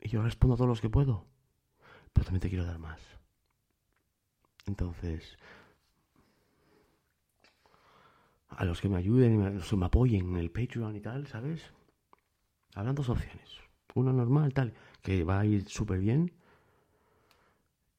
Y 0.00 0.08
yo 0.08 0.22
respondo 0.22 0.54
a 0.54 0.56
todos 0.56 0.68
los 0.68 0.80
que 0.80 0.88
puedo. 0.88 1.26
Pero 2.12 2.26
también 2.26 2.42
te 2.42 2.48
quiero 2.48 2.64
dar 2.64 2.78
más. 2.78 3.00
Entonces, 4.66 5.36
a 8.48 8.64
los 8.64 8.80
que 8.80 8.88
me 8.88 8.96
ayuden 8.96 9.34
y 9.34 9.38
me, 9.38 9.50
me 9.50 9.86
apoyen 9.86 10.30
en 10.30 10.36
el 10.36 10.50
Patreon 10.50 10.96
y 10.96 11.00
tal, 11.00 11.26
¿sabes? 11.26 11.72
Habrán 12.74 12.94
dos 12.94 13.08
opciones. 13.08 13.58
Una 13.94 14.12
normal, 14.12 14.52
tal, 14.52 14.74
que 15.02 15.24
va 15.24 15.40
a 15.40 15.46
ir 15.46 15.68
súper 15.68 15.98
bien 15.98 16.32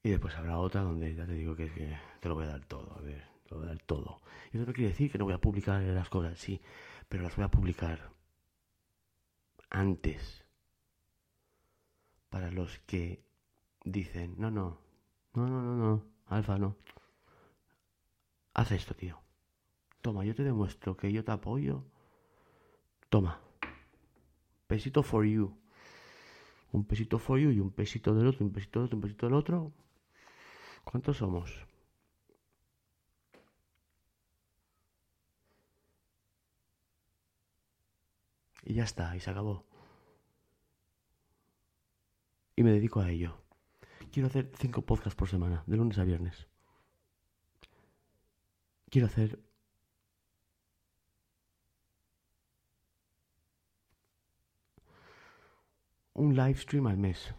y 0.01 0.09
después 0.11 0.35
habrá 0.35 0.57
otra 0.57 0.81
donde 0.81 1.13
ya 1.13 1.25
te 1.25 1.33
digo 1.33 1.55
que, 1.55 1.71
que 1.71 1.97
te 2.19 2.29
lo 2.29 2.35
voy 2.35 2.45
a 2.45 2.49
dar 2.49 2.65
todo, 2.65 2.95
a 2.97 3.01
ver, 3.01 3.21
te 3.43 3.51
lo 3.51 3.57
voy 3.57 3.65
a 3.65 3.69
dar 3.69 3.79
todo. 3.79 4.21
Y 4.51 4.57
eso 4.57 4.65
no 4.65 4.73
quiere 4.73 4.89
decir 4.89 5.11
que 5.11 5.17
no 5.17 5.25
voy 5.25 5.33
a 5.33 5.41
publicar 5.41 5.81
las 5.81 6.09
cosas, 6.09 6.39
sí, 6.39 6.61
pero 7.07 7.23
las 7.23 7.35
voy 7.35 7.45
a 7.45 7.51
publicar 7.51 8.11
antes. 9.69 10.45
Para 12.29 12.51
los 12.51 12.79
que 12.79 13.23
dicen, 13.83 14.35
no, 14.37 14.51
no, 14.51 14.79
no, 15.33 15.47
no, 15.47 15.61
no, 15.61 15.75
no, 15.75 16.05
Alfa, 16.27 16.57
no. 16.57 16.77
Haz 18.53 18.71
esto, 18.71 18.93
tío. 18.93 19.19
Toma, 20.01 20.23
yo 20.25 20.33
te 20.33 20.43
demuestro 20.43 20.95
que 20.95 21.11
yo 21.11 21.23
te 21.23 21.31
apoyo. 21.31 21.83
Toma. 23.09 23.41
Pesito 24.67 25.03
for 25.03 25.25
you. 25.25 25.57
Un 26.71 26.85
pesito 26.85 27.17
for 27.19 27.39
you 27.39 27.51
y 27.51 27.59
un 27.59 27.71
pesito 27.71 28.13
del 28.13 28.27
otro, 28.27 28.45
un 28.45 28.51
pesito 28.51 28.79
del 28.79 28.85
otro, 28.85 28.97
un 28.97 29.01
pesito 29.01 29.25
del 29.25 29.35
otro. 29.35 29.73
¿Cuántos 30.83 31.17
somos? 31.17 31.51
Y 38.63 38.75
ya 38.75 38.83
está, 38.83 39.15
y 39.15 39.19
se 39.19 39.31
acabó. 39.31 39.65
Y 42.55 42.63
me 42.63 42.71
dedico 42.71 42.99
a 42.99 43.09
ello. 43.09 43.41
Quiero 44.11 44.27
hacer 44.27 44.51
cinco 44.57 44.83
podcasts 44.83 45.15
por 45.15 45.27
semana, 45.27 45.63
de 45.65 45.77
lunes 45.77 45.97
a 45.97 46.03
viernes. 46.03 46.47
Quiero 48.89 49.07
hacer 49.07 49.39
un 56.19 56.35
live 56.35 56.57
stream 56.57 56.87
al 56.87 56.97
mes. 56.97 57.33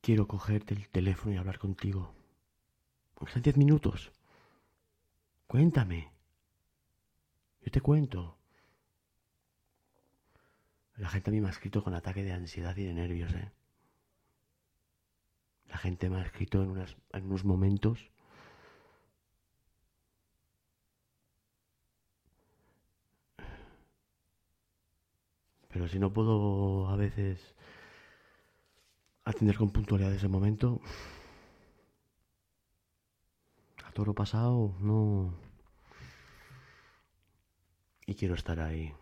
Quiero 0.00 0.26
cogerte 0.26 0.74
el 0.74 0.88
teléfono 0.88 1.34
y 1.34 1.38
hablar 1.38 1.58
contigo. 1.58 2.12
Aunque 3.16 3.32
sean 3.32 3.42
diez 3.42 3.56
minutos. 3.56 4.12
Cuéntame. 5.46 6.10
Yo 7.62 7.70
te 7.70 7.80
cuento. 7.80 8.36
La 10.96 11.08
gente 11.08 11.30
a 11.30 11.32
mí 11.32 11.40
me 11.40 11.48
ha 11.48 11.50
escrito 11.50 11.82
con 11.82 11.94
ataque 11.94 12.22
de 12.22 12.32
ansiedad 12.32 12.76
y 12.76 12.84
de 12.84 12.92
nervios, 12.92 13.32
¿eh? 13.32 13.50
La 15.68 15.78
gente 15.78 16.10
me 16.10 16.18
ha 16.18 16.22
escrito 16.22 16.62
en, 16.62 16.70
unas, 16.70 16.96
en 17.12 17.24
unos 17.24 17.44
momentos 17.44 18.10
Pero 25.74 25.88
si 25.88 25.98
no 25.98 26.12
puedo 26.12 26.88
a 26.88 26.94
veces 26.94 27.56
atender 29.24 29.56
con 29.56 29.70
puntualidad 29.70 30.14
ese 30.14 30.28
momento, 30.28 30.80
a 33.84 33.90
toro 33.90 34.14
pasado, 34.14 34.76
no. 34.78 35.34
Y 38.06 38.14
quiero 38.14 38.34
estar 38.36 38.60
ahí. 38.60 38.94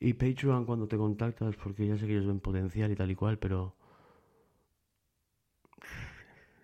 Y 0.00 0.14
Patreon 0.14 0.64
cuando 0.64 0.88
te 0.88 0.96
contactas, 0.96 1.54
porque 1.54 1.86
ya 1.86 1.96
sé 1.96 2.06
que 2.06 2.12
ellos 2.14 2.26
ven 2.26 2.40
potencial 2.40 2.90
y 2.90 2.96
tal 2.96 3.12
y 3.12 3.14
cual, 3.14 3.38
pero 3.38 3.76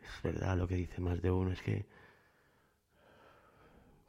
es 0.02 0.22
verdad 0.24 0.56
lo 0.56 0.66
que 0.66 0.74
dice 0.74 1.00
más 1.00 1.22
de 1.22 1.30
uno, 1.30 1.52
es 1.52 1.62
que 1.62 1.86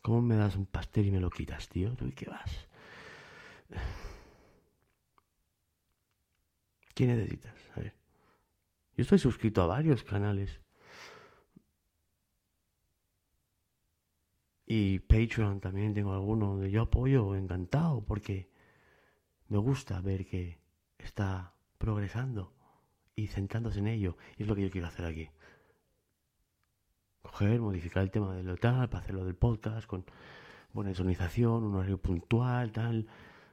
¿cómo 0.08 0.22
me 0.22 0.38
das 0.38 0.56
un 0.56 0.66
pastel 0.66 1.08
y 1.08 1.12
me 1.12 1.20
lo 1.20 1.30
quitas, 1.30 1.68
tío? 1.68 1.94
¿Tú 1.98 2.08
y 2.08 2.14
qué 2.14 2.30
vas? 2.30 2.50
¿Qué 6.96 7.06
necesitas? 7.06 7.54
A 7.76 7.82
ver. 7.82 7.94
Yo 8.96 9.02
estoy 9.02 9.20
suscrito 9.20 9.62
a 9.62 9.68
varios 9.68 10.06
canales. 10.06 10.62
Y 14.66 15.00
Patreon 15.00 15.60
también 15.60 15.94
tengo 15.94 16.14
alguno 16.14 16.52
donde 16.52 16.72
yo 16.72 16.84
apoyo 16.84 17.36
encantado 17.36 18.06
porque 18.06 18.50
me 19.50 19.58
gusta 19.58 20.00
ver 20.00 20.26
que 20.26 20.62
está 21.00 21.54
progresando 21.78 22.54
y 23.14 23.28
centrándose 23.28 23.80
en 23.80 23.88
ello. 23.88 24.16
Y 24.38 24.44
es 24.44 24.48
lo 24.48 24.56
que 24.56 24.62
yo 24.62 24.72
quiero 24.72 24.88
hacer 24.88 25.04
aquí. 25.04 25.30
Coger, 27.28 27.60
modificar 27.60 28.04
el 28.04 28.12
tema 28.12 28.34
del 28.36 28.60
tal, 28.60 28.90
para 28.90 29.04
hacerlo 29.04 29.26
del 29.26 29.36
podcast 29.36 29.86
con 29.86 30.06
buena 30.74 30.92
insonización, 30.92 31.64
un 31.64 31.76
horario 31.76 31.98
puntual, 31.98 32.72
tal. 32.72 33.06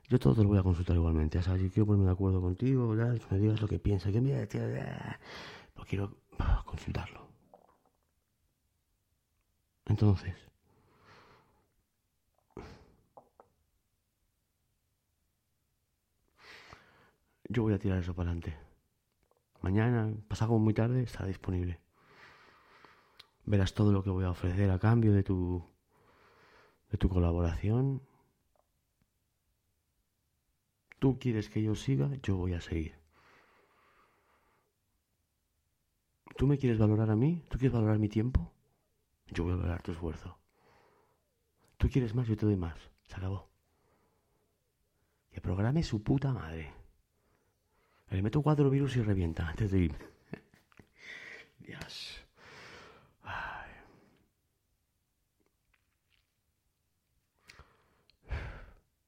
Yo 0.09 0.19
todo 0.19 0.35
te 0.35 0.43
lo 0.43 0.49
voy 0.49 0.59
a 0.59 0.63
consultar 0.63 0.97
igualmente. 0.97 1.43
Sabes, 1.43 1.63
si 1.63 1.71
quiero 1.71 1.87
ponerme 1.87 2.07
de 2.07 2.13
acuerdo 2.13 2.41
contigo, 2.41 2.97
tal, 2.97 3.21
me 3.31 3.39
digas 3.39 3.61
lo 3.61 3.69
que 3.69 3.79
piensas, 3.79 4.13
que 4.13 4.21
mira, 4.21 4.47
tío, 4.47 4.63
pues 5.75 5.89
quiero 5.89 6.17
consultarlo. 6.65 7.27
Entonces, 9.87 10.35
yo 17.49 17.63
voy 17.63 17.75
a 17.75 17.79
tirar 17.79 17.99
eso 17.99 18.15
para 18.15 18.31
adelante. 18.31 18.57
Mañana, 19.63 20.13
pasado 20.29 20.59
muy 20.59 20.75
tarde, 20.75 21.03
estará 21.03 21.27
disponible. 21.27 21.84
Verás 23.47 23.75
todo 23.75 23.93
lo 23.93 24.03
que 24.03 24.11
voy 24.11 24.25
a 24.25 24.31
ofrecer 24.31 24.71
a 24.71 24.79
cambio 24.79 25.13
de 25.13 25.23
tu 25.23 25.65
de 26.91 26.99
tu 26.99 27.09
colaboración. 27.09 28.03
Tú 30.99 31.19
quieres 31.19 31.51
que 31.51 31.63
yo 31.63 31.75
siga, 31.75 32.09
yo 32.23 32.37
voy 32.37 32.55
a 32.55 32.61
seguir. 32.61 32.95
¿Tú 36.37 36.47
me 36.47 36.59
quieres 36.59 36.79
valorar 36.79 37.11
a 37.11 37.17
mí? 37.17 37.45
¿Tú 37.49 37.59
quieres 37.59 37.73
valorar 37.73 37.99
mi 37.99 38.09
tiempo? 38.09 38.53
Yo 39.27 39.45
voy 39.45 39.53
a 39.53 39.57
valorar 39.57 39.83
tu 39.83 39.93
esfuerzo. 39.93 40.39
¿Tú 41.77 41.89
quieres 41.89 42.15
más? 42.15 42.27
Yo 42.27 42.37
te 42.37 42.47
doy 42.47 42.57
más. 42.57 42.79
Se 43.03 43.17
acabó. 43.17 43.51
Que 45.31 45.41
programe 45.41 45.83
su 45.83 46.03
puta 46.03 46.33
madre. 46.33 46.73
Le 48.11 48.23
meto 48.23 48.43
cuatro 48.43 48.71
virus 48.71 48.97
y 48.97 49.03
revienta 49.03 49.49
antes 49.49 49.71
de 49.71 49.81
irme. 49.81 49.99
Dios. 51.59 52.24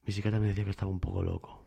Mi 0.07 0.13
psiquiatra 0.13 0.39
me 0.39 0.47
decía 0.47 0.63
que 0.63 0.69
estaba 0.71 0.89
un 0.89 1.01
poco 1.01 1.21
loco. 1.21 1.65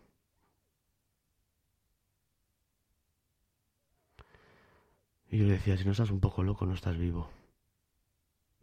Y 5.28 5.36
yo 5.36 5.44
le 5.44 5.52
decía, 5.52 5.76
si 5.76 5.84
no 5.84 5.92
estás 5.92 6.10
un 6.10 6.20
poco 6.20 6.42
loco, 6.42 6.64
no 6.64 6.72
estás 6.72 6.96
vivo. 6.96 7.30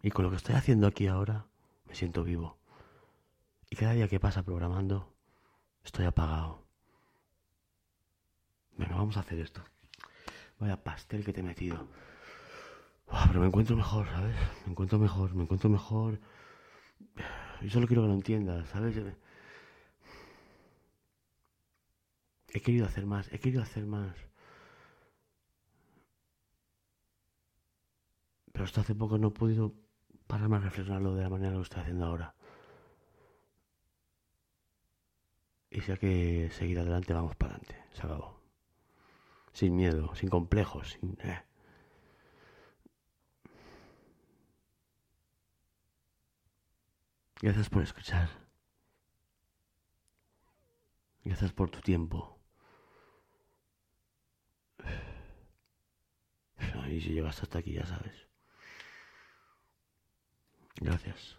Y 0.02 0.10
con 0.10 0.26
lo 0.26 0.32
que 0.32 0.38
estoy 0.38 0.56
haciendo 0.56 0.88
aquí 0.88 1.06
ahora, 1.06 1.46
me 1.86 1.94
siento 1.94 2.24
vivo. 2.24 2.58
Y 3.70 3.76
cada 3.76 3.94
día 3.94 4.08
que 4.08 4.20
pasa 4.20 4.42
programando, 4.42 5.14
estoy 5.84 6.06
apagado. 6.06 6.64
Venga, 8.78 8.96
vamos 8.96 9.16
a 9.18 9.20
hacer 9.20 9.38
esto. 9.40 9.62
Vaya 10.60 10.84
pastel 10.84 11.24
que 11.24 11.34
te 11.34 11.42
he 11.42 11.44
metido. 11.44 11.88
Pero 13.28 13.40
me 13.40 13.46
encuentro 13.46 13.76
mejor, 13.76 14.08
¿sabes? 14.08 14.36
Me 14.66 14.72
encuentro 14.72 14.98
mejor, 14.98 15.36
me 15.36 15.44
encuentro 15.44 15.70
mejor. 15.70 16.20
Y 17.62 17.70
solo 17.70 17.86
quiero 17.86 18.02
que 18.02 18.08
lo 18.08 18.14
entiendas, 18.16 18.68
¿sabes? 18.70 18.96
He 22.58 22.62
querido 22.62 22.88
hacer 22.88 23.06
más, 23.06 23.32
he 23.32 23.38
querido 23.38 23.62
hacer 23.62 23.86
más. 23.86 24.18
Pero 28.52 28.66
hasta 28.66 28.82
hace 28.82 28.96
poco 28.96 29.20
no 29.20 29.28
he 29.28 29.32
podido 29.32 29.76
pararme 30.26 30.56
a 30.56 30.62
reflexionarlo 30.62 31.14
de 31.14 31.22
la 31.22 31.30
manera 31.30 31.52
que 31.52 31.58
lo 31.58 31.62
estoy 31.62 31.82
haciendo 31.82 32.06
ahora. 32.08 32.34
Y 35.70 35.82
si 35.82 35.96
que 35.98 36.50
seguir 36.52 36.80
adelante, 36.80 37.14
vamos 37.14 37.36
para 37.36 37.54
adelante. 37.54 37.84
Se 37.94 38.02
acabó. 38.02 38.42
Sin 39.54 39.76
miedo, 39.76 40.16
sin 40.16 40.30
complejos, 40.30 40.98
eh. 41.20 41.44
Gracias 47.40 47.70
por 47.70 47.84
escuchar. 47.84 48.30
Gracias 51.24 51.54
por 51.54 51.70
tu 51.70 51.82
tiempo. 51.82 52.37
Y 56.90 57.02
si 57.02 57.10
llegaste 57.10 57.44
hasta 57.44 57.60
aquí, 57.60 57.74
ya 57.74 57.86
sabes. 57.86 58.28
Gracias 60.80 61.38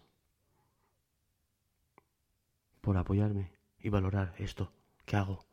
por 2.81 2.97
apoyarme 2.97 3.51
y 3.79 3.89
valorar 3.89 4.33
esto 4.37 4.71
que 5.05 5.15
hago. 5.15 5.45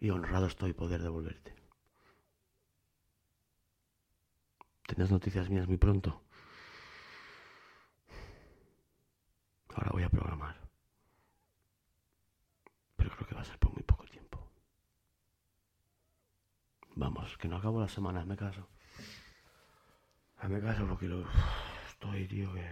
Y 0.00 0.10
honrado 0.10 0.46
estoy 0.46 0.72
poder 0.72 1.02
devolverte. 1.02 1.54
Tendrás 4.86 5.10
noticias 5.10 5.48
mías 5.48 5.66
muy 5.66 5.78
pronto. 5.78 6.22
Ahora 9.74 9.90
voy 9.92 10.02
a 10.02 10.10
programar. 10.10 10.60
Pero 12.96 13.10
creo 13.10 13.26
que 13.26 13.34
va 13.34 13.40
a 13.40 13.44
ser 13.44 13.58
por 13.58 13.72
muy 13.72 13.82
poco. 13.82 14.03
Vamos, 16.96 17.36
que 17.38 17.48
no 17.48 17.56
acabo 17.56 17.80
la 17.80 17.88
semana, 17.88 18.24
me 18.24 18.36
caso. 18.36 18.68
Me 20.48 20.60
caso 20.60 20.86
porque 20.86 21.06
lo 21.08 21.24
estoy, 21.88 22.28
tío, 22.28 22.52
que... 22.52 22.64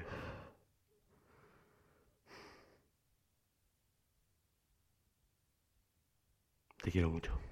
Te 6.83 6.91
quiero 6.91 7.11
mucho. 7.11 7.52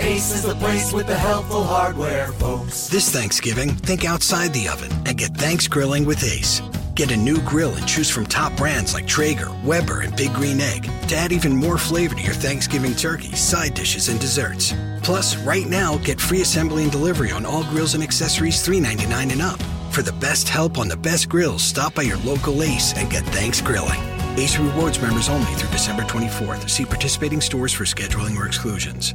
Ace 0.00 0.34
is 0.34 0.42
the 0.42 0.54
place 0.56 0.92
with 0.92 1.06
the 1.06 1.16
helpful 1.16 1.62
hardware, 1.64 2.28
folks. 2.32 2.88
This 2.88 3.10
Thanksgiving, 3.10 3.70
think 3.70 4.04
outside 4.04 4.52
the 4.52 4.68
oven 4.68 4.92
and 5.06 5.16
get 5.16 5.34
thanks 5.34 5.66
grilling 5.66 6.04
with 6.04 6.22
Ace. 6.22 6.60
Get 6.94 7.10
a 7.10 7.16
new 7.16 7.40
grill 7.40 7.74
and 7.74 7.86
choose 7.86 8.10
from 8.10 8.26
top 8.26 8.56
brands 8.56 8.94
like 8.94 9.06
Traeger, 9.06 9.50
Weber, 9.64 10.02
and 10.02 10.14
Big 10.16 10.32
Green 10.32 10.60
Egg 10.60 10.84
to 11.08 11.16
add 11.16 11.32
even 11.32 11.56
more 11.56 11.78
flavor 11.78 12.14
to 12.14 12.22
your 12.22 12.34
Thanksgiving 12.34 12.94
turkey, 12.94 13.34
side 13.34 13.74
dishes, 13.74 14.08
and 14.08 14.20
desserts. 14.20 14.72
Plus, 15.02 15.36
right 15.38 15.66
now, 15.66 15.98
get 15.98 16.20
free 16.20 16.42
assembly 16.42 16.84
and 16.84 16.92
delivery 16.92 17.32
on 17.32 17.46
all 17.46 17.64
grills 17.64 17.94
and 17.94 18.02
accessories 18.02 18.64
$3.99 18.66 19.32
and 19.32 19.42
up. 19.42 19.60
For 19.92 20.02
the 20.02 20.12
best 20.12 20.48
help 20.48 20.78
on 20.78 20.88
the 20.88 20.96
best 20.96 21.28
grills, 21.28 21.62
stop 21.62 21.94
by 21.94 22.02
your 22.02 22.18
local 22.18 22.62
Ace 22.62 22.94
and 22.94 23.10
get 23.10 23.24
thanks 23.26 23.60
grilling. 23.60 24.00
Ace 24.36 24.58
Rewards 24.58 25.00
members 25.00 25.28
only 25.28 25.52
through 25.54 25.70
December 25.70 26.02
24th. 26.02 26.68
See 26.68 26.84
participating 26.84 27.40
stores 27.40 27.72
for 27.72 27.84
scheduling 27.84 28.36
or 28.36 28.46
exclusions. 28.46 29.14